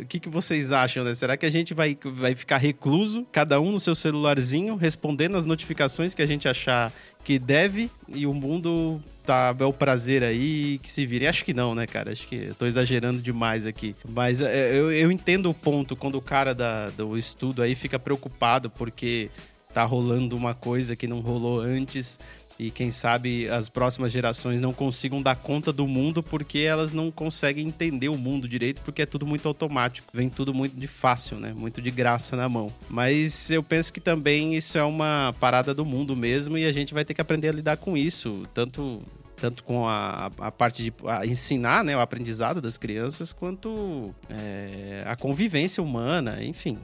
o 0.00 0.06
que, 0.06 0.18
que, 0.18 0.28
vocês 0.30 0.72
acham, 0.72 1.04
né? 1.04 1.12
Será 1.12 1.36
que 1.36 1.44
a 1.44 1.50
gente 1.50 1.74
vai, 1.74 1.98
vai 2.02 2.34
ficar 2.34 2.56
recluso, 2.56 3.26
cada 3.30 3.60
um 3.60 3.72
no 3.72 3.80
seu 3.80 3.94
celularzinho, 3.94 4.76
respondendo 4.76 5.36
as 5.36 5.44
notificações 5.44 6.14
que 6.14 6.22
a 6.22 6.26
gente 6.26 6.48
achar 6.48 6.90
que 7.24 7.38
deve 7.38 7.90
e 8.08 8.26
o 8.26 8.34
mundo 8.34 9.00
tá 9.24 9.54
o 9.60 9.72
prazer 9.72 10.24
aí 10.24 10.78
que 10.82 10.90
se 10.90 11.06
vire. 11.06 11.26
Acho 11.26 11.44
que 11.44 11.54
não, 11.54 11.74
né, 11.74 11.86
cara? 11.86 12.10
Acho 12.10 12.26
que 12.26 12.36
eu 12.36 12.54
tô 12.54 12.66
exagerando 12.66 13.22
demais 13.22 13.66
aqui. 13.66 13.94
Mas 14.08 14.40
é, 14.40 14.76
eu, 14.76 14.90
eu 14.90 15.12
entendo 15.12 15.48
o 15.48 15.54
ponto 15.54 15.94
quando 15.94 16.16
o 16.16 16.22
cara 16.22 16.54
da, 16.54 16.90
do 16.90 17.16
estudo 17.16 17.62
aí 17.62 17.74
fica 17.74 17.98
preocupado 17.98 18.68
porque 18.68 19.30
tá 19.72 19.84
rolando 19.84 20.36
uma 20.36 20.54
coisa 20.54 20.94
que 20.94 21.06
não 21.06 21.20
rolou 21.20 21.60
antes 21.60 22.18
e 22.58 22.70
quem 22.70 22.90
sabe 22.90 23.48
as 23.48 23.68
próximas 23.68 24.12
gerações 24.12 24.60
não 24.60 24.72
consigam 24.72 25.22
dar 25.22 25.36
conta 25.36 25.72
do 25.72 25.86
mundo 25.86 26.22
porque 26.22 26.58
elas 26.58 26.92
não 26.92 27.10
conseguem 27.10 27.66
entender 27.66 28.08
o 28.08 28.16
mundo 28.16 28.48
direito 28.48 28.82
porque 28.82 29.02
é 29.02 29.06
tudo 29.06 29.26
muito 29.26 29.48
automático, 29.48 30.08
vem 30.12 30.28
tudo 30.28 30.54
muito 30.54 30.76
de 30.76 30.86
fácil, 30.86 31.38
né? 31.38 31.52
Muito 31.56 31.80
de 31.80 31.90
graça 31.90 32.36
na 32.36 32.48
mão. 32.48 32.72
Mas 32.88 33.50
eu 33.50 33.62
penso 33.62 33.92
que 33.92 34.00
também 34.00 34.54
isso 34.54 34.78
é 34.78 34.84
uma 34.84 35.34
parada 35.40 35.74
do 35.74 35.84
mundo 35.84 36.16
mesmo 36.16 36.56
e 36.58 36.64
a 36.64 36.72
gente 36.72 36.94
vai 36.94 37.04
ter 37.04 37.14
que 37.14 37.20
aprender 37.20 37.48
a 37.48 37.52
lidar 37.52 37.76
com 37.76 37.96
isso, 37.96 38.42
tanto 38.54 39.02
tanto 39.42 39.64
com 39.64 39.88
a, 39.88 40.30
a 40.38 40.52
parte 40.52 40.84
de 40.84 40.92
a 41.04 41.26
ensinar 41.26 41.82
né, 41.82 41.96
o 41.96 42.00
aprendizado 42.00 42.60
das 42.60 42.78
crianças, 42.78 43.32
quanto 43.32 44.14
é, 44.30 45.02
a 45.04 45.16
convivência 45.16 45.82
humana, 45.82 46.44
enfim, 46.44 46.78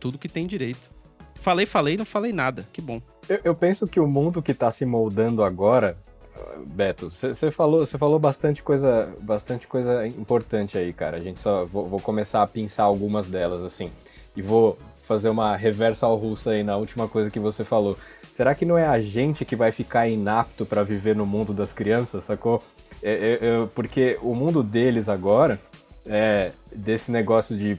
tudo 0.00 0.18
que 0.18 0.28
tem 0.28 0.44
direito. 0.44 0.90
Falei, 1.36 1.64
falei, 1.64 1.96
não 1.96 2.04
falei 2.04 2.32
nada. 2.32 2.66
Que 2.72 2.80
bom. 2.80 3.00
Eu, 3.28 3.40
eu 3.44 3.54
penso 3.54 3.86
que 3.86 4.00
o 4.00 4.06
mundo 4.06 4.42
que 4.42 4.52
está 4.52 4.70
se 4.70 4.84
moldando 4.84 5.42
agora, 5.42 5.96
Beto, 6.66 7.10
você 7.10 7.50
falou, 7.50 7.80
você 7.80 7.96
falou 7.96 8.18
bastante 8.18 8.62
coisa, 8.62 9.12
bastante 9.20 9.66
coisa 9.66 10.06
importante 10.06 10.76
aí, 10.76 10.92
cara. 10.92 11.16
A 11.16 11.20
gente 11.20 11.40
só 11.40 11.64
vou, 11.64 11.86
vou, 11.86 12.00
começar 12.00 12.42
a 12.42 12.46
pensar 12.46 12.84
algumas 12.84 13.28
delas 13.28 13.62
assim 13.62 13.90
e 14.36 14.42
vou 14.42 14.76
fazer 15.02 15.28
uma 15.28 15.56
reversa 15.56 16.06
ao 16.06 16.16
russo 16.16 16.50
aí 16.50 16.62
na 16.62 16.76
última 16.76 17.08
coisa 17.08 17.30
que 17.30 17.38
você 17.38 17.64
falou. 17.64 17.96
Será 18.32 18.54
que 18.54 18.64
não 18.64 18.78
é 18.78 18.86
a 18.86 19.00
gente 19.00 19.44
que 19.44 19.54
vai 19.54 19.70
ficar 19.70 20.08
inapto 20.08 20.64
para 20.64 20.82
viver 20.82 21.14
no 21.14 21.26
mundo 21.26 21.52
das 21.52 21.72
crianças, 21.72 22.24
sacou? 22.24 22.62
É, 23.02 23.12
é, 23.12 23.46
é, 23.46 23.66
porque 23.74 24.18
o 24.22 24.34
mundo 24.34 24.62
deles 24.62 25.08
agora, 25.08 25.60
é, 26.06 26.52
desse 26.74 27.10
negócio 27.10 27.56
de 27.56 27.76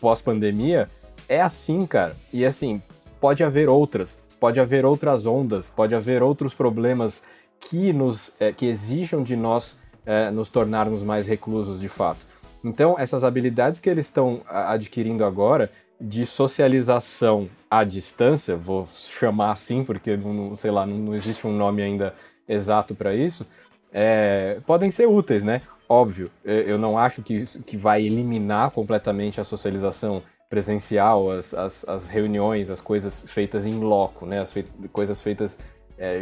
pós-pandemia, 0.00 0.88
é 1.28 1.40
assim, 1.40 1.86
cara. 1.86 2.16
E 2.32 2.44
assim, 2.44 2.82
pode 3.20 3.44
haver 3.44 3.68
outras, 3.68 4.18
pode 4.42 4.58
haver 4.58 4.84
outras 4.84 5.24
ondas, 5.24 5.70
pode 5.70 5.94
haver 5.94 6.20
outros 6.20 6.52
problemas 6.52 7.22
que 7.60 7.92
nos 7.92 8.32
é, 8.40 8.50
que 8.50 8.66
exijam 8.66 9.22
de 9.22 9.36
nós 9.36 9.78
é, 10.04 10.32
nos 10.32 10.48
tornarmos 10.48 11.04
mais 11.04 11.28
reclusos 11.28 11.80
de 11.80 11.88
fato. 11.88 12.26
Então, 12.64 12.96
essas 12.98 13.22
habilidades 13.22 13.78
que 13.78 13.88
eles 13.88 14.06
estão 14.06 14.42
adquirindo 14.48 15.24
agora 15.24 15.70
de 16.00 16.26
socialização 16.26 17.48
à 17.70 17.84
distância, 17.84 18.56
vou 18.56 18.84
chamar 18.88 19.52
assim 19.52 19.84
porque 19.84 20.16
não, 20.16 20.56
sei 20.56 20.72
lá, 20.72 20.84
não, 20.84 21.14
existe 21.14 21.46
um 21.46 21.56
nome 21.56 21.80
ainda 21.80 22.12
exato 22.48 22.96
para 22.96 23.14
isso, 23.14 23.46
é, 23.92 24.58
podem 24.66 24.90
ser 24.90 25.06
úteis, 25.06 25.44
né? 25.44 25.62
Óbvio, 25.88 26.32
eu 26.44 26.78
não 26.78 26.98
acho 26.98 27.22
que, 27.22 27.44
que 27.60 27.76
vai 27.76 28.04
eliminar 28.04 28.72
completamente 28.72 29.40
a 29.40 29.44
socialização 29.44 30.20
presencial, 30.52 31.30
as, 31.30 31.54
as, 31.54 31.88
as 31.88 32.10
reuniões, 32.10 32.68
as 32.68 32.78
coisas 32.78 33.24
feitas 33.26 33.64
em 33.64 33.80
loco, 33.80 34.26
né? 34.26 34.38
As 34.38 34.52
fei 34.52 34.66
coisas 34.92 35.18
feitas 35.18 35.58
é, 35.96 36.20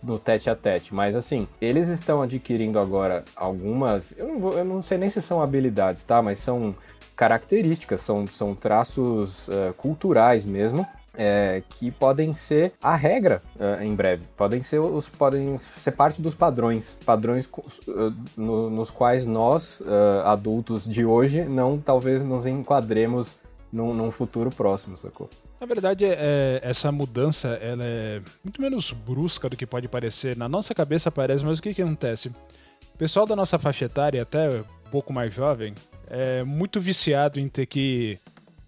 no 0.00 0.20
tete 0.20 0.48
a 0.48 0.54
tete. 0.54 0.94
Mas 0.94 1.16
assim, 1.16 1.48
eles 1.60 1.88
estão 1.88 2.22
adquirindo 2.22 2.78
agora 2.78 3.24
algumas. 3.34 4.14
Eu 4.16 4.28
não, 4.28 4.38
vou, 4.38 4.52
eu 4.52 4.64
não 4.64 4.84
sei 4.84 4.98
nem 4.98 5.10
se 5.10 5.20
são 5.20 5.42
habilidades, 5.42 6.04
tá? 6.04 6.22
Mas 6.22 6.38
são 6.38 6.72
características, 7.16 8.00
são, 8.02 8.24
são 8.24 8.54
traços 8.54 9.48
uh, 9.48 9.74
culturais 9.76 10.46
mesmo. 10.46 10.86
É, 11.14 11.62
que 11.68 11.90
podem 11.90 12.32
ser 12.32 12.72
a 12.82 12.96
regra 12.96 13.42
uh, 13.56 13.82
em 13.82 13.94
breve, 13.94 14.24
podem 14.34 14.62
ser 14.62 14.78
os 14.78 15.10
podem 15.10 15.58
ser 15.58 15.90
parte 15.90 16.22
dos 16.22 16.34
padrões, 16.34 16.96
padrões 17.04 17.44
uh, 17.44 18.14
no, 18.34 18.70
nos 18.70 18.90
quais 18.90 19.26
nós 19.26 19.82
adultos 20.24 20.88
de 20.88 21.04
hoje 21.04 21.44
não 21.44 21.78
talvez 21.78 22.22
nos 22.22 22.46
enquadremos 22.46 23.36
num, 23.72 23.94
num 23.94 24.10
futuro 24.10 24.50
próximo, 24.50 24.96
sacou? 24.96 25.30
Na 25.60 25.66
verdade, 25.66 26.04
é, 26.04 26.60
essa 26.62 26.92
mudança 26.92 27.48
ela 27.48 27.84
é 27.84 28.20
muito 28.44 28.60
menos 28.60 28.92
brusca 28.92 29.48
do 29.48 29.56
que 29.56 29.66
pode 29.66 29.88
parecer. 29.88 30.36
Na 30.36 30.48
nossa 30.48 30.74
cabeça 30.74 31.10
parece, 31.10 31.44
mas 31.44 31.58
o 31.58 31.62
que, 31.62 31.72
que 31.72 31.82
acontece? 31.82 32.28
O 32.28 32.98
pessoal 32.98 33.26
da 33.26 33.34
nossa 33.34 33.58
faixa 33.58 33.86
etária, 33.86 34.20
até 34.20 34.50
um 34.50 34.90
pouco 34.90 35.12
mais 35.12 35.32
jovem, 35.32 35.74
é 36.10 36.44
muito 36.44 36.80
viciado 36.80 37.40
em 37.40 37.48
ter 37.48 37.66
que 37.66 38.18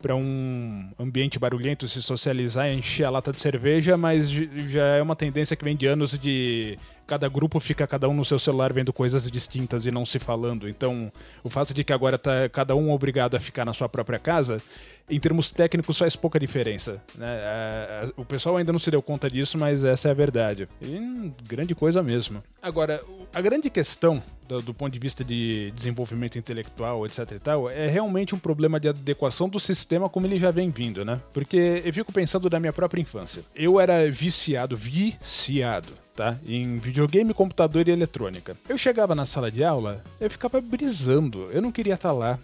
para 0.01 0.15
um 0.15 0.91
ambiente 0.99 1.39
barulhento 1.39 1.89
se 1.89 2.03
socializar 2.03 2.69
e 2.69 2.75
encher 2.75 3.05
a 3.05 3.11
lata 3.11 3.33
de 3.33 3.41
cerveja, 3.41 3.97
mas 3.97 4.29
já 4.29 4.85
é 4.97 5.03
uma 5.03 5.17
tendência 5.17 5.57
que 5.57 5.65
vem 5.65 5.75
de 5.75 5.87
anos 5.87 6.19
de 6.19 6.77
cada 7.07 7.29
grupo 7.29 7.61
fica 7.61 7.87
cada 7.87 8.09
um 8.09 8.15
no 8.15 8.25
seu 8.25 8.39
celular 8.39 8.73
vendo 8.73 8.93
coisas 8.93 9.31
distintas 9.31 9.87
e 9.87 9.91
não 9.91 10.05
se 10.07 10.19
falando. 10.19 10.69
Então, 10.69 11.13
o 11.43 11.51
fato 11.51 11.75
de 11.75 11.85
que 11.85 11.93
agora 11.93 12.19
tá 12.19 12.49
cada 12.49 12.75
um 12.75 12.91
obrigado 12.91 13.37
a 13.37 13.41
ficar 13.41 13.65
na 13.65 13.73
sua 13.73 13.89
própria 13.89 14.19
casa, 14.19 14.61
em 15.09 15.21
termos 15.21 15.51
técnicos 15.51 15.99
faz 15.99 16.17
pouca 16.17 16.41
diferença. 16.41 17.03
Né? 17.15 17.27
É, 17.27 18.05
é, 18.07 18.13
o 18.17 18.25
pessoal 18.25 18.57
ainda 18.57 18.73
não 18.73 18.79
se 18.79 18.91
deu 18.91 19.03
conta 19.03 19.29
disso, 19.29 19.59
mas 19.59 19.85
essa 19.85 20.09
é 20.09 20.11
a 20.11 20.15
verdade. 20.15 20.69
E 20.81 21.31
grande 21.47 21.75
coisa 21.75 22.03
mesmo. 22.03 22.39
Agora, 22.63 23.03
a 23.35 23.41
grande 23.41 23.69
questão 23.69 24.23
do, 24.49 24.63
do, 24.63 24.75
ponto 24.75 24.93
de 24.93 24.99
vista 24.99 25.23
de 25.23 25.71
desenvolvimento 25.75 26.39
intelectual, 26.39 27.05
etc 27.05 27.33
e 27.33 27.39
tal, 27.39 27.71
é 27.71 27.87
realmente 27.87 28.35
um 28.35 28.39
problema 28.39 28.81
de 28.81 28.89
adequação 28.89 29.49
do 29.49 29.61
sistema 29.61 30.09
como 30.09 30.27
ele 30.27 30.39
já 30.39 30.51
vem 30.51 30.71
vindo, 30.71 31.05
né? 31.05 31.21
Porque 31.33 31.83
eu 31.85 31.93
fico 31.93 32.13
pensando 32.13 32.49
na 32.49 32.59
minha 32.59 32.73
própria 32.73 33.01
infância. 33.01 33.43
Eu 33.55 33.79
era 33.79 34.11
viciado, 34.11 34.77
viciado 34.77 36.04
tá? 36.15 36.39
Em 36.47 36.79
videogame, 36.79 37.35
computador 37.35 37.87
e 37.89 37.91
eletrônica. 37.91 38.57
Eu 38.69 38.79
chegava 38.79 39.15
na 39.15 39.27
sala 39.27 39.51
de 39.51 39.65
aula, 39.65 40.03
eu 40.21 40.31
ficava 40.31 40.61
brisando, 40.61 41.51
eu 41.51 41.61
não 41.61 41.73
queria 41.73 41.95
estar 41.95 42.13
lá. 42.13 42.39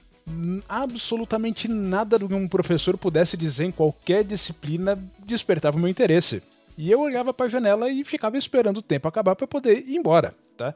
Absolutamente 0.68 1.66
nada 1.66 2.18
do 2.18 2.28
que 2.28 2.34
um 2.34 2.46
professor 2.46 2.96
pudesse 2.96 3.36
dizer 3.36 3.64
em 3.64 3.72
qualquer 3.72 4.22
disciplina 4.22 4.96
despertava 5.24 5.76
o 5.76 5.80
meu 5.80 5.88
interesse. 5.88 6.42
E 6.76 6.90
eu 6.90 7.00
olhava 7.00 7.32
para 7.32 7.46
a 7.46 7.48
janela 7.48 7.90
e 7.90 8.04
ficava 8.04 8.38
esperando 8.38 8.78
o 8.78 8.82
tempo 8.82 9.08
acabar 9.08 9.34
para 9.34 9.46
poder 9.46 9.84
ir 9.86 9.96
embora, 9.96 10.34
tá? 10.56 10.74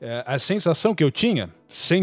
É, 0.00 0.22
a 0.26 0.38
sensação 0.38 0.94
que 0.94 1.02
eu 1.02 1.10
tinha, 1.10 1.48
sem 1.68 2.02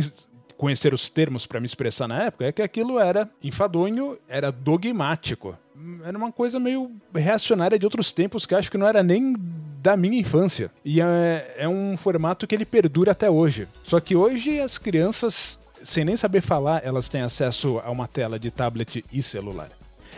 conhecer 0.57 0.93
os 0.93 1.09
termos 1.09 1.45
para 1.45 1.59
me 1.59 1.65
expressar 1.65 2.07
na 2.07 2.23
época, 2.23 2.45
é 2.45 2.51
que 2.51 2.61
aquilo 2.61 2.99
era 2.99 3.29
enfadonho, 3.43 4.17
era 4.27 4.51
dogmático. 4.51 5.57
Era 6.03 6.17
uma 6.17 6.31
coisa 6.31 6.59
meio 6.59 6.91
reacionária 7.13 7.79
de 7.79 7.85
outros 7.85 8.11
tempos 8.11 8.45
que 8.45 8.53
acho 8.53 8.69
que 8.69 8.77
não 8.77 8.87
era 8.87 9.01
nem 9.01 9.33
da 9.81 9.97
minha 9.97 10.19
infância. 10.19 10.71
E 10.85 11.01
é, 11.01 11.55
é 11.57 11.67
um 11.67 11.97
formato 11.97 12.47
que 12.47 12.55
ele 12.55 12.65
perdura 12.65 13.11
até 13.11 13.29
hoje. 13.29 13.67
Só 13.83 13.99
que 13.99 14.15
hoje 14.15 14.59
as 14.59 14.77
crianças, 14.77 15.59
sem 15.83 16.05
nem 16.05 16.15
saber 16.15 16.41
falar, 16.41 16.81
elas 16.85 17.09
têm 17.09 17.21
acesso 17.21 17.79
a 17.83 17.91
uma 17.91 18.07
tela 18.07 18.39
de 18.39 18.49
tablet 18.49 19.03
e 19.11 19.21
celular. 19.21 19.69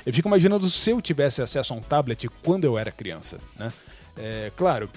Eu 0.06 0.14
fico 0.14 0.28
imaginando 0.28 0.70
se 0.70 0.92
eu 0.92 1.02
tivesse 1.02 1.42
acesso 1.42 1.74
a 1.74 1.78
um 1.78 1.82
tablet 1.82 2.28
quando 2.44 2.66
eu 2.66 2.78
era 2.78 2.92
criança, 2.92 3.38
né? 3.58 3.74
É, 4.18 4.52
claro, 4.56 4.90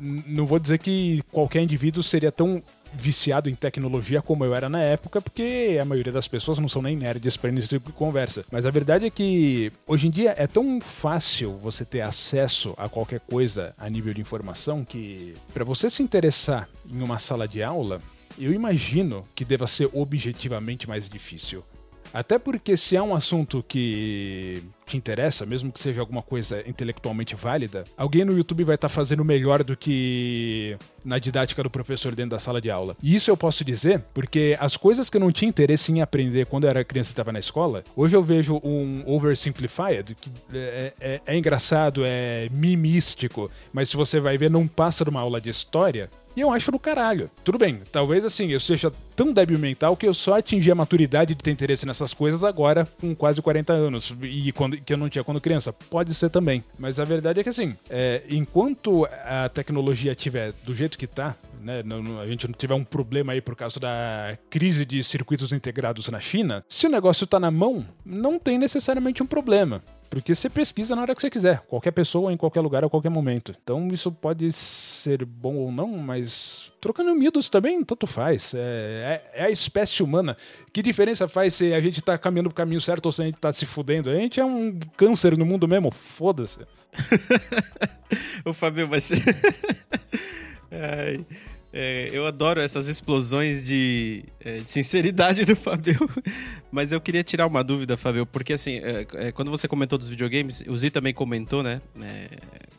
não 0.00 0.46
vou 0.46 0.58
dizer 0.58 0.78
que 0.78 1.22
qualquer 1.30 1.62
indivíduo 1.62 2.02
seria 2.02 2.32
tão 2.32 2.62
viciado 2.96 3.48
em 3.48 3.54
tecnologia 3.54 4.22
como 4.22 4.44
eu 4.44 4.54
era 4.54 4.68
na 4.68 4.80
época, 4.80 5.20
porque 5.20 5.78
a 5.80 5.84
maioria 5.84 6.12
das 6.12 6.28
pessoas 6.28 6.58
não 6.58 6.68
são 6.68 6.82
nem 6.82 6.96
nerds 6.96 7.36
para 7.36 7.50
início 7.50 7.78
de 7.78 7.92
conversa. 7.92 8.44
Mas 8.50 8.66
a 8.66 8.70
verdade 8.70 9.06
é 9.06 9.10
que 9.10 9.72
hoje 9.86 10.08
em 10.08 10.10
dia 10.10 10.34
é 10.36 10.46
tão 10.46 10.80
fácil 10.80 11.56
você 11.58 11.84
ter 11.84 12.00
acesso 12.00 12.74
a 12.76 12.88
qualquer 12.88 13.20
coisa 13.20 13.74
a 13.78 13.88
nível 13.88 14.12
de 14.12 14.20
informação 14.20 14.84
que 14.84 15.34
para 15.52 15.64
você 15.64 15.88
se 15.90 16.02
interessar 16.02 16.68
em 16.88 17.02
uma 17.02 17.18
sala 17.18 17.46
de 17.46 17.62
aula, 17.62 18.00
eu 18.38 18.52
imagino 18.52 19.22
que 19.34 19.44
deva 19.44 19.66
ser 19.66 19.88
objetivamente 19.92 20.88
mais 20.88 21.08
difícil. 21.08 21.64
Até 22.16 22.38
porque 22.38 22.78
se 22.78 22.96
é 22.96 23.02
um 23.02 23.14
assunto 23.14 23.62
que 23.68 24.62
te 24.86 24.96
interessa, 24.96 25.44
mesmo 25.44 25.70
que 25.70 25.78
seja 25.78 26.00
alguma 26.00 26.22
coisa 26.22 26.66
intelectualmente 26.66 27.34
válida, 27.34 27.84
alguém 27.94 28.24
no 28.24 28.34
YouTube 28.34 28.64
vai 28.64 28.76
estar 28.76 28.88
tá 28.88 28.94
fazendo 28.94 29.22
melhor 29.22 29.62
do 29.62 29.76
que 29.76 30.78
na 31.04 31.18
didática 31.18 31.62
do 31.62 31.68
professor 31.68 32.14
dentro 32.14 32.30
da 32.30 32.38
sala 32.38 32.58
de 32.58 32.70
aula. 32.70 32.96
E 33.02 33.14
isso 33.14 33.30
eu 33.30 33.36
posso 33.36 33.62
dizer 33.62 34.02
porque 34.14 34.56
as 34.58 34.78
coisas 34.78 35.10
que 35.10 35.18
eu 35.18 35.20
não 35.20 35.30
tinha 35.30 35.46
interesse 35.46 35.92
em 35.92 36.00
aprender 36.00 36.46
quando 36.46 36.64
eu 36.64 36.70
era 36.70 36.82
criança 36.82 37.10
e 37.10 37.12
estava 37.12 37.32
na 37.32 37.38
escola, 37.38 37.84
hoje 37.94 38.16
eu 38.16 38.22
vejo 38.22 38.58
um 38.64 39.02
oversimplified, 39.04 40.14
que 40.14 40.32
é, 40.54 40.94
é, 40.98 41.20
é 41.26 41.36
engraçado, 41.36 42.00
é 42.02 42.48
mimístico, 42.50 43.50
mas 43.74 43.90
se 43.90 43.96
você 43.96 44.20
vai 44.20 44.38
ver, 44.38 44.50
não 44.50 44.66
passa 44.66 45.04
de 45.04 45.10
uma 45.10 45.20
aula 45.20 45.38
de 45.38 45.50
história, 45.50 46.08
e 46.36 46.40
eu 46.42 46.52
acho 46.52 46.70
do 46.70 46.78
caralho. 46.78 47.30
Tudo 47.42 47.58
bem, 47.58 47.80
talvez 47.90 48.24
assim, 48.24 48.48
eu 48.48 48.60
seja 48.60 48.92
tão 49.16 49.32
débil 49.32 49.58
mental 49.58 49.96
que 49.96 50.06
eu 50.06 50.12
só 50.12 50.34
atingi 50.34 50.70
a 50.70 50.74
maturidade 50.74 51.34
de 51.34 51.42
ter 51.42 51.50
interesse 51.50 51.86
nessas 51.86 52.12
coisas 52.12 52.44
agora, 52.44 52.86
com 53.00 53.14
quase 53.14 53.40
40 53.40 53.72
anos. 53.72 54.14
E 54.22 54.52
quando, 54.52 54.76
que 54.76 54.92
eu 54.92 54.98
não 54.98 55.08
tinha 55.08 55.24
quando 55.24 55.40
criança. 55.40 55.72
Pode 55.72 56.12
ser 56.14 56.28
também. 56.28 56.62
Mas 56.78 57.00
a 57.00 57.04
verdade 57.04 57.40
é 57.40 57.42
que 57.42 57.48
assim, 57.48 57.74
é, 57.88 58.22
enquanto 58.28 59.06
a 59.24 59.48
tecnologia 59.48 60.12
estiver 60.12 60.52
do 60.64 60.74
jeito 60.74 60.98
que 60.98 61.06
tá, 61.06 61.34
né, 61.60 61.82
não, 61.82 62.20
a 62.20 62.26
gente 62.26 62.46
não 62.46 62.54
tiver 62.54 62.74
um 62.74 62.84
problema 62.84 63.32
aí 63.32 63.40
por 63.40 63.56
causa 63.56 63.78
da 63.80 64.38
crise 64.50 64.84
de 64.84 65.02
circuitos 65.02 65.52
integrados 65.52 66.08
na 66.08 66.20
China, 66.20 66.64
se 66.68 66.86
o 66.86 66.90
negócio 66.90 67.26
tá 67.26 67.38
na 67.38 67.50
mão, 67.50 67.86
não 68.04 68.38
tem 68.38 68.58
necessariamente 68.58 69.22
um 69.22 69.26
problema. 69.26 69.82
Porque 70.08 70.34
você 70.34 70.48
pesquisa 70.48 70.94
na 70.94 71.02
hora 71.02 71.14
que 71.14 71.20
você 71.20 71.30
quiser, 71.30 71.60
qualquer 71.66 71.90
pessoa, 71.90 72.32
em 72.32 72.36
qualquer 72.36 72.60
lugar, 72.60 72.84
a 72.84 72.88
qualquer 72.88 73.10
momento. 73.10 73.54
Então 73.62 73.88
isso 73.88 74.10
pode 74.12 74.52
ser 74.52 75.24
bom 75.24 75.56
ou 75.56 75.72
não, 75.72 75.88
mas 75.98 76.72
trocando 76.80 77.14
miúdos 77.14 77.48
também, 77.48 77.82
tanto 77.84 78.06
faz. 78.06 78.54
É, 78.54 78.58
é, 79.34 79.42
é, 79.42 79.44
a 79.44 79.50
espécie 79.50 80.02
humana. 80.02 80.36
Que 80.72 80.82
diferença 80.82 81.28
faz 81.28 81.54
se 81.54 81.74
a 81.74 81.80
gente 81.80 82.00
tá 82.00 82.16
caminhando 82.16 82.50
pro 82.50 82.56
caminho 82.56 82.80
certo 82.80 83.06
ou 83.06 83.12
se 83.12 83.22
a 83.22 83.26
gente 83.26 83.38
tá 83.38 83.52
se 83.52 83.66
fudendo? 83.66 84.10
A 84.10 84.14
gente 84.14 84.40
é 84.40 84.44
um 84.44 84.78
câncer 84.96 85.36
no 85.36 85.44
mundo 85.44 85.66
mesmo, 85.66 85.90
foda-se. 85.90 86.60
o 88.44 88.52
Fabio, 88.52 88.88
mas. 88.88 89.10
Ai. 90.70 91.24
É, 91.78 92.08
eu 92.10 92.26
adoro 92.26 92.58
essas 92.58 92.88
explosões 92.88 93.66
de, 93.66 94.24
é, 94.40 94.60
de, 94.60 94.68
sinceridade 94.68 95.44
do 95.44 95.54
Fabio. 95.54 96.08
Mas 96.72 96.90
eu 96.90 96.98
queria 96.98 97.22
tirar 97.22 97.46
uma 97.46 97.62
dúvida, 97.62 97.98
Fabio, 97.98 98.24
porque 98.24 98.54
assim, 98.54 98.78
é, 98.78 99.06
é 99.12 99.32
quando 99.32 99.50
você 99.50 99.68
comentou 99.68 99.98
dos 99.98 100.08
videogames, 100.08 100.64
o 100.66 100.74
Zi 100.74 100.90
também 100.90 101.12
comentou, 101.12 101.62
né? 101.62 101.82
É, 102.00 102.28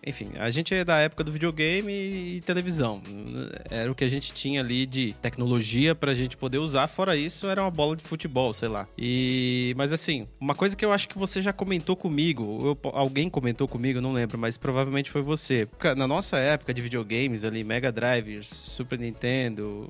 enfim, 0.07 0.31
a 0.39 0.49
gente 0.49 0.73
é 0.73 0.83
da 0.83 0.97
época 0.97 1.23
do 1.23 1.31
videogame 1.31 1.93
e 1.93 2.41
televisão. 2.41 2.99
Era 3.69 3.91
o 3.91 3.93
que 3.93 4.03
a 4.03 4.07
gente 4.07 4.33
tinha 4.33 4.61
ali 4.61 4.87
de 4.87 5.13
tecnologia 5.21 5.93
pra 5.93 6.15
gente 6.15 6.35
poder 6.35 6.57
usar. 6.57 6.87
Fora 6.87 7.15
isso, 7.15 7.45
era 7.45 7.61
uma 7.61 7.69
bola 7.69 7.95
de 7.95 8.03
futebol, 8.03 8.51
sei 8.53 8.69
lá. 8.69 8.87
E, 8.97 9.75
mas 9.77 9.93
assim, 9.93 10.25
uma 10.39 10.55
coisa 10.55 10.75
que 10.75 10.83
eu 10.83 10.91
acho 10.91 11.07
que 11.07 11.17
você 11.17 11.39
já 11.39 11.53
comentou 11.53 11.95
comigo, 11.95 12.77
eu, 12.83 12.91
alguém 12.93 13.29
comentou 13.29 13.67
comigo, 13.67 14.01
não 14.01 14.13
lembro, 14.13 14.39
mas 14.39 14.57
provavelmente 14.57 15.11
foi 15.11 15.21
você. 15.21 15.67
Na 15.95 16.07
nossa 16.07 16.37
época 16.37 16.73
de 16.73 16.81
videogames 16.81 17.43
ali, 17.43 17.63
Mega 17.63 17.91
Drive, 17.91 18.43
Super 18.43 18.86
Nintendo, 18.95 19.89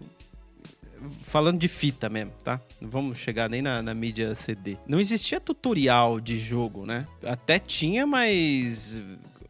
falando 1.21 1.59
de 1.59 1.67
fita 1.67 2.09
mesmo, 2.09 2.31
tá? 2.43 2.59
Não 2.81 2.89
vamos 2.89 3.17
chegar 3.17 3.49
nem 3.49 3.61
na, 3.61 3.81
na, 3.81 3.93
mídia 3.93 4.33
CD. 4.35 4.77
Não 4.87 4.99
existia 4.99 5.39
tutorial 5.39 6.19
de 6.19 6.39
jogo, 6.39 6.85
né? 6.85 7.05
Até 7.23 7.59
tinha, 7.59 8.07
mas 8.07 9.01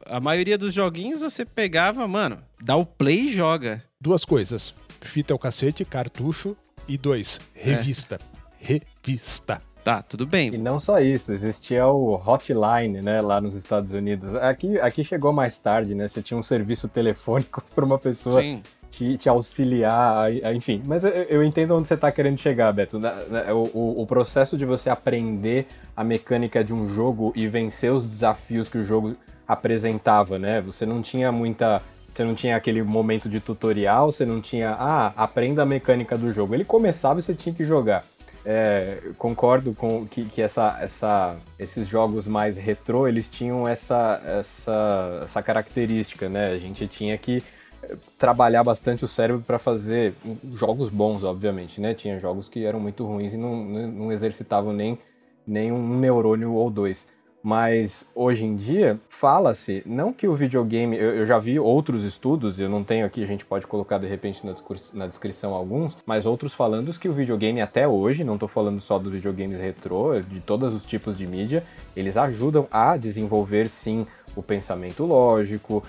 a 0.05 0.19
maioria 0.19 0.57
dos 0.57 0.73
joguinhos 0.73 1.21
você 1.21 1.45
pegava, 1.45 2.07
mano, 2.07 2.39
dá 2.61 2.75
o 2.75 2.85
play 2.85 3.27
e 3.27 3.33
joga. 3.33 3.83
Duas 3.99 4.25
coisas. 4.25 4.73
Fita 5.01 5.33
é 5.33 5.35
o 5.35 5.39
cacete, 5.39 5.85
cartucho. 5.85 6.55
E 6.87 6.97
dois, 6.97 7.41
revista. 7.53 8.17
É. 8.61 8.79
Revista. 9.05 9.61
Tá, 9.83 10.01
tudo 10.01 10.25
bem. 10.25 10.53
E 10.53 10.57
não 10.57 10.81
só 10.81 10.99
isso, 10.99 11.31
existia 11.31 11.87
o 11.87 12.15
hotline, 12.15 13.01
né, 13.01 13.21
lá 13.21 13.39
nos 13.39 13.55
Estados 13.55 13.91
Unidos. 13.91 14.35
Aqui, 14.35 14.77
aqui 14.79 15.01
chegou 15.01 15.31
mais 15.31 15.59
tarde, 15.59 15.95
né? 15.95 16.07
Você 16.07 16.21
tinha 16.21 16.37
um 16.37 16.41
serviço 16.41 16.89
telefônico 16.89 17.63
para 17.73 17.85
uma 17.85 17.97
pessoa 17.97 18.41
Sim. 18.41 18.61
Te, 18.97 19.15
te, 19.15 19.29
auxiliar, 19.29 20.27
enfim. 20.55 20.81
Mas 20.83 21.03
eu, 21.03 21.43
entendo 21.43 21.75
onde 21.75 21.87
você 21.87 21.93
está 21.93 22.11
querendo 22.11 22.39
chegar, 22.39 22.73
Beto. 22.73 22.99
O, 23.53 23.77
o, 23.77 24.01
o, 24.01 24.07
processo 24.07 24.57
de 24.57 24.65
você 24.65 24.89
aprender 24.89 25.67
a 25.95 26.03
mecânica 26.03 26.63
de 26.63 26.73
um 26.73 26.87
jogo 26.87 27.31
e 27.35 27.47
vencer 27.47 27.93
os 27.93 28.03
desafios 28.03 28.67
que 28.67 28.79
o 28.79 28.83
jogo 28.83 29.15
apresentava, 29.47 30.39
né? 30.39 30.61
Você 30.61 30.83
não 30.83 30.99
tinha 31.03 31.31
muita. 31.31 31.83
Você 32.11 32.23
não 32.23 32.33
tinha 32.33 32.55
aquele 32.55 32.81
momento 32.81 33.29
de 33.29 33.39
tutorial, 33.39 34.09
você 34.09 34.25
não 34.25 34.41
tinha. 34.41 34.71
Ah, 34.71 35.13
aprenda 35.15 35.61
a 35.61 35.65
mecânica 35.67 36.17
do 36.17 36.31
jogo. 36.31 36.55
Ele 36.55 36.65
começava 36.65 37.19
e 37.19 37.21
você 37.21 37.35
tinha 37.35 37.53
que 37.53 37.65
jogar. 37.65 38.03
É, 38.43 38.99
concordo 39.15 39.75
com 39.75 40.07
que, 40.07 40.25
que 40.25 40.41
essa, 40.41 40.75
essa, 40.81 41.35
esses 41.59 41.87
jogos 41.87 42.27
mais 42.27 42.57
retrô, 42.57 43.07
eles 43.07 43.29
tinham 43.29 43.67
essa, 43.67 44.19
essa, 44.25 45.21
essa 45.23 45.43
característica, 45.43 46.27
né? 46.27 46.47
A 46.47 46.57
gente 46.57 46.87
tinha 46.87 47.15
que 47.15 47.43
trabalhar 48.17 48.63
bastante 48.63 49.03
o 49.03 49.07
cérebro 49.07 49.43
para 49.45 49.59
fazer 49.59 50.13
jogos 50.53 50.89
bons, 50.89 51.23
obviamente, 51.23 51.79
né? 51.79 51.93
Tinha 51.93 52.19
jogos 52.19 52.49
que 52.49 52.65
eram 52.65 52.79
muito 52.79 53.05
ruins 53.05 53.33
e 53.33 53.37
não, 53.37 53.63
não 53.63 54.11
exercitavam 54.11 54.73
nem, 54.73 54.97
nem 55.45 55.71
um 55.71 55.97
neurônio 55.99 56.53
ou 56.53 56.69
dois. 56.69 57.07
Mas 57.49 58.05
hoje 58.13 58.45
em 58.45 58.55
dia, 58.55 58.99
fala-se, 59.07 59.81
não 59.85 60.11
que 60.11 60.27
o 60.27 60.33
videogame. 60.33 60.97
Eu, 60.97 61.15
eu, 61.15 61.25
já 61.25 61.37
vi 61.37 61.57
outros 61.57 62.03
estudos, 62.03 62.59
eu 62.59 62.67
não 62.67 62.83
tenho 62.83 63.05
aqui, 63.05 63.23
a 63.23 63.27
gente 63.27 63.45
pode 63.45 63.65
colocar 63.65 63.97
de 63.99 64.07
repente 64.07 64.45
na, 64.45 64.53
na 64.93 65.07
descrição 65.07 65.53
alguns, 65.53 65.97
mas 66.05 66.25
outros 66.25 66.53
falando 66.53 66.91
que 66.99 67.07
o 67.07 67.13
videogame 67.13 67.61
até 67.61 67.87
hoje, 67.87 68.23
não 68.23 68.33
estou 68.33 68.49
falando 68.49 68.81
só 68.81 68.99
dos 68.99 69.13
videogames 69.13 69.59
retrô, 69.59 70.19
de 70.19 70.41
todos 70.41 70.73
os 70.73 70.83
tipos 70.83 71.17
de 71.17 71.27
mídia, 71.27 71.63
eles 71.95 72.17
ajudam 72.17 72.67
a 72.71 72.97
desenvolver 72.97 73.69
sim 73.69 74.05
o 74.35 74.43
pensamento 74.43 75.05
lógico, 75.05 75.83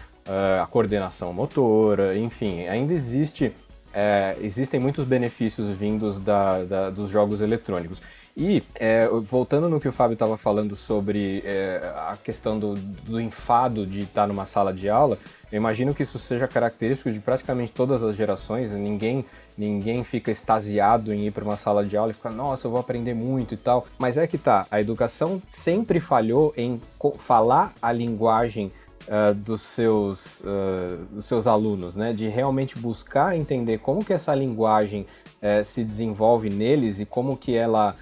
a 0.61 0.67
coordenação 0.67 1.33
motora, 1.33 2.17
enfim, 2.17 2.67
ainda 2.67 2.93
existe. 2.93 3.53
É, 3.93 4.37
existem 4.43 4.79
muitos 4.79 5.05
benefícios 5.05 5.69
vindos 5.71 6.19
da, 6.19 6.63
da, 6.65 6.91
dos 6.91 7.11
jogos 7.11 7.41
eletrônicos. 7.41 8.03
E, 8.37 8.63
é, 8.77 9.09
voltando 9.09 9.69
no 9.69 9.81
que 9.81 9.89
o 9.89 9.93
Fábio 9.93 10.13
estava 10.13 10.37
falando 10.37 10.77
sobre 10.77 11.43
é, 11.45 11.81
a 11.97 12.17
questão 12.23 12.57
do, 12.57 12.75
do 12.75 13.21
enfado 13.21 13.85
de 13.85 14.03
estar 14.03 14.29
numa 14.29 14.47
sala 14.47 14.73
de 14.73 14.89
aula, 14.89 15.19
eu 15.51 15.57
imagino 15.57 15.93
que 15.93 16.05
isso 16.05 16.21
seja 16.21 16.47
característico 16.47 17.11
de 17.11 17.19
praticamente 17.19 17.73
todas 17.73 18.05
as 18.05 18.15
gerações. 18.15 18.73
Ninguém, 18.75 19.25
ninguém 19.57 20.05
fica 20.05 20.31
extasiado 20.31 21.13
em 21.13 21.27
ir 21.27 21.33
para 21.33 21.43
uma 21.43 21.57
sala 21.57 21.85
de 21.85 21.97
aula 21.97 22.13
e 22.13 22.15
ficar, 22.15 22.31
nossa, 22.31 22.69
eu 22.69 22.71
vou 22.71 22.79
aprender 22.79 23.13
muito 23.13 23.55
e 23.55 23.57
tal. 23.57 23.87
Mas 23.99 24.17
é 24.17 24.25
que 24.25 24.39
tá, 24.39 24.65
a 24.71 24.81
educação 24.81 25.43
sempre 25.51 25.99
falhou 25.99 26.55
em 26.57 26.81
falar 27.19 27.73
a 27.83 27.91
linguagem 27.91 28.71
Uh, 29.09 29.35
dos, 29.35 29.63
seus, 29.63 30.41
uh, 30.41 31.03
dos 31.11 31.25
seus 31.25 31.47
alunos, 31.47 31.97
né? 31.97 32.13
De 32.13 32.29
realmente 32.29 32.79
buscar 32.79 33.35
entender 33.35 33.79
como 33.79 34.05
que 34.05 34.13
essa 34.13 34.35
linguagem 34.35 35.07
uh, 35.43 35.65
se 35.65 35.83
desenvolve 35.83 36.51
neles 36.51 37.01
e 37.01 37.07
como 37.07 37.37
que 37.37 37.57
ela 37.57 37.97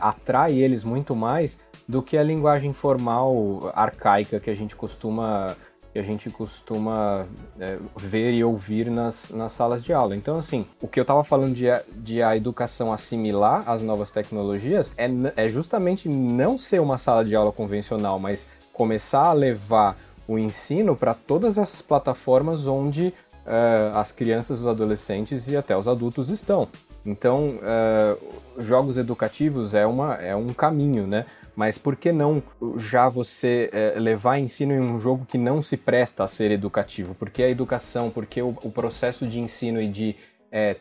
atrai 0.00 0.54
eles 0.54 0.84
muito 0.84 1.14
mais 1.14 1.58
do 1.86 2.02
que 2.02 2.16
a 2.16 2.22
linguagem 2.22 2.72
formal 2.72 3.70
arcaica 3.74 4.40
que 4.40 4.48
a 4.48 4.56
gente 4.56 4.74
costuma 4.74 5.54
que 5.96 6.00
a 6.00 6.02
gente 6.02 6.28
costuma 6.28 7.26
é, 7.58 7.78
ver 7.96 8.34
e 8.34 8.44
ouvir 8.44 8.90
nas, 8.90 9.30
nas 9.30 9.52
salas 9.52 9.82
de 9.82 9.94
aula. 9.94 10.14
Então, 10.14 10.36
assim, 10.36 10.66
o 10.78 10.86
que 10.86 11.00
eu 11.00 11.02
estava 11.02 11.24
falando 11.24 11.54
de, 11.54 11.64
de 11.96 12.22
a 12.22 12.36
educação 12.36 12.92
assimilar 12.92 13.62
as 13.66 13.80
novas 13.80 14.10
tecnologias 14.10 14.92
é, 14.98 15.08
é 15.34 15.48
justamente 15.48 16.06
não 16.06 16.58
ser 16.58 16.82
uma 16.82 16.98
sala 16.98 17.24
de 17.24 17.34
aula 17.34 17.50
convencional, 17.50 18.18
mas 18.18 18.50
começar 18.74 19.28
a 19.28 19.32
levar 19.32 19.96
o 20.28 20.38
ensino 20.38 20.96
para 20.96 21.14
todas 21.14 21.58
essas 21.58 21.80
plataformas 21.80 22.66
onde 22.66 23.12
uh, 23.46 23.96
as 23.96 24.10
crianças, 24.12 24.60
os 24.60 24.66
adolescentes 24.66 25.48
e 25.48 25.56
até 25.56 25.76
os 25.76 25.86
adultos 25.88 26.28
estão. 26.28 26.68
Então, 27.04 27.54
uh, 27.56 28.62
jogos 28.62 28.98
educativos 28.98 29.74
é, 29.74 29.86
uma, 29.86 30.14
é 30.14 30.34
um 30.34 30.52
caminho, 30.52 31.06
né? 31.06 31.24
Mas 31.54 31.78
por 31.78 31.96
que 31.96 32.12
não 32.12 32.42
já 32.76 33.08
você 33.08 33.70
é, 33.72 33.98
levar 33.98 34.38
ensino 34.38 34.74
em 34.74 34.80
um 34.80 35.00
jogo 35.00 35.24
que 35.24 35.38
não 35.38 35.62
se 35.62 35.74
presta 35.74 36.22
a 36.22 36.28
ser 36.28 36.50
educativo? 36.50 37.14
Porque 37.14 37.42
a 37.42 37.48
educação, 37.48 38.10
porque 38.10 38.42
o, 38.42 38.48
o 38.62 38.70
processo 38.70 39.26
de 39.26 39.40
ensino 39.40 39.80
e 39.80 39.88
de 39.88 40.16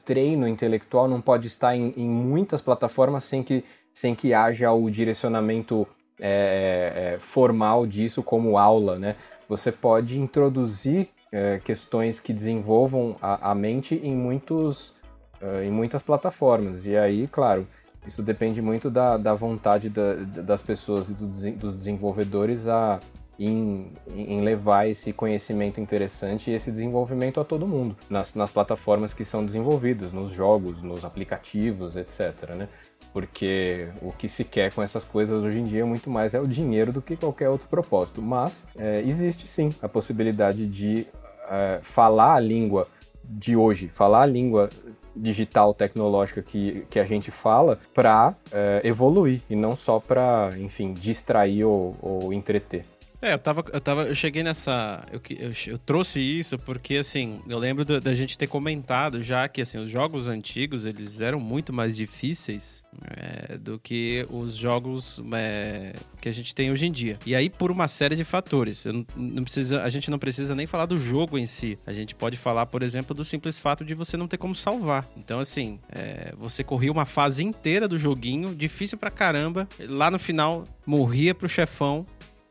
treino 0.06 0.48
intelectual 0.48 1.06
não 1.06 1.20
pode 1.20 1.48
estar 1.48 1.76
em, 1.76 1.94
em, 1.98 2.08
muitas 2.08 2.62
plataformas 2.62 3.26
sem 3.26 3.44
que, 3.44 3.64
sem 3.94 4.16
que 4.16 4.34
haja 4.34 4.72
o 4.72 4.90
direcionamento 4.90 5.86
é, 6.18 7.16
é 7.16 7.20
formal 7.20 7.86
disso 7.86 8.24
como 8.24 8.58
aula, 8.58 8.98
né? 8.98 9.16
Você 9.48 9.72
pode 9.72 10.20
introduzir 10.20 11.10
é, 11.32 11.60
questões 11.60 12.20
que 12.20 12.34
desenvolvam 12.34 13.16
a, 13.22 13.52
a 13.52 13.56
mente 13.56 13.96
em, 13.96 14.16
muitos, 14.16 14.94
é, 15.42 15.66
em 15.66 15.72
muitas 15.72 16.02
plataformas. 16.02 16.86
E 16.86 16.96
aí, 16.96 17.28
claro, 17.28 17.68
isso 18.06 18.22
depende 18.24 18.62
muito 18.62 18.90
da, 18.90 19.18
da 19.18 19.34
vontade 19.34 19.90
da, 19.90 20.14
das 20.14 20.62
pessoas 20.62 21.10
e 21.10 21.14
do, 21.14 21.26
dos 21.26 21.76
desenvolvedores 21.76 22.68
a, 22.68 23.00
em, 23.40 23.92
em, 24.16 24.42
levar 24.42 24.88
esse 24.88 25.12
conhecimento 25.12 25.82
interessante 25.82 26.50
e 26.50 26.54
esse 26.54 26.72
desenvolvimento 26.72 27.40
a 27.40 27.44
todo 27.44 27.68
mundo, 27.68 27.96
nas, 28.10 28.34
nas 28.36 28.50
plataformas 28.50 29.14
que 29.14 29.26
são 29.26 29.46
desenvolvidas, 29.46 30.14
nos 30.14 30.32
jogos, 30.32 30.82
nos 30.82 31.04
aplicativos, 31.04 31.96
etc. 31.96 32.56
Né? 32.56 32.70
Porque 33.16 33.88
o 34.02 34.12
que 34.12 34.28
se 34.28 34.44
quer 34.44 34.74
com 34.74 34.84
essas 34.84 35.06
coisas 35.06 35.42
hoje 35.42 35.58
em 35.58 35.64
dia 35.64 35.86
muito 35.86 36.10
mais 36.10 36.34
é 36.34 36.40
o 36.42 36.46
dinheiro 36.46 36.92
do 36.92 37.02
que 37.02 37.16
qualquer 37.16 37.48
outro 37.48 37.66
propósito. 37.70 38.22
Mas 38.22 38.68
é, 38.78 39.02
existe 39.08 39.48
sim 39.48 39.70
a 39.82 39.88
possibilidade 39.88 40.68
de 40.68 41.08
é, 41.50 41.80
falar 41.82 42.34
a 42.34 42.40
língua 42.42 42.86
de 43.24 43.56
hoje, 43.56 43.88
falar 43.88 44.24
a 44.24 44.26
língua 44.26 44.70
digital 45.16 45.74
tecnológica 45.74 46.42
que, 46.42 46.86
que 46.90 47.00
a 47.00 47.06
gente 47.06 47.32
fala 47.32 47.80
para 47.94 48.36
é, 48.52 48.82
evoluir 48.84 49.42
e 49.50 49.56
não 49.56 49.78
só 49.78 49.98
para, 49.98 50.50
enfim, 50.58 50.92
distrair 50.92 51.64
ou, 51.64 51.96
ou 52.02 52.34
entreter. 52.34 52.84
É, 53.22 53.34
eu 53.34 53.40
tava, 53.40 53.64
eu 53.72 53.82
tava, 53.82 54.04
eu 54.04 54.16
cheguei 54.16 54.44
nessa, 54.44 55.04
eu, 55.12 55.20
eu, 55.38 55.52
eu 55.68 55.78
trouxe 55.78 56.20
isso 56.20 56.58
porque, 56.60 56.98
assim, 56.98 57.40
eu 57.48 57.58
lembro 57.58 57.86
da, 57.86 58.14
gente 58.14 58.38
ter 58.38 58.48
comentado 58.48 59.22
já 59.24 59.48
que, 59.48 59.62
assim, 59.62 59.78
os 59.78 59.90
jogos 59.90 60.28
antigos, 60.28 60.86
eles 60.86 61.22
eram 61.22 61.40
muito 61.40 61.74
mais 61.74 61.96
difíceis 61.96 62.84
é, 63.04 63.58
do 63.58 63.80
que 63.80 64.26
os 64.30 64.56
jogos 64.56 65.22
é, 65.34 65.94
que 66.22 66.30
a 66.30 66.32
gente 66.32 66.54
tem 66.54 66.72
hoje 66.72 66.86
em 66.86 66.92
dia. 66.92 67.18
E 67.26 67.36
aí, 67.36 67.50
por 67.50 67.72
uma 67.72 67.88
série 67.88 68.16
de 68.16 68.24
fatores, 68.24 68.86
não, 68.86 69.06
não, 69.16 69.44
precisa, 69.44 69.84
a 69.84 69.90
gente 69.90 70.10
não 70.10 70.20
precisa 70.20 70.56
nem 70.56 70.66
falar 70.66 70.86
do 70.86 70.98
jogo 70.98 71.38
em 71.38 71.46
si. 71.46 71.78
A 71.86 71.94
gente 71.94 72.16
pode 72.16 72.38
falar, 72.38 72.66
por 72.66 72.84
exemplo, 72.84 73.16
do 73.16 73.26
simples 73.26 73.60
fato 73.60 73.84
de 73.84 73.94
você 73.94 74.18
não 74.18 74.28
ter 74.28 74.38
como 74.38 74.56
salvar. 74.56 75.08
Então, 75.18 75.40
assim, 75.40 75.80
é, 75.92 76.34
você 76.38 76.64
corria 76.64 76.92
uma 76.92 77.06
fase 77.06 77.44
inteira 77.44 77.88
do 77.88 77.98
joguinho, 77.98 78.56
difícil 78.56 78.98
pra 78.98 79.12
caramba, 79.12 79.68
lá 79.80 80.12
no 80.12 80.20
final 80.20 80.66
morria 80.86 81.34
pro 81.34 81.50
chefão, 81.50 82.06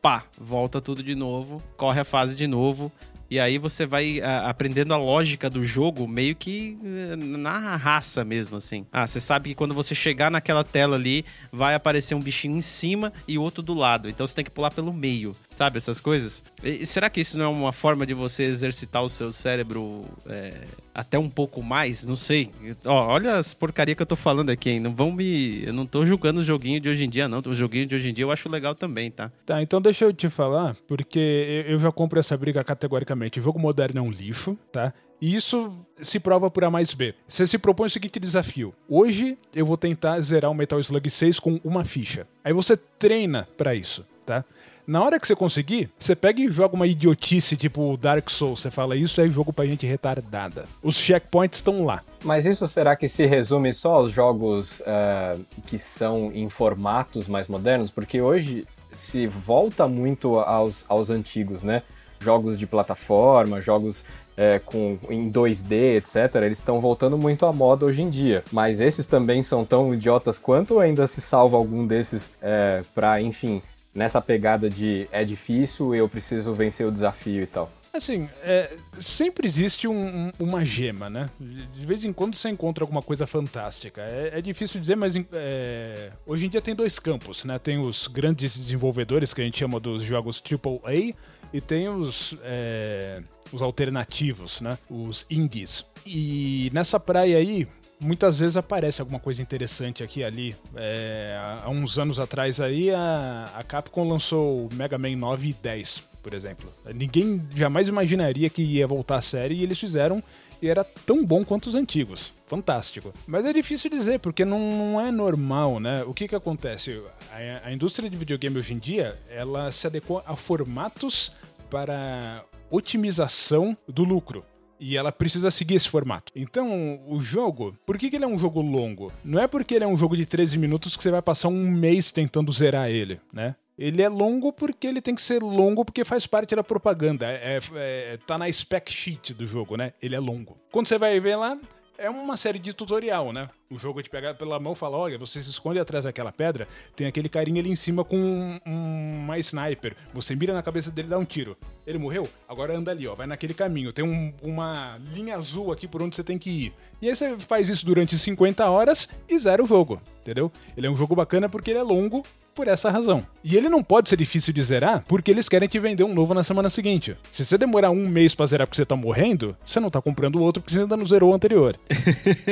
pá, 0.05 0.23
volta 0.39 0.79
tudo 0.79 1.01
de 1.01 1.15
novo, 1.15 1.63
corre 1.75 1.99
a 1.99 2.05
fase 2.05 2.35
de 2.35 2.45
novo. 2.45 2.91
E 3.27 3.39
aí 3.39 3.57
você 3.57 3.87
vai 3.87 4.21
a, 4.21 4.47
aprendendo 4.51 4.93
a 4.93 4.97
lógica 4.97 5.49
do 5.49 5.65
jogo 5.65 6.07
meio 6.07 6.35
que 6.35 6.77
eh, 6.83 7.15
na 7.15 7.75
raça 7.75 8.23
mesmo, 8.23 8.55
assim. 8.55 8.85
Ah, 8.91 9.07
você 9.07 9.19
sabe 9.19 9.49
que 9.49 9.55
quando 9.55 9.73
você 9.73 9.95
chegar 9.95 10.29
naquela 10.29 10.63
tela 10.63 10.95
ali, 10.95 11.25
vai 11.51 11.73
aparecer 11.73 12.13
um 12.13 12.19
bichinho 12.19 12.55
em 12.55 12.61
cima 12.61 13.11
e 13.27 13.39
outro 13.39 13.63
do 13.63 13.73
lado. 13.73 14.07
Então 14.07 14.27
você 14.27 14.35
tem 14.35 14.45
que 14.45 14.51
pular 14.51 14.69
pelo 14.69 14.93
meio. 14.93 15.35
Sabe, 15.55 15.77
essas 15.77 16.01
coisas? 16.01 16.43
E, 16.61 16.85
será 16.85 17.09
que 17.09 17.21
isso 17.21 17.37
não 17.37 17.45
é 17.45 17.47
uma 17.47 17.71
forma 17.71 18.05
de 18.05 18.13
você 18.13 18.43
exercitar 18.43 19.03
o 19.03 19.09
seu 19.09 19.31
cérebro 19.31 20.03
é, 20.27 20.53
até 20.93 21.17
um 21.17 21.29
pouco 21.29 21.63
mais? 21.63 22.05
Não 22.05 22.15
sei. 22.15 22.51
Ó, 22.85 23.07
olha 23.07 23.35
as 23.35 23.53
porcaria 23.53 23.95
que 23.95 24.01
eu 24.01 24.05
tô 24.05 24.17
falando 24.17 24.49
aqui, 24.49 24.71
hein? 24.71 24.79
Não 24.81 24.93
vão 24.93 25.13
me. 25.13 25.63
Eu 25.65 25.71
não 25.71 25.85
tô 25.85 26.05
julgando 26.05 26.41
o 26.41 26.43
joguinho 26.43 26.81
de 26.81 26.89
hoje 26.89 27.05
em 27.05 27.09
dia, 27.09 27.27
não. 27.29 27.41
O 27.45 27.55
joguinho 27.55 27.85
de 27.85 27.95
hoje 27.95 28.09
em 28.09 28.13
dia 28.13 28.25
eu 28.25 28.31
acho 28.31 28.49
legal 28.49 28.75
também, 28.75 29.09
tá? 29.09 29.31
Tá, 29.45 29.61
então 29.61 29.81
deixa 29.81 30.03
eu 30.03 30.13
te 30.13 30.29
falar, 30.29 30.75
porque 30.87 31.65
eu 31.67 31.79
já 31.79 31.91
compro 31.91 32.19
essa 32.19 32.35
briga 32.35 32.61
categoricamente. 32.63 33.39
O 33.39 33.43
jogo 33.43 33.57
moderno 33.57 33.99
é 33.99 34.01
um 34.01 34.11
lixo, 34.11 34.57
tá? 34.71 34.93
E 35.21 35.33
isso 35.33 35.73
se 36.01 36.19
prova 36.19 36.51
por 36.51 36.63
A 36.65 36.69
mais 36.69 36.93
B. 36.93 37.15
Você 37.27 37.47
se 37.47 37.57
propõe 37.57 37.87
o 37.87 37.89
seguinte 37.89 38.19
desafio: 38.19 38.73
hoje 38.89 39.37
eu 39.55 39.65
vou 39.65 39.77
tentar 39.77 40.19
zerar 40.21 40.51
o 40.51 40.53
Metal 40.53 40.79
Slug 40.79 41.09
6 41.09 41.39
com 41.39 41.59
uma 41.63 41.85
ficha. 41.85 42.27
Aí 42.43 42.51
você 42.51 42.75
treina 42.75 43.47
para 43.57 43.73
isso, 43.73 44.05
tá? 44.25 44.43
Na 44.87 45.03
hora 45.03 45.19
que 45.19 45.25
você 45.25 45.35
conseguir, 45.35 45.89
você 45.97 46.15
pega 46.15 46.39
e 46.41 46.51
joga 46.51 46.75
uma 46.75 46.85
idiotice 46.85 47.57
tipo 47.57 47.97
Dark 47.97 48.29
Souls. 48.29 48.61
Você 48.61 48.69
fala, 48.69 48.95
isso 48.95 49.19
é 49.19 49.27
jogo 49.27 49.51
pra 49.51 49.65
gente 49.65 49.85
retardada. 49.85 50.65
Os 50.83 50.95
checkpoints 50.95 51.57
estão 51.57 51.83
lá. 51.83 52.03
Mas 52.23 52.45
isso 52.45 52.67
será 52.67 52.95
que 52.95 53.09
se 53.09 53.25
resume 53.25 53.73
só 53.73 53.95
aos 53.95 54.11
jogos 54.11 54.81
uh, 54.81 55.43
que 55.65 55.77
são 55.79 56.31
em 56.33 56.49
formatos 56.49 57.27
mais 57.27 57.47
modernos? 57.47 57.89
Porque 57.89 58.21
hoje 58.21 58.65
se 58.93 59.25
volta 59.25 59.87
muito 59.87 60.39
aos, 60.39 60.85
aos 60.87 61.09
antigos, 61.09 61.63
né? 61.63 61.81
Jogos 62.19 62.57
de 62.57 62.67
plataforma, 62.67 63.61
jogos 63.61 64.05
é, 64.37 64.59
com, 64.59 64.97
em 65.09 65.31
2D, 65.31 65.97
etc., 65.97 66.35
eles 66.43 66.57
estão 66.57 66.79
voltando 66.79 67.17
muito 67.17 67.45
à 67.45 67.53
moda 67.53 67.85
hoje 67.85 68.01
em 68.01 68.09
dia. 68.09 68.43
Mas 68.51 68.81
esses 68.81 69.05
também 69.05 69.41
são 69.41 69.65
tão 69.65 69.93
idiotas 69.93 70.37
quanto 70.37 70.79
ainda 70.79 71.07
se 71.07 71.21
salva 71.21 71.57
algum 71.57 71.85
desses 71.85 72.31
é, 72.41 72.81
para, 72.93 73.21
enfim, 73.21 73.61
nessa 73.95 74.21
pegada 74.21 74.69
de 74.69 75.07
é 75.11 75.23
difícil, 75.23 75.95
eu 75.95 76.07
preciso 76.09 76.53
vencer 76.53 76.85
o 76.85 76.91
desafio 76.91 77.41
e 77.41 77.47
tal? 77.47 77.71
Assim, 77.93 78.27
é, 78.43 78.75
sempre 78.99 79.47
existe 79.47 79.87
um, 79.87 80.27
um, 80.27 80.31
uma 80.37 80.65
gema, 80.65 81.09
né? 81.09 81.29
De 81.39 81.85
vez 81.85 82.03
em 82.03 82.11
quando 82.11 82.35
você 82.35 82.49
encontra 82.49 82.83
alguma 82.83 83.01
coisa 83.01 83.25
fantástica. 83.25 84.01
É, 84.01 84.31
é 84.33 84.41
difícil 84.41 84.81
dizer, 84.81 84.97
mas 84.97 85.15
é, 85.31 86.11
hoje 86.25 86.45
em 86.45 86.49
dia 86.49 86.61
tem 86.61 86.75
dois 86.75 86.99
campos, 86.99 87.45
né? 87.45 87.57
Tem 87.57 87.79
os 87.79 88.07
grandes 88.07 88.57
desenvolvedores, 88.57 89.33
que 89.33 89.41
a 89.41 89.45
gente 89.45 89.57
chama 89.57 89.79
dos 89.79 90.03
jogos 90.03 90.43
AAA, 90.43 91.15
e 91.53 91.61
tem 91.61 91.87
os, 91.87 92.37
é, 92.43 93.23
os 93.49 93.61
alternativos, 93.61 94.59
né? 94.59 94.77
Os 94.89 95.25
indies. 95.29 95.85
E 96.05 96.69
nessa 96.73 96.99
praia 96.99 97.37
aí, 97.37 97.65
muitas 97.99 98.39
vezes 98.39 98.57
aparece 98.57 99.01
alguma 99.01 99.19
coisa 99.19 99.41
interessante 99.41 100.03
aqui 100.03 100.19
e 100.19 100.23
ali. 100.23 100.55
É, 100.75 101.37
há 101.63 101.69
uns 101.69 101.97
anos 101.97 102.19
atrás 102.19 102.59
aí, 102.59 102.91
a, 102.91 103.51
a 103.55 103.63
Capcom 103.63 104.07
lançou 104.07 104.69
Mega 104.73 104.97
Man 104.97 105.15
9 105.15 105.49
e 105.49 105.53
10, 105.53 106.03
por 106.21 106.33
exemplo. 106.33 106.71
Ninguém 106.93 107.41
jamais 107.55 107.87
imaginaria 107.87 108.49
que 108.49 108.61
ia 108.61 108.87
voltar 108.87 109.17
a 109.17 109.21
série 109.21 109.55
e 109.55 109.63
eles 109.63 109.79
fizeram 109.79 110.21
e 110.61 110.69
era 110.69 110.83
tão 110.83 111.25
bom 111.25 111.43
quanto 111.43 111.67
os 111.67 111.75
antigos. 111.75 112.33
Fantástico. 112.47 113.13
Mas 113.25 113.45
é 113.45 113.53
difícil 113.53 113.89
dizer, 113.89 114.19
porque 114.19 114.45
não, 114.45 114.59
não 114.59 115.01
é 115.01 115.11
normal, 115.11 115.79
né? 115.79 116.03
O 116.03 116.13
que 116.13 116.27
que 116.27 116.35
acontece? 116.35 117.01
A, 117.31 117.67
a 117.67 117.73
indústria 117.73 118.09
de 118.09 118.15
videogame 118.15 118.57
hoje 118.57 118.73
em 118.73 118.77
dia, 118.77 119.19
ela 119.29 119.71
se 119.71 119.87
adequou 119.87 120.21
a 120.25 120.35
formatos 120.35 121.31
para 121.69 122.43
otimização 122.69 123.75
do 123.87 124.03
lucro. 124.03 124.43
E 124.79 124.97
ela 124.97 125.11
precisa 125.11 125.49
seguir 125.49 125.75
esse 125.75 125.89
formato. 125.89 126.31
Então, 126.35 126.99
o 127.07 127.21
jogo, 127.21 127.77
por 127.85 127.97
que, 127.97 128.09
que 128.09 128.15
ele 128.15 128.25
é 128.25 128.27
um 128.27 128.37
jogo 128.37 128.61
longo? 128.61 129.11
Não 129.23 129.41
é 129.41 129.47
porque 129.47 129.75
ele 129.75 129.85
é 129.85 129.87
um 129.87 129.97
jogo 129.97 130.17
de 130.17 130.25
13 130.25 130.57
minutos 130.57 130.97
que 130.97 131.03
você 131.03 131.11
vai 131.11 131.21
passar 131.21 131.47
um 131.47 131.71
mês 131.71 132.11
tentando 132.11 132.51
zerar 132.51 132.89
ele, 132.89 133.19
né? 133.31 133.55
Ele 133.77 134.01
é 134.01 134.07
longo 134.07 134.53
porque 134.53 134.87
ele 134.87 135.01
tem 135.01 135.13
que 135.13 135.21
ser 135.21 135.43
longo 135.43 135.83
porque 135.83 136.05
faz 136.05 136.25
parte 136.25 136.55
da 136.55 136.63
propaganda. 136.63 137.27
É, 137.27 137.59
é, 137.75 138.17
tá 138.25 138.37
na 138.37 138.49
spec 138.51 138.91
sheet 138.91 139.33
do 139.33 139.45
jogo, 139.45 139.75
né? 139.75 139.93
Ele 140.01 140.15
é 140.15 140.19
longo. 140.19 140.57
Quando 140.71 140.87
você 140.87 140.97
vai 140.97 141.19
ver 141.19 141.35
lá, 141.35 141.57
é 141.97 142.09
uma 142.09 142.37
série 142.37 142.59
de 142.59 142.73
tutorial, 142.73 143.33
né? 143.33 143.49
O 143.67 143.79
jogo 143.79 144.03
te 144.03 144.09
pega 144.11 144.31
pela 144.33 144.59
mão 144.59 144.73
e 144.73 144.75
fala: 144.75 144.95
olha, 144.95 145.17
você 145.17 145.41
se 145.41 145.49
esconde 145.49 145.79
atrás 145.79 146.05
daquela 146.05 146.31
pedra, 146.31 146.67
tem 146.95 147.07
aquele 147.07 147.27
carinha 147.27 147.59
ali 147.59 147.71
em 147.71 147.75
cima 147.75 148.03
com 148.03 148.15
um, 148.15 148.59
um, 148.63 149.23
uma 149.23 149.39
sniper. 149.39 149.95
Você 150.13 150.35
mira 150.35 150.53
na 150.53 150.61
cabeça 150.61 150.91
dele 150.91 151.07
e 151.07 151.11
dá 151.11 151.17
um 151.17 151.25
tiro. 151.25 151.57
Ele 151.85 151.97
morreu? 151.97 152.29
Agora 152.47 152.77
anda 152.77 152.91
ali, 152.91 153.07
ó, 153.07 153.15
vai 153.15 153.25
naquele 153.25 153.55
caminho. 153.55 153.91
Tem 153.91 154.05
um, 154.05 154.31
uma 154.43 154.99
linha 155.11 155.35
azul 155.35 155.71
aqui 155.71 155.87
por 155.87 156.01
onde 156.03 156.15
você 156.15 156.23
tem 156.23 156.37
que 156.37 156.49
ir. 156.49 156.73
E 157.01 157.09
aí 157.09 157.15
você 157.15 157.37
faz 157.39 157.67
isso 157.67 157.85
durante 157.85 158.17
50 158.17 158.69
horas 158.69 159.09
e 159.27 159.37
zera 159.39 159.63
o 159.63 159.67
jogo, 159.67 159.99
entendeu? 160.21 160.51
Ele 160.77 160.85
é 160.85 160.89
um 160.89 160.95
jogo 160.95 161.15
bacana 161.15 161.49
porque 161.49 161.71
ele 161.71 161.79
é 161.79 161.83
longo 161.83 162.23
por 162.55 162.69
essa 162.69 162.89
razão. 162.89 163.27
E 163.43 163.55
ele 163.55 163.67
não 163.67 163.83
pode 163.83 164.07
ser 164.07 164.15
difícil 164.15 164.53
de 164.53 164.63
zerar 164.63 165.03
porque 165.07 165.29
eles 165.29 165.49
querem 165.49 165.67
te 165.67 165.77
vender 165.77 166.03
um 166.05 166.13
novo 166.13 166.33
na 166.33 166.41
semana 166.41 166.69
seguinte. 166.69 167.15
Se 167.31 167.45
você 167.45 167.57
demorar 167.57 167.91
um 167.91 168.07
mês 168.07 168.33
pra 168.33 168.45
zerar 168.45 168.65
porque 168.65 168.77
você 168.77 168.85
tá 168.85 168.95
morrendo, 168.95 169.55
você 169.65 169.79
não 169.79 169.89
tá 169.89 170.01
comprando 170.01 170.37
o 170.37 170.41
outro 170.41 170.63
porque 170.63 170.73
você 170.73 170.81
ainda 170.81 170.95
não 170.95 171.05
zerou 171.05 171.31
o 171.31 171.35
anterior. 171.35 171.77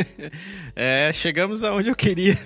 é, 0.76 1.03
chegamos 1.12 1.64
aonde 1.64 1.90
eu 1.90 1.96
queria. 1.96 2.38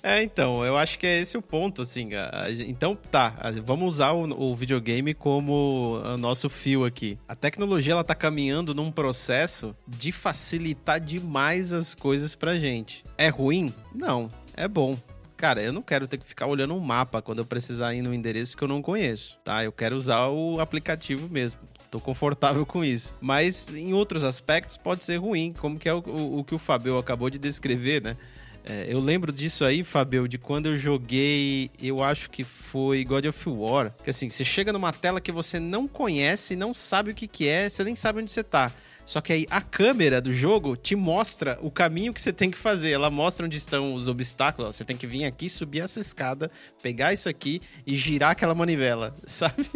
É, 0.00 0.22
então, 0.22 0.64
eu 0.64 0.76
acho 0.76 0.96
que 0.96 1.06
é 1.06 1.20
esse 1.20 1.36
o 1.36 1.42
ponto, 1.42 1.82
assim. 1.82 2.10
Então, 2.68 2.94
tá, 2.94 3.34
vamos 3.64 3.88
usar 3.88 4.12
o, 4.12 4.50
o, 4.50 4.54
videogame 4.54 5.12
como 5.12 6.00
o 6.00 6.16
nosso 6.16 6.48
fio 6.48 6.84
aqui. 6.84 7.18
A 7.26 7.34
tecnologia, 7.34 7.94
ela 7.94 8.04
tá 8.04 8.14
caminhando 8.14 8.72
num 8.72 8.92
processo 8.92 9.74
de 9.88 10.12
facilitar 10.12 11.00
demais 11.00 11.72
as 11.72 11.96
coisas 11.96 12.36
pra 12.36 12.56
gente. 12.56 13.04
É 13.18 13.28
ruim? 13.28 13.74
Não, 13.92 14.28
é 14.56 14.68
bom 14.68 14.96
cara, 15.38 15.62
eu 15.62 15.72
não 15.72 15.80
quero 15.80 16.08
ter 16.08 16.18
que 16.18 16.26
ficar 16.26 16.48
olhando 16.48 16.74
um 16.74 16.80
mapa 16.80 17.22
quando 17.22 17.38
eu 17.38 17.46
precisar 17.46 17.94
ir 17.94 18.02
no 18.02 18.12
endereço 18.12 18.56
que 18.56 18.64
eu 18.64 18.66
não 18.66 18.82
conheço, 18.82 19.38
tá? 19.44 19.64
Eu 19.64 19.70
quero 19.70 19.96
usar 19.96 20.26
o 20.26 20.60
aplicativo 20.60 21.28
mesmo. 21.30 21.60
Tô 21.90 22.00
confortável 22.00 22.64
com 22.64 22.84
isso. 22.84 23.14
Mas 23.20 23.68
em 23.68 23.92
outros 23.92 24.24
aspectos 24.24 24.76
pode 24.76 25.04
ser 25.04 25.16
ruim, 25.16 25.52
como 25.52 25.78
que 25.78 25.88
é 25.88 25.94
o, 25.94 25.98
o, 25.98 26.44
que 26.44 26.54
o 26.54 26.58
Fabio 26.58 26.98
acabou 26.98 27.30
de 27.30 27.38
descrever, 27.38 28.02
né? 28.02 28.16
É, 28.64 28.86
eu 28.88 29.00
lembro 29.00 29.32
disso 29.32 29.64
aí, 29.64 29.82
Fabio, 29.82 30.28
de 30.28 30.36
quando 30.36 30.66
eu 30.66 30.76
joguei, 30.76 31.70
eu 31.80 32.02
acho 32.02 32.28
que 32.28 32.44
foi 32.44 33.02
God 33.02 33.24
of 33.24 33.48
War. 33.48 33.94
Que 34.04 34.10
assim, 34.10 34.28
você 34.28 34.44
chega 34.44 34.72
numa 34.72 34.92
tela 34.92 35.20
que 35.20 35.32
você 35.32 35.58
não 35.58 35.88
conhece, 35.88 36.54
não 36.54 36.74
sabe 36.74 37.12
o 37.12 37.14
que, 37.14 37.26
que 37.26 37.48
é, 37.48 37.70
você 37.70 37.82
nem 37.82 37.96
sabe 37.96 38.20
onde 38.20 38.30
você 38.30 38.44
tá. 38.44 38.70
Só 39.08 39.22
que 39.22 39.32
aí 39.32 39.46
a 39.48 39.62
câmera 39.62 40.20
do 40.20 40.30
jogo 40.30 40.76
te 40.76 40.94
mostra 40.94 41.58
o 41.62 41.70
caminho 41.70 42.12
que 42.12 42.20
você 42.20 42.30
tem 42.30 42.50
que 42.50 42.58
fazer. 42.58 42.90
Ela 42.90 43.08
mostra 43.08 43.46
onde 43.46 43.56
estão 43.56 43.94
os 43.94 44.06
obstáculos. 44.06 44.76
Você 44.76 44.84
tem 44.84 44.98
que 44.98 45.06
vir 45.06 45.24
aqui, 45.24 45.48
subir 45.48 45.80
essa 45.80 45.98
escada, 45.98 46.50
pegar 46.82 47.14
isso 47.14 47.26
aqui 47.26 47.62
e 47.86 47.96
girar 47.96 48.32
aquela 48.32 48.54
manivela, 48.54 49.14
sabe? 49.26 49.66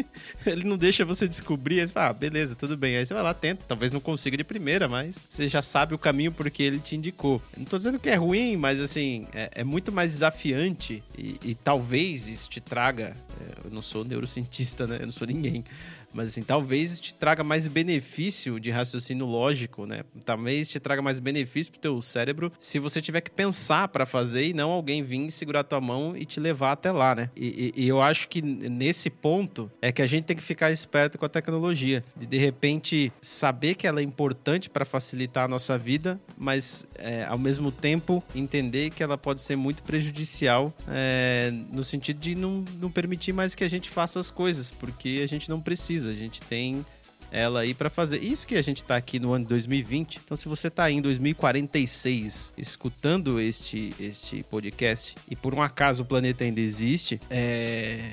Ele 0.45 0.65
não 0.65 0.77
deixa 0.77 1.03
você 1.03 1.27
descobrir. 1.27 1.81
Aí 1.81 1.87
você 1.87 1.95
fala, 1.95 2.11
ah, 2.11 2.13
beleza, 2.13 2.55
tudo 2.55 2.77
bem. 2.77 2.99
Aí 2.99 3.07
você 3.07 3.15
vai 3.15 3.23
lá, 3.23 3.33
tenta. 3.33 3.65
Talvez 3.67 3.91
não 3.91 4.01
consiga 4.01 4.37
de 4.37 4.45
primeira, 4.45 4.87
mas 4.87 5.25
você 5.27 5.49
já 5.49 5.63
sabe 5.63 5.95
o 5.95 5.99
caminho 5.99 6.33
porque 6.33 6.63
ele 6.63 6.79
te 6.79 6.95
indicou. 6.95 7.41
Não 7.57 7.65
tô 7.65 7.79
dizendo 7.79 7.99
que 7.99 8.11
é 8.11 8.17
ruim, 8.17 8.59
mas 8.59 8.83
assim, 8.83 9.27
é, 9.33 9.51
é 9.55 9.65
muito 9.65 9.91
mais 9.91 10.13
desafiante 10.13 11.03
e, 11.17 11.39
e, 11.43 11.55
talvez 11.55 12.29
isso 12.29 12.51
te 12.51 12.61
traga. 12.61 13.17
Eu 13.65 13.71
não 13.71 13.83
sou 13.83 14.05
neurocientista, 14.05 14.87
né? 14.87 14.99
Eu 15.01 15.07
não 15.07 15.13
sou 15.13 15.27
ninguém. 15.27 15.65
Mas 16.13 16.29
assim, 16.29 16.43
talvez 16.43 17.01
te 17.01 17.15
traga 17.15 17.43
mais 17.43 17.67
benefício 17.69 18.61
de 18.61 18.71
raciocínio 18.71 19.25
lógico, 19.25 19.87
né? 19.87 20.03
Talvez 20.25 20.69
te 20.69 20.79
traga 20.79 21.01
mais 21.01 21.19
benefício 21.19 21.73
pro 21.73 21.81
teu 21.81 22.03
cérebro 22.03 22.53
se 22.59 22.79
você 22.79 23.01
tiver 23.01 23.23
que 23.23 23.31
pensar 23.31 23.89
para 23.89 24.05
fazer 24.05 24.47
e 24.47 24.53
não 24.53 24.71
alguém 24.71 25.03
vir 25.03 25.31
segurar 25.31 25.65
tua 25.65 25.81
mão 25.81 26.15
e 26.17 26.25
te 26.25 26.39
levar 26.39 26.73
até 26.73 26.93
lá, 26.93 27.15
né? 27.15 27.31
E, 27.37 27.73
e, 27.77 27.85
e, 27.85 27.89
eu 27.89 28.03
acho 28.03 28.29
que 28.29 28.43
nesse 28.43 29.09
ponto 29.09 29.71
é 29.81 29.91
que 29.91 30.03
a 30.03 30.07
gente 30.07 30.25
tem 30.25 30.37
que 30.37 30.43
ficar 30.43 30.71
esperto 30.71 31.17
com 31.17 31.25
a 31.25 31.29
tecnologia. 31.29 32.05
De 32.17 32.27
de 32.27 32.39
repente 32.39 33.13
saber 33.21 33.75
que 33.75 33.87
ela 33.87 34.01
é 34.01 34.03
importante 34.03 34.71
para 34.71 34.85
facilitar 34.85 35.45
a 35.45 35.49
nossa 35.49 35.77
vida, 35.77 36.19
mas 36.37 36.89
é, 36.99 37.25
ao 37.25 37.39
mesmo 37.39 37.71
tempo 37.71 38.23
entender 38.35 38.91
que 38.91 39.03
ela 39.03 39.19
pode 39.19 39.43
ser 39.43 39.55
muito 39.55 39.83
prejudicial 39.83 40.73
é, 40.89 41.53
no 41.71 41.85
sentido 41.85 42.19
de 42.19 42.35
não, 42.35 42.65
não 42.81 42.91
permitir 42.91 43.32
mais 43.33 43.55
que 43.55 43.65
a 43.65 43.69
gente 43.69 43.91
faça 43.91 44.21
as 44.21 44.31
coisas, 44.31 44.71
porque 44.71 45.21
a 45.23 45.27
gente 45.27 45.49
não 45.49 45.61
precisa. 45.61 46.11
A 46.11 46.15
gente 46.15 46.41
tem 46.43 46.85
ela 47.33 47.61
aí 47.61 47.73
para 47.73 47.89
fazer. 47.89 48.23
Isso 48.23 48.47
que 48.47 48.55
a 48.55 48.63
gente 48.63 48.83
está 48.83 48.95
aqui 48.95 49.19
no 49.19 49.33
ano 49.33 49.45
de 49.45 49.49
2020. 49.49 50.21
Então, 50.23 50.37
se 50.37 50.47
você 50.47 50.69
está 50.69 50.91
em 50.91 51.01
2046 51.01 52.53
escutando 52.59 53.41
este, 53.41 53.95
este 53.99 54.43
podcast 54.45 55.17
e 55.29 55.35
por 55.35 55.55
um 55.55 55.63
acaso 55.63 56.03
o 56.03 56.07
planeta 56.07 56.45
ainda 56.45 56.61
existe, 56.61 57.19
é... 57.31 58.13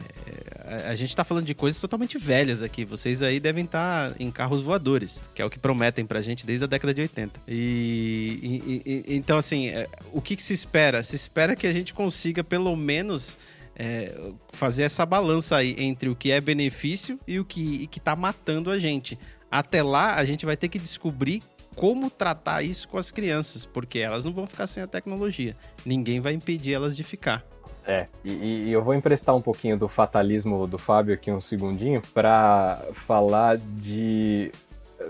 a 0.85 0.95
gente 0.95 1.09
está 1.09 1.25
falando 1.25 1.45
de 1.45 1.53
coisas 1.53 1.81
totalmente 1.81 2.17
velhas 2.17 2.61
aqui. 2.61 2.85
Vocês 2.85 3.21
aí 3.21 3.39
devem 3.39 3.65
estar 3.65 4.11
tá 4.11 4.15
em 4.19 4.31
carros 4.31 4.61
voadores, 4.61 5.21
que 5.35 5.41
é 5.41 5.45
o 5.45 5.49
que 5.49 5.59
prometem 5.59 6.05
pra 6.05 6.21
gente 6.21 6.45
desde 6.45 6.63
a 6.63 6.67
década 6.67 6.93
de 6.93 7.01
80. 7.01 7.41
E, 7.45 8.39
e, 8.41 8.81
e 8.85 9.15
então, 9.15 9.37
assim, 9.37 9.67
é, 9.67 9.87
o 10.13 10.21
que, 10.21 10.35
que 10.37 10.43
se 10.43 10.53
espera? 10.53 11.03
Se 11.03 11.17
espera 11.17 11.55
que 11.57 11.67
a 11.67 11.73
gente 11.73 11.93
consiga 11.93 12.41
pelo 12.41 12.73
menos 12.75 13.37
é, 13.79 14.13
fazer 14.49 14.83
essa 14.83 15.05
balança 15.05 15.55
aí 15.55 15.73
entre 15.79 16.09
o 16.09 16.15
que 16.15 16.31
é 16.31 16.41
benefício 16.41 17.17
e 17.25 17.39
o 17.39 17.45
que, 17.45 17.87
que 17.87 17.99
tá 17.99 18.13
matando 18.13 18.69
a 18.69 18.77
gente. 18.77 19.17
Até 19.49 19.81
lá, 19.81 20.15
a 20.15 20.23
gente 20.25 20.45
vai 20.45 20.57
ter 20.57 20.67
que 20.67 20.77
descobrir 20.77 21.41
como 21.75 22.09
tratar 22.09 22.61
isso 22.61 22.89
com 22.89 22.97
as 22.97 23.09
crianças, 23.09 23.65
porque 23.65 23.99
elas 23.99 24.25
não 24.25 24.33
vão 24.33 24.45
ficar 24.45 24.67
sem 24.67 24.83
a 24.83 24.87
tecnologia. 24.87 25.55
Ninguém 25.85 26.19
vai 26.19 26.33
impedir 26.33 26.73
elas 26.73 26.95
de 26.97 27.05
ficar. 27.05 27.43
É, 27.87 28.07
e, 28.23 28.65
e 28.65 28.71
eu 28.71 28.83
vou 28.83 28.93
emprestar 28.93 29.33
um 29.33 29.41
pouquinho 29.41 29.77
do 29.77 29.87
fatalismo 29.87 30.67
do 30.67 30.77
Fábio 30.77 31.13
aqui 31.13 31.31
um 31.31 31.39
segundinho 31.39 32.01
para 32.13 32.83
falar 32.93 33.57
de 33.57 34.51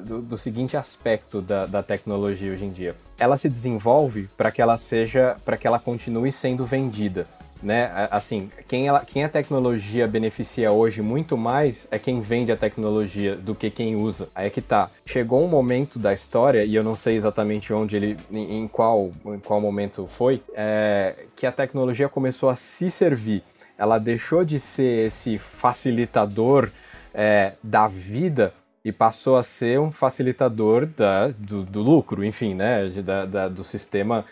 do, 0.05 0.21
do, 0.21 0.37
seguinte 0.37 0.77
aspecto 0.77 1.41
da, 1.41 1.65
da 1.65 1.81
tecnologia 1.81 2.53
hoje 2.53 2.63
em 2.63 2.71
dia. 2.71 2.95
Ela 3.17 3.35
se 3.35 3.49
desenvolve 3.49 4.29
para 4.37 4.51
que 4.51 4.61
ela 4.61 4.77
seja, 4.77 5.35
para 5.43 5.57
que 5.57 5.65
ela 5.65 5.79
continue 5.79 6.31
sendo 6.31 6.63
vendida 6.63 7.27
né? 7.61 8.07
Assim, 8.11 8.49
quem, 8.67 8.87
ela, 8.87 9.03
quem 9.05 9.23
a 9.23 9.29
tecnologia 9.29 10.07
beneficia 10.07 10.71
hoje 10.71 11.01
muito 11.01 11.37
mais 11.37 11.87
é 11.91 11.99
quem 11.99 12.21
vende 12.21 12.51
a 12.51 12.57
tecnologia 12.57 13.35
do 13.35 13.53
que 13.53 13.69
quem 13.69 13.95
usa. 13.95 14.29
Aí 14.33 14.47
é 14.47 14.49
que 14.49 14.61
tá. 14.61 14.89
Chegou 15.05 15.43
um 15.43 15.47
momento 15.47 15.99
da 15.99 16.13
história, 16.13 16.63
e 16.63 16.73
eu 16.73 16.83
não 16.83 16.95
sei 16.95 17.15
exatamente 17.15 17.73
onde 17.73 17.95
ele, 17.95 18.17
em, 18.31 18.67
qual, 18.67 19.11
em 19.25 19.39
qual 19.39 19.59
momento 19.59 20.07
foi, 20.07 20.41
é, 20.53 21.15
que 21.35 21.45
a 21.45 21.51
tecnologia 21.51 22.07
começou 22.07 22.49
a 22.49 22.55
se 22.55 22.89
servir. 22.89 23.43
Ela 23.77 23.97
deixou 23.97 24.43
de 24.43 24.59
ser 24.59 25.07
esse 25.07 25.37
facilitador 25.37 26.69
é, 27.13 27.53
da 27.63 27.87
vida 27.87 28.53
e 28.83 28.91
passou 28.91 29.37
a 29.37 29.43
ser 29.43 29.79
um 29.79 29.91
facilitador 29.91 30.85
da, 30.85 31.27
do, 31.29 31.63
do 31.63 31.81
lucro, 31.81 32.23
enfim, 32.23 32.53
né? 32.53 32.87
Da, 33.03 33.25
da, 33.25 33.47
do 33.47 33.63
sistema 33.63 34.25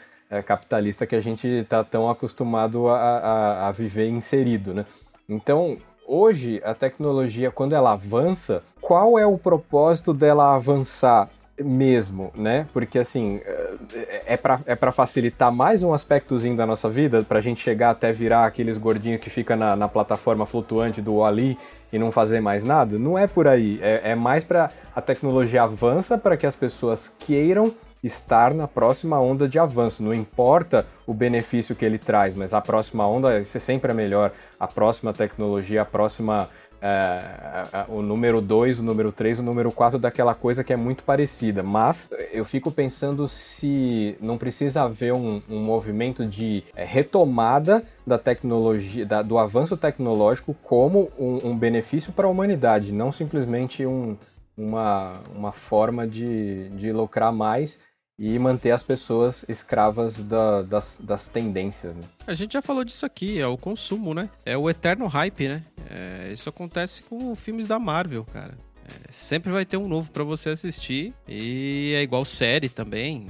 capitalista 0.46 1.06
que 1.06 1.16
a 1.16 1.20
gente 1.20 1.48
está 1.48 1.84
tão 1.84 2.10
acostumado 2.10 2.88
a, 2.90 2.98
a, 2.98 3.68
a 3.68 3.72
viver 3.72 4.10
inserido, 4.10 4.74
né? 4.74 4.86
Então, 5.28 5.78
hoje, 6.06 6.62
a 6.64 6.74
tecnologia, 6.74 7.52
quando 7.52 7.74
ela 7.74 7.94
avança, 7.94 8.64
qual 8.80 9.20
é 9.20 9.26
o 9.26 9.38
propósito 9.38 10.14
dela 10.14 10.56
avançar 10.56 11.30
mesmo, 11.60 12.32
né? 12.36 12.68
Porque, 12.72 13.00
assim, 13.00 13.42
é, 13.94 14.34
é 14.34 14.38
para 14.38 14.60
é 14.66 14.76
pra 14.76 14.92
facilitar 14.92 15.52
mais 15.52 15.82
um 15.84 15.92
aspectozinho 15.92 16.56
da 16.56 16.66
nossa 16.66 16.88
vida, 16.88 17.24
para 17.24 17.40
a 17.40 17.42
gente 17.42 17.62
chegar 17.62 17.90
até 17.90 18.14
virar 18.14 18.46
aqueles 18.46 18.78
gordinhos 18.78 19.20
que 19.20 19.30
fica 19.30 19.56
na, 19.56 19.76
na 19.76 19.88
plataforma 19.88 20.46
flutuante 20.46 21.02
do 21.02 21.18
Wally 21.18 21.58
e 21.92 21.98
não 21.98 22.12
fazer 22.12 22.42
mais 22.42 22.64
nada? 22.64 23.00
Não 23.00 23.18
é 23.18 23.28
por 23.28 23.48
aí. 23.48 23.80
É, 23.82 24.12
é 24.12 24.16
mais 24.16 24.44
para 24.44 24.70
a 24.96 25.02
tecnologia 25.02 25.64
avança 25.64 26.18
para 26.18 26.38
que 26.38 26.46
as 26.46 26.56
pessoas 26.56 27.12
queiram 27.20 27.74
estar 28.04 28.54
na 28.54 28.68
próxima 28.68 29.20
onda 29.20 29.48
de 29.48 29.60
avanço. 29.60 30.04
Não 30.04 30.14
importa 30.14 30.86
o 31.06 31.14
benefício 31.14 31.76
que 31.76 31.86
ele 31.86 31.98
traz, 31.98 32.36
mas 32.36 32.54
a 32.54 32.62
próxima 32.62 33.08
onda 33.08 33.44
sempre 33.44 33.92
é 33.92 33.94
melhor. 33.94 34.32
A 34.60 34.68
próxima 34.68 35.14
tecnologia, 35.14 35.82
a 35.82 35.86
próxima. 35.86 36.50
É, 36.80 37.20
o 37.90 38.04
número 38.04 38.40
2, 38.40 38.78
o 38.78 38.84
número 38.84 39.12
3, 39.12 39.40
o 39.40 39.44
número 39.44 39.72
4 39.72 39.98
daquela 39.98 40.36
coisa 40.36 40.64
que 40.64 40.72
é 40.72 40.76
muito 40.76 41.04
parecida. 41.04 41.64
Mas 41.64 42.08
eu 42.32 42.46
fico 42.46 42.72
pensando 42.72 43.28
se 43.28 44.16
não 44.22 44.38
precisa 44.38 44.84
haver 44.84 45.12
um, 45.12 45.42
um 45.50 45.60
movimento 45.60 46.24
de 46.24 46.64
é, 46.76 46.86
retomada 46.86 47.84
da 48.06 48.20
tecnologia, 48.20 49.08
da, 49.08 49.24
do 49.24 49.40
avanço 49.40 49.76
tecnológico 49.76 50.54
como 50.62 51.10
um, 51.18 51.50
um 51.50 51.58
benefício 51.58 52.14
para 52.14 52.28
a 52.28 52.30
humanidade, 52.30 52.94
não 52.94 53.12
simplesmente 53.12 53.84
um, 53.84 54.16
uma, 54.58 55.22
uma 55.34 55.52
forma 55.52 56.08
de, 56.08 56.70
de 56.70 56.92
lucrar 56.92 57.32
mais 57.32 57.80
e 58.20 58.38
manter 58.40 58.72
as 58.72 58.82
pessoas 58.82 59.46
escravas 59.48 60.18
da, 60.18 60.64
das, 60.64 61.00
das 61.02 61.30
tendências. 61.30 61.94
Né? 61.96 62.02
A 62.26 62.34
gente 62.34 62.54
já 62.54 62.62
falou 62.62 62.84
disso 62.84 63.06
aqui, 63.06 63.40
é 63.40 63.46
o 63.46 63.58
consumo, 63.58 64.14
né? 64.14 64.30
É 64.44 64.58
o 64.58 64.68
eterno 64.70 65.06
hype, 65.06 65.48
né? 65.48 65.64
É, 65.90 66.32
isso 66.34 66.50
acontece 66.50 67.04
com 67.04 67.36
filmes 67.36 67.68
da 67.68 67.78
Marvel, 67.78 68.26
cara. 68.26 68.58
É, 68.88 69.12
sempre 69.12 69.52
vai 69.52 69.66
ter 69.66 69.78
um 69.78 69.88
novo 69.88 70.10
para 70.10 70.24
você 70.24 70.50
assistir 70.50 71.14
e 71.28 71.94
é 71.96 72.02
igual 72.02 72.26
série 72.26 72.70
também. 72.70 73.28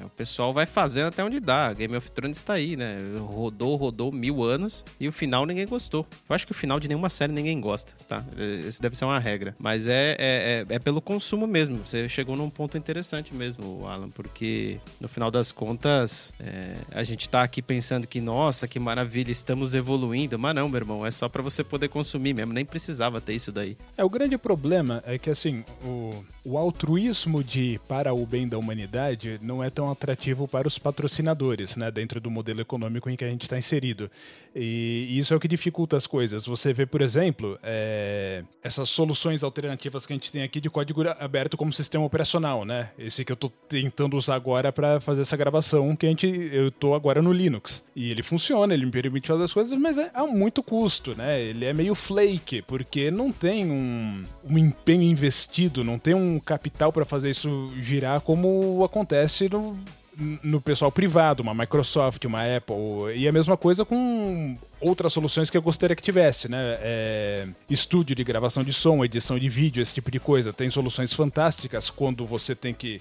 É, 0.00 0.04
o 0.04 0.10
pessoal 0.10 0.52
vai 0.52 0.66
fazendo 0.66 1.08
até 1.08 1.24
onde 1.24 1.40
dá. 1.40 1.72
Game 1.72 1.96
of 1.96 2.10
Thrones 2.10 2.38
está 2.38 2.54
aí, 2.54 2.76
né? 2.76 2.96
Rodou, 3.18 3.76
rodou 3.76 4.12
mil 4.12 4.42
anos 4.42 4.84
e 4.98 5.08
o 5.08 5.12
final 5.12 5.46
ninguém 5.46 5.66
gostou. 5.66 6.06
Eu 6.28 6.34
acho 6.34 6.46
que 6.46 6.52
o 6.52 6.54
final 6.54 6.78
de 6.80 6.88
nenhuma 6.88 7.08
série 7.08 7.32
ninguém 7.32 7.60
gosta, 7.60 7.94
tá? 8.08 8.24
Isso 8.66 8.80
deve 8.80 8.96
ser 8.96 9.04
uma 9.04 9.18
regra. 9.18 9.54
Mas 9.58 9.86
é, 9.86 10.16
é, 10.18 10.66
é, 10.68 10.74
é 10.74 10.78
pelo 10.78 11.00
consumo 11.00 11.46
mesmo. 11.46 11.80
Você 11.84 12.08
chegou 12.08 12.36
num 12.36 12.50
ponto 12.50 12.76
interessante 12.76 13.34
mesmo, 13.34 13.86
Alan, 13.86 14.10
porque 14.10 14.78
no 15.00 15.08
final 15.08 15.30
das 15.30 15.52
contas 15.52 16.32
é, 16.38 16.74
a 16.92 17.02
gente 17.04 17.28
tá 17.28 17.42
aqui 17.42 17.62
pensando 17.62 18.06
que, 18.06 18.20
nossa, 18.20 18.66
que 18.68 18.78
maravilha, 18.78 19.30
estamos 19.30 19.74
evoluindo. 19.74 20.38
Mas 20.38 20.54
não, 20.54 20.68
meu 20.68 20.78
irmão, 20.78 21.06
é 21.06 21.10
só 21.10 21.28
para 21.28 21.42
você 21.42 21.62
poder 21.62 21.88
consumir 21.88 22.34
mesmo. 22.34 22.52
Nem 22.52 22.64
precisava 22.64 23.20
ter 23.20 23.34
isso 23.34 23.52
daí. 23.52 23.76
É, 23.96 24.04
o 24.04 24.10
grande 24.10 24.38
problema 24.38 25.02
é 25.06 25.18
que, 25.18 25.30
assim, 25.30 25.64
o, 25.84 26.24
o 26.44 26.58
altruísmo 26.58 27.42
de 27.42 27.80
para 27.88 28.12
o 28.12 28.26
bem 28.26 28.48
da 28.48 28.58
humanidade 28.58 29.38
não 29.42 29.62
é 29.62 29.70
tão 29.74 29.90
atrativo 29.90 30.46
para 30.46 30.68
os 30.68 30.78
patrocinadores, 30.78 31.76
né, 31.76 31.90
dentro 31.90 32.20
do 32.20 32.30
modelo 32.30 32.60
econômico 32.60 33.10
em 33.10 33.16
que 33.16 33.24
a 33.24 33.28
gente 33.28 33.42
está 33.42 33.58
inserido. 33.58 34.10
E 34.54 35.18
isso 35.18 35.34
é 35.34 35.36
o 35.36 35.40
que 35.40 35.48
dificulta 35.48 35.96
as 35.96 36.06
coisas. 36.06 36.46
Você 36.46 36.72
vê, 36.72 36.86
por 36.86 37.02
exemplo, 37.02 37.58
é, 37.62 38.44
essas 38.62 38.88
soluções 38.88 39.42
alternativas 39.42 40.06
que 40.06 40.12
a 40.12 40.16
gente 40.16 40.30
tem 40.30 40.42
aqui 40.42 40.60
de 40.60 40.70
código 40.70 41.02
aberto 41.18 41.56
como 41.56 41.72
sistema 41.72 42.04
operacional, 42.04 42.64
né? 42.64 42.90
Esse 42.98 43.24
que 43.24 43.32
eu 43.32 43.34
estou 43.34 43.50
tentando 43.68 44.16
usar 44.16 44.36
agora 44.36 44.72
para 44.72 45.00
fazer 45.00 45.22
essa 45.22 45.36
gravação, 45.36 45.96
que 45.96 46.06
a 46.06 46.08
gente, 46.08 46.26
eu 46.26 46.68
estou 46.68 46.94
agora 46.94 47.20
no 47.20 47.32
Linux. 47.32 47.82
E 47.96 48.10
ele 48.10 48.22
funciona, 48.22 48.72
ele 48.72 48.86
me 48.86 48.92
permite 48.92 49.28
fazer 49.28 49.42
as 49.42 49.52
coisas, 49.52 49.78
mas 49.78 49.98
é 49.98 50.10
a 50.14 50.26
muito 50.26 50.62
custo, 50.62 51.16
né? 51.16 51.42
Ele 51.42 51.64
é 51.64 51.72
meio 51.72 51.94
flake, 51.94 52.62
porque 52.62 53.10
não 53.10 53.32
tem 53.32 53.70
um, 53.70 54.22
um 54.48 54.58
empenho 54.58 55.02
investido, 55.02 55.82
não 55.82 55.98
tem 55.98 56.14
um 56.14 56.38
capital 56.38 56.92
para 56.92 57.04
fazer 57.04 57.30
isso 57.30 57.72
girar 57.80 58.20
como 58.20 58.84
acontece 58.84 59.48
no, 59.48 59.63
no 60.16 60.60
pessoal 60.60 60.92
privado, 60.92 61.42
uma 61.42 61.54
Microsoft, 61.54 62.24
uma 62.24 62.40
Apple. 62.56 63.16
E 63.16 63.26
a 63.26 63.32
mesma 63.32 63.56
coisa 63.56 63.84
com 63.84 64.56
outras 64.80 65.12
soluções 65.12 65.50
que 65.50 65.56
eu 65.56 65.62
gostaria 65.62 65.96
que 65.96 66.02
tivesse, 66.02 66.48
né? 66.48 66.58
É, 66.80 67.48
estúdio 67.68 68.14
de 68.14 68.22
gravação 68.22 68.62
de 68.62 68.72
som, 68.72 69.04
edição 69.04 69.38
de 69.38 69.48
vídeo, 69.48 69.82
esse 69.82 69.94
tipo 69.94 70.10
de 70.10 70.20
coisa. 70.20 70.52
Tem 70.52 70.70
soluções 70.70 71.12
fantásticas 71.12 71.90
quando 71.90 72.24
você 72.24 72.54
tem 72.54 72.72
que 72.72 73.00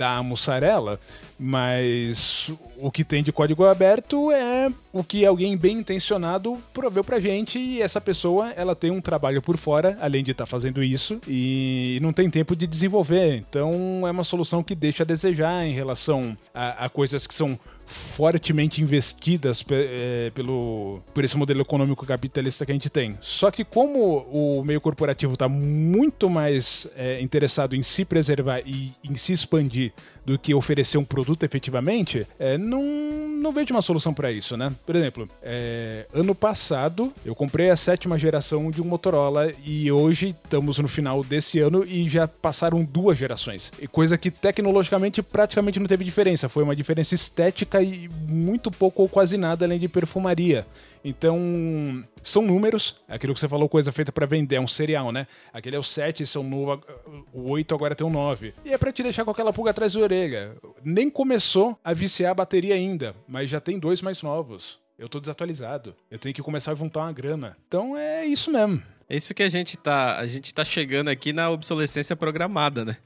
dar 0.00 0.24
mussarela, 0.24 0.98
mas 1.38 2.50
o 2.78 2.90
que 2.90 3.04
tem 3.04 3.22
de 3.22 3.30
código 3.30 3.66
aberto 3.66 4.32
é 4.32 4.72
o 4.90 5.04
que 5.04 5.26
alguém 5.26 5.58
bem 5.58 5.76
intencionado 5.76 6.58
proveu 6.72 7.04
pra 7.04 7.20
gente 7.20 7.58
e 7.58 7.82
essa 7.82 8.00
pessoa, 8.00 8.50
ela 8.56 8.74
tem 8.74 8.90
um 8.90 9.00
trabalho 9.00 9.42
por 9.42 9.58
fora, 9.58 9.98
além 10.00 10.24
de 10.24 10.30
estar 10.30 10.44
tá 10.44 10.50
fazendo 10.50 10.82
isso, 10.82 11.20
e 11.28 11.98
não 12.00 12.14
tem 12.14 12.30
tempo 12.30 12.56
de 12.56 12.66
desenvolver. 12.66 13.36
Então 13.36 14.06
é 14.06 14.10
uma 14.10 14.24
solução 14.24 14.62
que 14.62 14.74
deixa 14.74 15.02
a 15.02 15.06
desejar 15.06 15.66
em 15.66 15.74
relação 15.74 16.34
a, 16.54 16.86
a 16.86 16.88
coisas 16.88 17.26
que 17.26 17.34
são 17.34 17.58
fortemente 17.90 18.80
investidas 18.80 19.64
é, 19.68 20.30
pelo, 20.32 21.02
por 21.12 21.24
esse 21.24 21.36
modelo 21.36 21.60
econômico 21.60 22.06
capitalista 22.06 22.64
que 22.64 22.70
a 22.70 22.74
gente 22.74 22.88
tem. 22.88 23.18
Só 23.20 23.50
que 23.50 23.64
como 23.64 24.18
o 24.30 24.64
meio 24.64 24.80
corporativo 24.80 25.34
está 25.34 25.48
muito 25.48 26.30
mais 26.30 26.86
é, 26.96 27.20
interessado 27.20 27.74
em 27.74 27.82
se 27.82 28.04
preservar 28.04 28.60
e 28.64 28.92
em 29.02 29.16
se 29.16 29.32
expandir 29.32 29.92
do 30.30 30.38
que 30.38 30.54
oferecer 30.54 30.96
um 30.96 31.04
produto 31.04 31.42
efetivamente, 31.42 32.24
é, 32.38 32.56
não, 32.56 32.82
não 33.42 33.50
vejo 33.50 33.74
uma 33.74 33.82
solução 33.82 34.14
para 34.14 34.30
isso, 34.30 34.56
né? 34.56 34.72
Por 34.86 34.94
exemplo, 34.94 35.26
é, 35.42 36.06
ano 36.14 36.36
passado 36.36 37.12
eu 37.24 37.34
comprei 37.34 37.68
a 37.68 37.74
sétima 37.74 38.16
geração 38.16 38.70
de 38.70 38.80
um 38.80 38.84
Motorola 38.84 39.50
e 39.64 39.90
hoje 39.90 40.28
estamos 40.28 40.78
no 40.78 40.86
final 40.86 41.24
desse 41.24 41.58
ano 41.58 41.82
e 41.84 42.08
já 42.08 42.28
passaram 42.28 42.84
duas 42.84 43.18
gerações. 43.18 43.72
E 43.80 43.88
coisa 43.88 44.16
que 44.16 44.30
tecnologicamente 44.30 45.20
praticamente 45.20 45.80
não 45.80 45.88
teve 45.88 46.04
diferença, 46.04 46.48
foi 46.48 46.62
uma 46.62 46.76
diferença 46.76 47.12
estética 47.12 47.82
e 47.82 48.08
muito 48.28 48.70
pouco 48.70 49.02
ou 49.02 49.08
quase 49.08 49.36
nada 49.36 49.64
além 49.64 49.80
de 49.80 49.88
perfumaria. 49.88 50.64
Então, 51.04 52.04
são 52.22 52.42
números, 52.42 52.96
aquilo 53.08 53.32
que 53.32 53.40
você 53.40 53.48
falou, 53.48 53.68
coisa 53.68 53.90
feita 53.90 54.12
para 54.12 54.26
vender, 54.26 54.56
é 54.56 54.60
um 54.60 54.66
cereal, 54.66 55.10
né? 55.10 55.26
Aquele 55.52 55.76
é 55.76 55.78
o 55.78 55.82
7, 55.82 56.22
esse 56.22 56.36
é 56.36 56.40
o 56.40 56.42
novo, 56.42 56.82
o 57.32 57.48
8 57.50 57.74
agora 57.74 57.94
tem 57.94 58.06
o 58.06 58.10
9. 58.10 58.54
E 58.64 58.72
é 58.72 58.78
para 58.78 58.92
te 58.92 59.02
deixar 59.02 59.24
com 59.24 59.30
aquela 59.30 59.52
pulga 59.52 59.70
atrás 59.70 59.94
da 59.94 60.00
orelha. 60.00 60.56
Nem 60.84 61.08
começou 61.08 61.78
a 61.82 61.92
viciar 61.92 62.32
a 62.32 62.34
bateria 62.34 62.74
ainda, 62.74 63.14
mas 63.26 63.48
já 63.48 63.60
tem 63.60 63.78
dois 63.78 64.02
mais 64.02 64.22
novos. 64.22 64.78
Eu 64.98 65.08
tô 65.08 65.18
desatualizado. 65.18 65.94
Eu 66.10 66.18
tenho 66.18 66.34
que 66.34 66.42
começar 66.42 66.72
a 66.72 66.74
juntar 66.74 67.00
uma 67.00 67.12
grana. 67.12 67.56
Então 67.66 67.96
é 67.96 68.26
isso 68.26 68.52
mesmo. 68.52 68.82
É 69.08 69.16
isso 69.16 69.34
que 69.34 69.42
a 69.42 69.48
gente 69.48 69.78
tá, 69.78 70.18
a 70.18 70.26
gente 70.26 70.54
tá 70.54 70.62
chegando 70.62 71.08
aqui 71.08 71.32
na 71.32 71.48
obsolescência 71.50 72.14
programada, 72.14 72.84
né? 72.84 72.98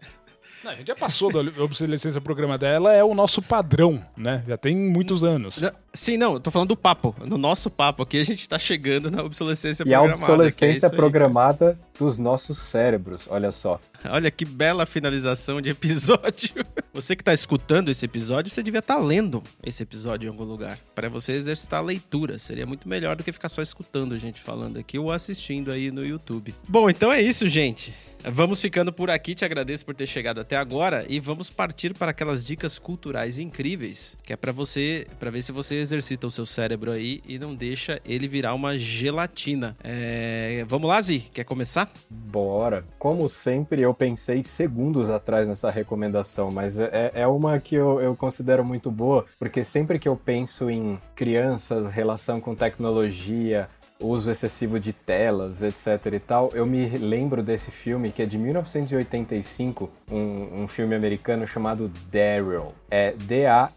Não, 0.65 0.73
a 0.73 0.75
gente 0.75 0.89
já 0.89 0.97
passou 0.97 1.31
da 1.31 1.63
obsolescência 1.63 2.21
programada. 2.21 2.67
Ela 2.67 2.93
é 2.93 3.05
o 3.05 3.15
nosso 3.15 3.41
padrão, 3.41 4.05
né? 4.17 4.43
Já 4.49 4.57
tem 4.57 4.75
muitos 4.75 5.23
anos. 5.23 5.61
Sim, 5.95 6.17
não, 6.17 6.35
eu 6.35 6.41
tô 6.41 6.51
falando 6.51 6.71
do 6.71 6.77
papo. 6.77 7.15
No 7.25 7.39
nosso 7.39 7.71
papo 7.71 8.03
aqui, 8.03 8.19
a 8.19 8.25
gente 8.25 8.49
tá 8.49 8.59
chegando 8.59 9.13
na 9.13 9.23
obsolescência 9.23 9.85
e 9.85 9.87
programada. 9.87 10.09
E 10.09 10.11
a 10.11 10.13
obsolescência 10.13 10.87
é 10.87 10.91
programada 10.91 11.79
dos 11.97 12.19
nossos 12.19 12.59
cérebros, 12.59 13.27
olha 13.29 13.53
só. 13.53 13.81
Olha 14.11 14.29
que 14.29 14.45
bela 14.45 14.87
finalização 14.87 15.61
de 15.61 15.71
episódio. 15.71 16.51
Você 16.93 17.15
que 17.15 17.23
tá 17.23 17.33
escutando 17.33 17.91
esse 17.91 18.05
episódio, 18.05 18.53
você 18.53 18.63
devia 18.63 18.79
estar 18.79 18.97
tá 18.97 19.01
lendo 19.01 19.43
esse 19.65 19.83
episódio 19.83 20.27
em 20.27 20.31
algum 20.31 20.45
lugar. 20.45 20.79
para 20.95 21.09
você 21.09 21.33
exercitar 21.33 21.81
a 21.81 21.83
leitura. 21.83 22.39
Seria 22.39 22.65
muito 22.65 22.89
melhor 22.89 23.17
do 23.17 23.25
que 23.25 23.33
ficar 23.33 23.49
só 23.49 23.61
escutando 23.61 24.15
a 24.15 24.19
gente 24.19 24.41
falando 24.41 24.79
aqui 24.79 24.97
ou 24.97 25.11
assistindo 25.11 25.73
aí 25.73 25.91
no 25.91 26.05
YouTube. 26.05 26.55
Bom, 26.69 26.89
então 26.89 27.13
é 27.13 27.21
isso, 27.21 27.49
gente. 27.49 27.93
Vamos 28.27 28.59
ficando 28.63 28.91
por 28.91 29.11
aqui, 29.11 29.35
te 29.35 29.45
agradeço 29.45 29.85
por 29.85 29.95
ter 29.95 30.07
chegado 30.07 30.41
até 30.41 30.57
agora 30.57 31.05
e 31.11 31.21
vamos 31.21 31.51
partir 31.51 31.93
para 31.93 32.11
aquelas 32.11 32.43
dicas 32.43 32.79
culturais 32.79 33.39
incríveis, 33.39 34.17
que 34.23 34.33
é 34.33 34.37
para 34.37 34.51
você, 34.51 35.07
para 35.21 35.31
ver 35.31 35.43
se 35.43 35.53
você 35.53 35.75
exercita 35.85 36.27
o 36.27 36.31
seu 36.31 36.45
cérebro 36.45 36.91
aí 36.91 37.23
e 37.27 37.39
não 37.39 37.55
deixa 37.55 38.01
ele 38.05 38.27
virar 38.27 38.55
uma 38.55 38.77
gelatina. 38.77 39.75
É... 39.83 40.65
Vamos 40.67 40.89
lá, 40.89 41.01
Zi, 41.01 41.21
quer 41.33 41.45
começar? 41.45 41.91
Bora. 42.11 42.85
Como 42.99 43.29
sempre, 43.29 43.83
eu 43.83 43.95
pensei 43.95 44.43
segundos 44.43 45.11
atrás 45.11 45.47
nessa 45.47 45.71
recomendação, 45.71 46.51
mas 46.51 46.79
é, 46.79 47.13
é 47.15 47.27
uma 47.27 47.61
que 47.61 47.77
eu, 47.77 48.01
eu 48.01 48.17
considero 48.17 48.65
muito 48.65 48.91
boa, 48.91 49.25
porque 49.39 49.63
sempre 49.63 49.99
que 49.99 50.09
eu 50.09 50.17
penso 50.17 50.69
em 50.69 50.99
crianças, 51.15 51.89
relação 51.91 52.41
com 52.41 52.55
tecnologia, 52.55 53.69
uso 54.07 54.31
excessivo 54.31 54.79
de 54.79 54.93
telas, 54.93 55.63
etc 55.63 56.13
e 56.13 56.21
tal, 56.21 56.51
eu 56.55 56.67
me 56.67 56.89
lembro 56.99 57.43
desse 57.43 57.71
filme 57.71 58.13
que 58.13 58.23
é 58.23 58.27
de 58.27 58.37
1985, 58.39 59.91
um, 60.11 60.63
um 60.63 60.69
filme 60.69 60.95
americano 60.95 61.47
chamado 61.47 61.91
Daryl. 62.11 62.73
É 62.91 63.13
D-A-R-Y-L. 63.13 63.73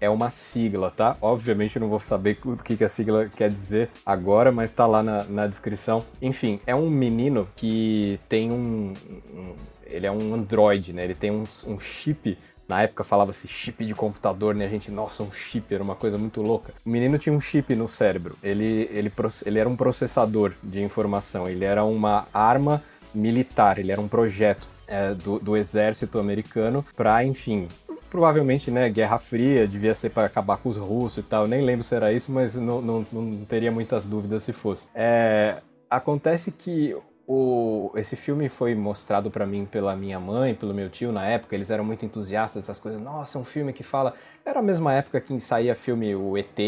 É 0.00 0.10
uma 0.10 0.30
sigla, 0.30 0.90
tá? 0.90 1.16
Obviamente 1.20 1.76
eu 1.76 1.80
não 1.80 1.88
vou 1.88 2.00
saber 2.00 2.38
o 2.44 2.56
que, 2.56 2.76
que 2.76 2.84
a 2.84 2.88
sigla 2.88 3.28
quer 3.28 3.50
dizer 3.50 3.90
agora, 4.04 4.50
mas 4.52 4.70
tá 4.70 4.86
lá 4.86 5.02
na, 5.02 5.24
na 5.24 5.46
descrição. 5.46 6.04
Enfim, 6.20 6.60
é 6.66 6.74
um 6.74 6.88
menino 6.88 7.48
que 7.56 8.18
tem 8.28 8.50
um, 8.52 8.94
um 9.32 9.54
ele 9.86 10.06
é 10.06 10.10
um 10.12 10.34
androide, 10.34 10.92
né? 10.92 11.04
Ele 11.04 11.14
tem 11.14 11.30
um, 11.30 11.44
um 11.66 11.78
chip 11.78 12.36
na 12.68 12.82
época 12.82 13.04
falava-se 13.04 13.46
chip 13.46 13.84
de 13.84 13.94
computador, 13.94 14.54
né? 14.54 14.64
A 14.64 14.68
gente, 14.68 14.90
nossa, 14.90 15.22
um 15.22 15.30
chip, 15.30 15.74
era 15.74 15.82
uma 15.82 15.94
coisa 15.94 16.16
muito 16.16 16.40
louca. 16.40 16.72
O 16.84 16.88
menino 16.88 17.18
tinha 17.18 17.34
um 17.34 17.40
chip 17.40 17.74
no 17.74 17.88
cérebro. 17.88 18.36
Ele, 18.42 18.88
ele, 18.90 19.12
ele 19.44 19.58
era 19.58 19.68
um 19.68 19.76
processador 19.76 20.54
de 20.62 20.82
informação. 20.82 21.48
Ele 21.48 21.64
era 21.64 21.84
uma 21.84 22.26
arma 22.32 22.82
militar. 23.14 23.78
Ele 23.78 23.92
era 23.92 24.00
um 24.00 24.08
projeto 24.08 24.68
é, 24.86 25.14
do, 25.14 25.38
do 25.38 25.56
exército 25.56 26.18
americano 26.18 26.84
para, 26.96 27.24
enfim, 27.24 27.68
provavelmente, 28.10 28.70
né, 28.70 28.88
Guerra 28.88 29.18
Fria, 29.18 29.66
devia 29.66 29.94
ser 29.94 30.10
para 30.10 30.26
acabar 30.26 30.56
com 30.56 30.68
os 30.68 30.76
russos 30.76 31.18
e 31.18 31.22
tal. 31.22 31.46
Nem 31.46 31.62
lembro 31.62 31.82
se 31.82 31.94
era 31.94 32.12
isso, 32.12 32.32
mas 32.32 32.54
não, 32.54 32.80
não, 32.80 33.06
não 33.12 33.44
teria 33.44 33.72
muitas 33.72 34.04
dúvidas 34.04 34.42
se 34.42 34.52
fosse. 34.52 34.88
É, 34.94 35.58
acontece 35.90 36.50
que 36.52 36.96
o, 37.26 37.90
esse 37.96 38.16
filme 38.16 38.48
foi 38.48 38.74
mostrado 38.74 39.30
para 39.30 39.46
mim 39.46 39.64
pela 39.64 39.96
minha 39.96 40.20
mãe, 40.20 40.54
pelo 40.54 40.74
meu 40.74 40.90
tio 40.90 41.10
na 41.10 41.26
época, 41.26 41.54
eles 41.54 41.70
eram 41.70 41.84
muito 41.84 42.04
entusiastas 42.04 42.62
dessas 42.62 42.78
coisas. 42.78 43.00
Nossa, 43.00 43.38
um 43.38 43.44
filme 43.44 43.72
que 43.72 43.82
fala. 43.82 44.14
Era 44.44 44.60
a 44.60 44.62
mesma 44.62 44.92
época 44.92 45.20
que 45.20 45.38
saía 45.40 45.74
filme 45.74 46.14
O 46.14 46.36
ET, 46.36 46.58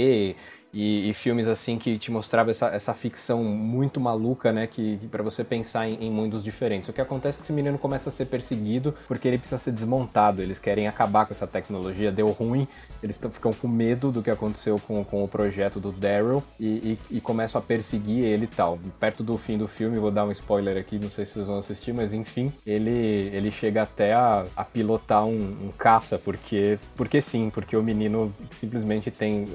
e, 0.76 1.08
e, 1.08 1.14
filmes 1.14 1.48
assim 1.48 1.78
que 1.78 1.98
te 1.98 2.10
mostrava 2.10 2.50
essa, 2.50 2.66
essa 2.66 2.92
ficção 2.92 3.42
muito 3.42 3.98
maluca, 3.98 4.52
né? 4.52 4.66
Que, 4.66 4.98
que 4.98 5.08
para 5.08 5.22
você 5.22 5.42
pensar 5.42 5.88
em, 5.88 5.94
em, 6.04 6.10
mundos 6.10 6.44
diferentes. 6.44 6.86
O 6.86 6.92
que 6.92 7.00
acontece 7.00 7.38
é 7.38 7.40
que 7.40 7.44
esse 7.46 7.52
menino 7.54 7.78
começa 7.78 8.10
a 8.10 8.12
ser 8.12 8.26
perseguido 8.26 8.94
porque 9.08 9.26
ele 9.26 9.38
precisa 9.38 9.56
ser 9.56 9.72
desmontado. 9.72 10.42
Eles 10.42 10.58
querem 10.58 10.86
acabar 10.86 11.24
com 11.24 11.32
essa 11.32 11.46
tecnologia, 11.46 12.12
deu 12.12 12.28
ruim, 12.28 12.68
eles 13.02 13.18
ficam 13.32 13.54
com 13.54 13.66
medo 13.66 14.12
do 14.12 14.22
que 14.22 14.30
aconteceu 14.30 14.78
com, 14.78 15.02
com 15.02 15.24
o 15.24 15.28
projeto 15.28 15.80
do 15.80 15.90
Daryl 15.90 16.44
e, 16.60 16.68
e, 16.68 17.16
e, 17.16 17.20
começam 17.22 17.58
a 17.58 17.64
perseguir 17.64 18.26
ele 18.26 18.44
e 18.44 18.48
tal. 18.48 18.78
Perto 19.00 19.22
do 19.22 19.38
fim 19.38 19.56
do 19.56 19.66
filme, 19.66 19.98
vou 19.98 20.10
dar 20.10 20.26
um 20.26 20.30
spoiler 20.30 20.76
aqui, 20.76 20.98
não 20.98 21.10
sei 21.10 21.24
se 21.24 21.32
vocês 21.32 21.46
vão 21.46 21.56
assistir, 21.56 21.94
mas 21.94 22.12
enfim, 22.12 22.52
ele, 22.66 23.30
ele 23.32 23.50
chega 23.50 23.80
até 23.80 24.12
a, 24.12 24.44
a 24.54 24.62
pilotar 24.62 25.24
um, 25.24 25.56
um 25.68 25.70
caça, 25.70 26.18
porque, 26.18 26.78
porque 26.94 27.22
sim, 27.22 27.48
porque 27.48 27.74
o 27.74 27.82
menino 27.82 28.30
simplesmente 28.50 29.10
tem 29.10 29.48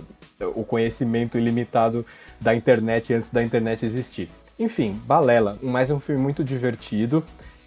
o 0.56 0.64
conhecimento 0.64 1.11
ilimitado 1.38 2.05
da 2.39 2.55
internet 2.55 3.14
antes 3.14 3.30
da 3.30 3.43
internet 3.43 3.86
existir. 3.86 4.30
Enfim, 4.57 4.99
Balela, 5.05 5.57
mais 5.62 5.89
um 5.91 5.99
filme 5.99 6.22
muito 6.22 6.43
divertido 6.43 7.24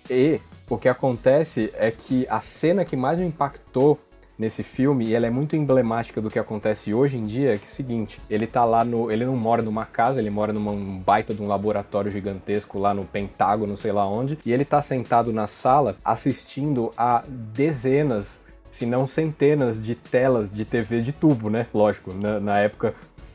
e 0.08 0.40
o 0.68 0.78
que 0.78 0.88
acontece 0.88 1.72
é 1.74 1.90
que 1.90 2.26
a 2.28 2.40
cena 2.40 2.84
que 2.84 2.96
mais 2.96 3.18
me 3.18 3.26
impactou 3.26 3.98
nesse 4.38 4.62
filme, 4.62 5.06
e 5.06 5.14
ela 5.14 5.26
é 5.26 5.30
muito 5.30 5.54
emblemática 5.54 6.20
do 6.20 6.28
que 6.28 6.38
acontece 6.38 6.92
hoje 6.92 7.16
em 7.16 7.24
dia, 7.24 7.54
é 7.54 7.56
que 7.56 7.64
é 7.64 7.68
o 7.68 7.70
seguinte, 7.70 8.20
ele 8.28 8.46
tá 8.46 8.64
lá 8.64 8.84
no, 8.84 9.10
ele 9.10 9.24
não 9.24 9.36
mora 9.36 9.62
numa 9.62 9.86
casa, 9.86 10.20
ele 10.20 10.30
mora 10.30 10.52
num 10.52 10.98
baita 10.98 11.32
de 11.32 11.40
um 11.40 11.46
laboratório 11.46 12.10
gigantesco 12.10 12.78
lá 12.78 12.92
no 12.92 13.04
Pentágono, 13.04 13.76
sei 13.76 13.92
lá 13.92 14.08
onde, 14.08 14.38
e 14.44 14.52
ele 14.52 14.64
tá 14.64 14.82
sentado 14.82 15.32
na 15.32 15.46
sala 15.46 15.96
assistindo 16.04 16.90
a 16.96 17.22
dezenas 17.28 18.42
se 18.72 18.84
não 18.84 19.06
centenas 19.06 19.80
de 19.80 19.94
telas 19.94 20.50
de 20.50 20.64
TV 20.64 21.00
de 21.00 21.12
tubo, 21.12 21.48
né? 21.48 21.68
Lógico, 21.72 22.12
na, 22.12 22.40
na 22.40 22.58
época 22.58 22.92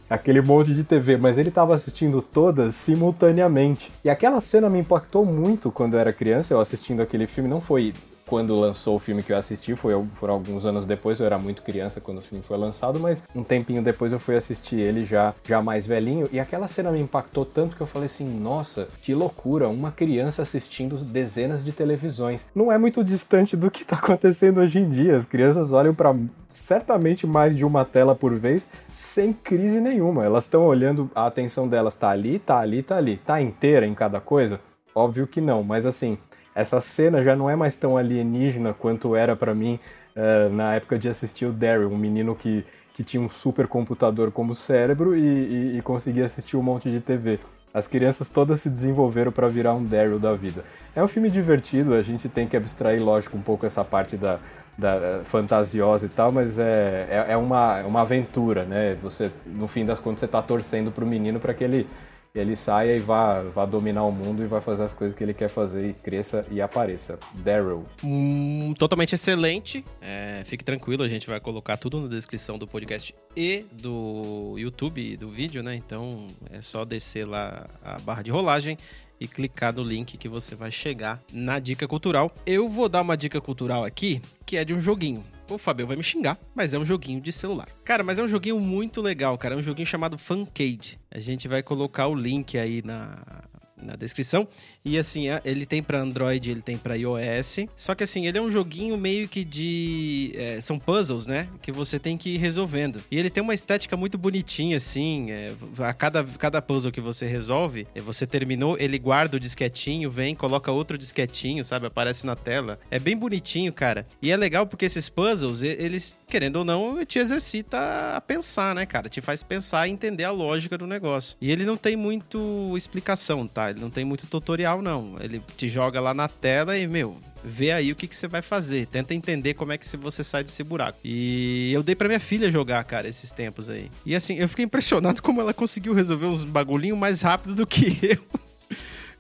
aquele 0.10 0.41
monte 0.41 0.74
de 0.74 0.84
TV, 0.84 1.18
mas 1.18 1.38
ele 1.38 1.49
estava 1.49 1.76
assistindo 1.76 2.22
todas 2.22 2.76
simultaneamente. 2.76 3.91
E 4.03 4.10
aquela 4.10 4.41
cena 4.41 4.70
me 4.70 4.80
impactou 4.80 5.26
muito 5.26 5.72
quando 5.72 5.93
eu 5.93 5.99
era 5.99 6.12
criança, 6.12 6.53
eu 6.53 6.60
assistindo 6.60 7.01
aquele 7.01 7.28
filme, 7.28 7.49
não 7.49 7.62
foi 7.62 7.93
quando 8.30 8.56
lançou 8.56 8.96
o 8.96 9.00
filme 9.00 9.24
que 9.24 9.34
eu 9.34 9.38
assisti, 9.38 9.76
foi 9.76 10.00
foram 10.14 10.36
alguns 10.36 10.64
anos 10.64 10.86
depois, 10.86 11.20
eu 11.20 11.26
era 11.26 11.40
muito 11.40 11.64
criança 11.64 12.00
quando 12.00 12.20
o 12.20 12.22
filme 12.22 12.44
foi 12.44 12.60
lançado, 12.60 13.00
mas 13.00 13.24
um 13.36 13.44
tempinho 13.44 13.82
depois 13.82 14.14
eu 14.14 14.20
fui 14.20 14.36
assistir 14.36 14.80
ele 14.80 15.04
já, 15.04 15.34
já 15.44 15.64
mais 15.64 15.88
velhinho, 15.88 16.30
e 16.32 16.40
aquela 16.40 16.68
cena 16.68 16.92
me 16.92 17.00
impactou 17.00 17.44
tanto 17.44 17.76
que 17.76 17.82
eu 17.82 17.88
falei 17.88 18.06
assim, 18.06 18.26
nossa, 18.26 18.88
que 19.02 19.16
loucura, 19.16 19.68
uma 19.68 19.92
criança 19.92 20.44
assistindo 20.44 20.96
dezenas 21.04 21.64
de 21.64 21.72
televisões. 21.72 22.46
Não 22.54 22.72
é 22.72 22.78
muito 22.78 23.04
distante 23.04 23.58
do 23.58 23.72
que 23.72 23.82
está 23.82 23.96
acontecendo 23.98 24.60
hoje 24.60 24.78
em 24.78 24.88
dia, 24.88 25.16
as 25.16 25.26
crianças 25.26 25.74
olham 25.74 25.96
para 25.96 26.16
certamente 26.48 27.26
mais 27.26 27.58
de 27.58 27.66
uma 27.66 27.84
tela 27.84 28.14
por 28.14 28.36
vez, 28.36 28.70
sem 28.92 29.34
crise 29.34 29.82
nenhuma, 29.82 30.24
elas 30.24 30.44
estão 30.44 30.68
olhando, 30.68 31.10
a 31.16 31.26
atenção 31.26 31.68
delas 31.68 31.96
tá 31.96 32.12
ali, 32.12 32.38
tá 32.38 32.60
ali, 32.60 32.84
tá 32.84 32.96
ali, 32.96 33.18
tá 33.18 33.42
inteira 33.42 33.88
em 33.88 33.96
cada 33.96 34.22
coisa? 34.22 34.60
Óbvio 34.94 35.26
que 35.26 35.40
não, 35.40 35.64
mas 35.64 35.86
assim, 35.86 36.18
essa 36.60 36.82
cena 36.82 37.22
já 37.22 37.36
não 37.36 37.49
é 37.49 37.55
mais 37.55 37.76
tão 37.76 37.97
alienígena 37.97 38.74
quanto 38.74 39.16
era 39.16 39.36
para 39.36 39.55
mim 39.55 39.80
uh, 40.16 40.53
na 40.53 40.76
época 40.76 40.99
de 40.99 41.07
assistir 41.07 41.45
o 41.45 41.53
Daryl, 41.53 41.89
um 41.89 41.97
menino 41.97 42.36
que, 42.36 42.66
que 42.93 43.03
tinha 43.03 43.22
um 43.22 43.30
supercomputador 43.30 44.32
como 44.32 44.53
cérebro 44.53 45.16
e, 45.16 45.22
e, 45.22 45.78
e 45.78 45.82
conseguia 45.82 46.26
assistir 46.26 46.57
um 46.57 46.62
monte 46.62 46.91
de 46.91 46.99
TV. 46.99 47.39
As 47.74 47.88
crianças 47.88 48.30
todas 48.30 48.60
se 48.62 48.70
desenvolveram 48.70 49.32
para 49.32 49.47
virar 49.47 49.74
um 49.74 49.84
Daryl 49.84 50.20
da 50.20 50.34
vida. 50.34 50.66
É 50.95 51.03
um 51.03 51.07
filme 51.07 51.30
divertido, 51.30 51.93
a 51.93 52.01
gente 52.01 52.28
tem 52.28 52.47
que 52.47 52.57
abstrair, 52.57 53.01
lógico, 53.01 53.38
um 53.38 53.41
pouco 53.41 53.66
essa 53.66 53.86
parte 53.86 54.18
da, 54.18 54.39
da 54.78 55.22
fantasiosa 55.24 56.07
e 56.07 56.10
tal, 56.10 56.32
mas 56.32 56.57
é, 56.57 57.07
é, 57.10 57.34
é 57.34 57.38
uma, 57.38 57.80
é 57.80 57.84
uma 57.84 58.01
aventura, 58.01 58.64
né? 58.64 58.97
Você, 59.03 59.30
no 59.45 59.68
fim 59.68 59.86
das 59.86 59.99
contas, 59.99 60.22
você 60.22 60.26
está 60.26 60.41
torcendo 60.41 60.91
para 60.91 61.03
o 61.03 61.07
menino 61.07 61.39
para 61.39 61.53
que 61.53 61.64
ele 61.64 61.88
ele 62.34 62.56
saia 62.56 62.96
e 62.96 63.00
vá, 63.00 63.42
vá 63.42 63.66
dominar 63.66 64.04
o 64.04 64.12
mundo 64.12 64.44
e 64.44 64.48
vai 64.48 64.62
fazer 64.62 64.84
as 64.84 64.94
coisas 64.94 65.18
que 65.18 65.24
ele 65.24 65.34
quer 65.34 65.50
fazer 65.50 65.90
e 65.90 65.94
cresça 65.94 66.46
e 66.52 66.62
apareça. 66.62 67.20
Daryl. 67.36 67.84
Hum, 68.04 68.74
totalmente 68.78 69.16
excelente. 69.16 69.84
É, 70.02 70.44
fique 70.46 70.64
tranquilo, 70.64 71.04
a 71.04 71.08
gente 71.08 71.28
vai 71.28 71.40
colocar 71.40 71.78
tudo 71.78 72.00
na 72.02 72.08
descrição 72.08 72.58
do 72.58 72.68
podcast 72.68 73.16
e 73.36 73.66
do 73.72 74.56
YouTube 74.58 75.18
do 75.18 75.30
vídeo, 75.30 75.64
né? 75.64 75.76
Então 75.76 76.28
é 76.52 76.62
só 76.62 76.86
descer 76.86 77.26
lá 77.26 77.66
a 77.84 78.00
barra 78.00 78.22
de 78.22 78.32
rolagem 78.32 78.78
e 79.20 79.28
clicar 79.28 79.74
no 79.74 79.84
link 79.84 80.18
que 80.18 80.30
você 80.30 80.56
vai 80.56 80.72
chegar 80.72 81.22
na 81.34 81.60
dica 81.60 81.88
cultural. 81.88 82.32
Eu 82.46 82.70
vou 82.70 82.88
dar 82.88 83.02
uma 83.02 83.18
dica 83.18 83.42
cultural 83.42 83.84
aqui, 83.84 84.22
que 84.46 84.56
é 84.56 84.64
de 84.64 84.74
um 84.74 84.80
joguinho. 84.80 85.24
O 85.50 85.58
Fabio 85.58 85.88
vai 85.88 85.97
me 85.97 86.04
xingar, 86.04 86.38
mas 86.54 86.74
é 86.74 86.80
um 86.80 86.86
joguinho 86.86 87.20
de 87.20 87.32
celular. 87.32 87.68
Cara, 87.84 88.04
mas 88.04 88.20
é 88.20 88.24
um 88.24 88.28
joguinho 88.28 88.60
muito 88.60 89.02
legal, 89.02 89.38
cara. 89.38 89.56
É 89.56 89.58
um 89.58 89.62
joguinho 89.62 89.88
chamado 89.88 90.18
Funcade. 90.18 91.00
A 91.10 91.20
gente 91.20 91.47
vai 91.47 91.64
colocar 91.64 92.08
o 92.08 92.16
link 92.16 92.58
aí 92.58 92.82
na, 92.84 93.43
na 93.82 93.96
descrição. 93.96 94.48
E 94.84 94.98
assim, 94.98 95.30
é, 95.30 95.42
ele 95.46 95.66
tem 95.66 95.82
para 95.82 96.00
Android, 96.00 96.50
ele 96.50 96.62
tem 96.62 96.78
para 96.78 96.96
iOS. 96.96 97.66
Só 97.76 97.96
que 97.96 98.04
assim, 98.04 98.26
ele 98.26 98.38
é 98.38 98.42
um 98.42 98.52
joguinho 98.52 98.98
meio 98.98 99.28
que 99.28 99.44
de. 99.44 100.34
É, 100.36 100.62
são 100.62 100.80
puzzles, 100.80 101.28
né? 101.28 101.48
Que 101.62 101.72
você 101.72 102.00
tem 102.00 102.18
que 102.18 102.30
ir 102.30 102.38
resolvendo. 102.38 103.02
E 103.12 103.18
ele 103.18 103.30
tem 103.30 103.42
uma 103.42 103.54
estética 103.54 103.96
muito 103.96 104.18
bonitinha, 104.18 104.78
assim. 104.78 105.32
É, 105.32 105.54
a 105.80 105.94
cada, 105.94 106.24
cada 106.24 106.62
puzzle 106.62 106.92
que 106.92 107.02
você 107.02 107.26
resolve, 107.26 107.88
é, 107.96 108.02
você 108.02 108.26
terminou, 108.26 108.78
ele 108.80 108.98
guarda 108.98 109.38
o 109.38 109.40
disquetinho, 109.40 110.10
vem, 110.10 110.36
coloca 110.36 110.72
outro 110.72 110.98
disquetinho, 110.98 111.64
sabe? 111.64 111.88
Aparece 111.88 112.26
na 112.26 112.36
tela. 112.36 112.80
É 112.90 113.00
bem 113.00 113.18
bonitinho, 113.18 113.72
cara. 113.74 114.06
E 114.22 114.32
é 114.32 114.38
legal 114.38 114.66
porque 114.66 114.86
esses 114.86 115.10
puzzles, 115.10 115.64
eles, 115.64 116.16
querendo 116.28 116.58
ou 116.58 116.66
não, 116.66 117.04
te 117.06 117.20
exercita 117.20 118.16
a 118.16 118.22
pensar, 118.22 118.76
né, 118.76 118.86
cara? 118.86 119.10
Te 119.10 119.22
faz 119.22 119.44
pensar 119.44 119.88
e 119.88 119.92
entender 119.92 120.24
a 120.24 120.32
lógica 120.32 120.78
do 120.78 120.88
negócio. 120.88 121.38
E 121.42 121.52
ele 121.52 121.66
não 121.66 121.78
tem 121.78 121.96
muito 121.96 122.74
explicação, 122.76 123.48
tá? 123.48 123.69
Ele 123.72 123.80
não 123.80 123.90
tem 123.90 124.06
muito 124.06 124.28
tutorial, 124.28 124.82
não. 124.82 125.16
Ele 125.20 125.42
te 125.58 125.68
joga 125.68 126.00
lá 126.00 126.14
na 126.14 126.28
tela 126.28 126.78
e, 126.78 126.88
meu, 126.88 127.18
vê 127.44 127.72
aí 127.72 127.92
o 127.92 127.96
que, 127.96 128.08
que 128.08 128.16
você 128.16 128.28
vai 128.28 128.42
fazer. 128.42 128.86
Tenta 128.88 129.14
entender 129.14 129.54
como 129.54 129.72
é 129.72 129.78
que 129.78 129.86
você 129.98 130.24
sai 130.24 130.44
desse 130.44 130.64
buraco. 130.64 131.00
E 131.04 131.72
eu 131.74 131.84
dei 131.84 131.96
pra 131.96 132.08
minha 132.08 132.20
filha 132.20 132.52
jogar, 132.52 132.84
cara, 132.84 133.08
esses 133.08 133.32
tempos 133.32 133.70
aí. 133.70 133.90
E 134.06 134.16
assim, 134.16 134.36
eu 134.36 134.50
fiquei 134.50 134.66
impressionado 134.66 135.22
como 135.24 135.42
ela 135.42 135.54
conseguiu 135.54 135.94
resolver 135.94 136.26
uns 136.26 136.44
bagulhinhos 136.44 136.98
mais 136.98 137.22
rápido 137.22 137.56
do 137.56 137.68
que 137.68 137.98
eu. 138.06 138.40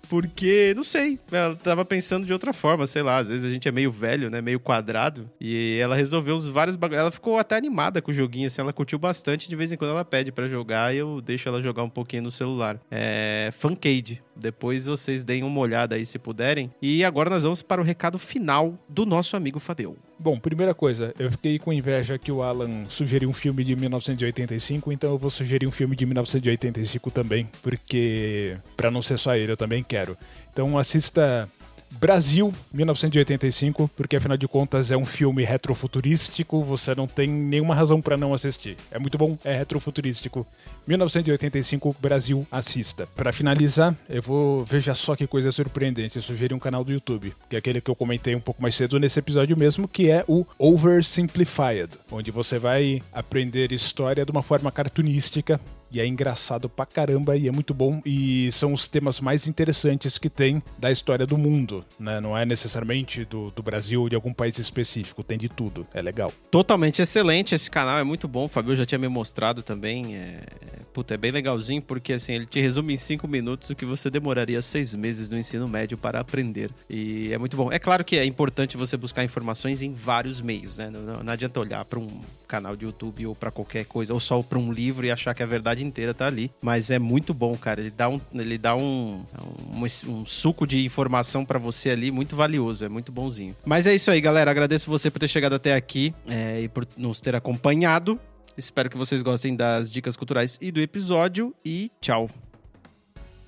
Porque, 0.09 0.73
não 0.75 0.83
sei, 0.83 1.19
ela 1.31 1.55
tava 1.55 1.85
pensando 1.85 2.25
de 2.25 2.33
outra 2.33 2.51
forma, 2.51 2.87
sei 2.87 3.03
lá, 3.03 3.17
às 3.17 3.29
vezes 3.29 3.45
a 3.47 3.53
gente 3.53 3.67
é 3.67 3.71
meio 3.71 3.91
velho, 3.91 4.27
né, 4.27 4.41
meio 4.41 4.59
quadrado, 4.59 5.29
e 5.39 5.77
ela 5.79 5.95
resolveu 5.95 6.35
os 6.35 6.47
vários 6.47 6.75
bagulhos. 6.75 7.01
Ela 7.01 7.11
ficou 7.11 7.37
até 7.37 7.55
animada 7.55 8.01
com 8.01 8.09
o 8.09 8.13
joguinho, 8.13 8.47
assim, 8.47 8.59
ela 8.59 8.73
curtiu 8.73 8.97
bastante, 8.97 9.47
de 9.47 9.55
vez 9.55 9.71
em 9.71 9.77
quando 9.77 9.91
ela 9.91 10.03
pede 10.03 10.31
para 10.31 10.47
jogar 10.47 10.95
e 10.95 10.97
eu 10.97 11.21
deixo 11.21 11.47
ela 11.47 11.61
jogar 11.61 11.83
um 11.83 11.89
pouquinho 11.89 12.23
no 12.23 12.31
celular. 12.31 12.81
É 12.89 13.51
Funkade. 13.53 14.23
Depois 14.39 14.85
vocês 14.85 15.23
deem 15.23 15.43
uma 15.43 15.59
olhada 15.59 15.95
aí 15.95 16.05
se 16.05 16.17
puderem. 16.17 16.71
E 16.81 17.03
agora 17.03 17.29
nós 17.29 17.43
vamos 17.43 17.61
para 17.61 17.81
o 17.81 17.83
recado 17.83 18.17
final 18.17 18.73
do 18.87 19.05
nosso 19.05 19.35
amigo 19.35 19.59
Fabio. 19.59 19.97
Bom, 20.17 20.37
primeira 20.37 20.73
coisa, 20.73 21.13
eu 21.17 21.31
fiquei 21.31 21.57
com 21.57 21.71
inveja 21.71 22.17
que 22.17 22.31
o 22.31 22.43
Alan 22.43 22.85
sugeriu 22.89 23.29
um 23.29 23.33
filme 23.33 23.63
de 23.63 23.73
1985, 23.75 24.91
então 24.91 25.11
eu 25.11 25.17
vou 25.17 25.29
sugerir 25.29 25.65
um 25.65 25.71
filme 25.71 25.95
de 25.95 26.05
1985 26.05 27.09
também, 27.09 27.47
porque 27.63 28.57
para 28.75 28.91
não 28.91 29.01
ser 29.01 29.17
só 29.17 29.33
ele, 29.35 29.51
eu 29.51 29.57
também 29.57 29.81
quero. 29.81 30.17
Então 30.51 30.77
assista 30.77 31.47
Brasil, 31.91 32.53
1985, 32.71 33.89
porque 33.95 34.15
afinal 34.15 34.37
de 34.37 34.47
contas 34.47 34.91
é 34.91 34.97
um 34.97 35.05
filme 35.05 35.43
retrofuturístico, 35.43 36.63
você 36.63 36.95
não 36.95 37.07
tem 37.07 37.27
nenhuma 37.27 37.75
razão 37.75 38.01
para 38.01 38.15
não 38.15 38.33
assistir. 38.33 38.77
É 38.91 38.99
muito 38.99 39.17
bom, 39.17 39.37
é 39.43 39.57
retrofuturístico. 39.57 40.45
1985, 40.87 41.95
Brasil, 41.99 42.47
assista. 42.51 43.07
Para 43.15 43.33
finalizar, 43.33 43.95
eu 44.09 44.21
vou. 44.21 44.63
Veja 44.65 44.93
só 44.93 45.15
que 45.15 45.27
coisa 45.27 45.51
surpreendente. 45.51 46.17
Eu 46.17 46.21
sugeri 46.21 46.53
um 46.53 46.59
canal 46.59 46.83
do 46.83 46.91
YouTube, 46.91 47.33
que 47.49 47.55
é 47.55 47.59
aquele 47.59 47.81
que 47.81 47.89
eu 47.89 47.95
comentei 47.95 48.35
um 48.35 48.39
pouco 48.39 48.61
mais 48.61 48.75
cedo 48.75 48.99
nesse 48.99 49.19
episódio 49.19 49.57
mesmo, 49.57 49.87
que 49.87 50.09
é 50.09 50.23
o 50.27 50.45
Oversimplified, 50.57 51.97
onde 52.11 52.31
você 52.31 52.57
vai 52.57 53.01
aprender 53.11 53.71
história 53.71 54.25
de 54.25 54.31
uma 54.31 54.41
forma 54.41 54.71
cartunística 54.71 55.59
e 55.91 55.99
é 55.99 56.05
engraçado 56.05 56.69
pra 56.69 56.85
caramba 56.85 57.35
e 57.35 57.47
é 57.47 57.51
muito 57.51 57.73
bom. 57.73 58.01
E 58.05 58.51
são 58.51 58.73
os 58.73 58.87
temas 58.87 59.19
mais 59.19 59.47
interessantes 59.47 60.17
que 60.17 60.29
tem 60.29 60.61
da 60.77 60.91
história 60.91 61.25
do 61.25 61.37
mundo, 61.37 61.85
né? 61.99 62.19
Não 62.19 62.37
é 62.37 62.45
necessariamente 62.45 63.25
do, 63.25 63.51
do 63.51 63.63
Brasil 63.63 64.01
ou 64.01 64.09
de 64.09 64.15
algum 64.15 64.33
país 64.33 64.57
específico, 64.57 65.23
tem 65.23 65.37
de 65.37 65.49
tudo. 65.49 65.85
É 65.93 66.01
legal. 66.01 66.31
Totalmente 66.51 67.01
excelente. 67.01 67.55
Esse 67.55 67.69
canal 67.69 67.97
é 67.97 68.03
muito 68.03 68.27
bom. 68.27 68.45
O 68.45 68.47
Fabio 68.47 68.75
já 68.75 68.85
tinha 68.85 68.99
me 68.99 69.07
mostrado 69.07 69.63
também. 69.63 70.15
É, 70.15 70.19
é... 70.19 70.79
Puta, 70.93 71.13
é 71.13 71.17
bem 71.17 71.31
legalzinho 71.31 71.81
porque 71.81 72.13
assim, 72.13 72.33
ele 72.33 72.45
te 72.45 72.59
resume 72.59 72.93
em 72.93 72.97
cinco 72.97 73.27
minutos 73.27 73.69
o 73.69 73.75
que 73.75 73.85
você 73.85 74.09
demoraria 74.09 74.61
seis 74.61 74.95
meses 74.95 75.29
no 75.29 75.37
ensino 75.37 75.67
médio 75.67 75.97
para 75.97 76.19
aprender. 76.19 76.71
E 76.89 77.31
é 77.31 77.37
muito 77.37 77.55
bom. 77.55 77.71
É 77.71 77.79
claro 77.79 78.03
que 78.03 78.17
é 78.17 78.25
importante 78.25 78.75
você 78.75 78.97
buscar 78.97 79.23
informações 79.23 79.81
em 79.81 79.93
vários 79.93 80.41
meios, 80.41 80.77
né? 80.77 80.89
Não, 80.89 81.23
não 81.23 81.33
adianta 81.33 81.59
olhar 81.59 81.85
para 81.85 81.99
um 81.99 82.21
canal 82.49 82.75
de 82.75 82.83
YouTube 82.83 83.27
ou 83.27 83.35
para 83.35 83.51
qualquer 83.51 83.85
coisa, 83.85 84.13
ou 84.13 84.19
só 84.19 84.41
para 84.41 84.57
um 84.57 84.73
livro 84.73 85.05
e 85.05 85.11
achar 85.11 85.33
que 85.35 85.43
a 85.43 85.45
verdade 85.45 85.85
inteira 85.85 86.13
tá 86.13 86.25
ali. 86.25 86.51
Mas 86.61 86.89
é 86.89 86.97
muito 86.97 87.33
bom, 87.33 87.55
cara. 87.55 87.79
Ele 87.79 87.91
dá 87.91 88.09
um, 88.09 88.19
ele 88.33 88.57
dá 88.57 88.75
um, 88.75 89.23
um, 89.71 89.83
um 89.83 90.25
suco 90.25 90.65
de 90.65 90.83
informação 90.83 91.45
para 91.45 91.59
você 91.59 91.91
ali 91.91 92.09
muito 92.09 92.35
valioso. 92.35 92.83
É 92.83 92.89
muito 92.89 93.11
bonzinho. 93.11 93.55
Mas 93.63 93.85
é 93.85 93.93
isso 93.93 94.09
aí, 94.09 94.19
galera. 94.19 94.49
Agradeço 94.49 94.89
você 94.89 95.11
por 95.11 95.19
ter 95.19 95.27
chegado 95.27 95.53
até 95.53 95.75
aqui 95.75 96.13
é, 96.27 96.61
e 96.61 96.67
por 96.67 96.87
nos 96.97 97.21
ter 97.21 97.35
acompanhado. 97.35 98.19
Espero 98.57 98.89
que 98.89 98.97
vocês 98.97 99.21
gostem 99.21 99.55
das 99.55 99.91
dicas 99.91 100.17
culturais 100.17 100.57
e 100.59 100.71
do 100.71 100.81
episódio. 100.81 101.53
E 101.63 101.91
tchau. 102.01 102.29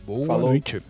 Boa 0.06 0.28
Falou. 0.28 0.50
noite. 0.50 0.82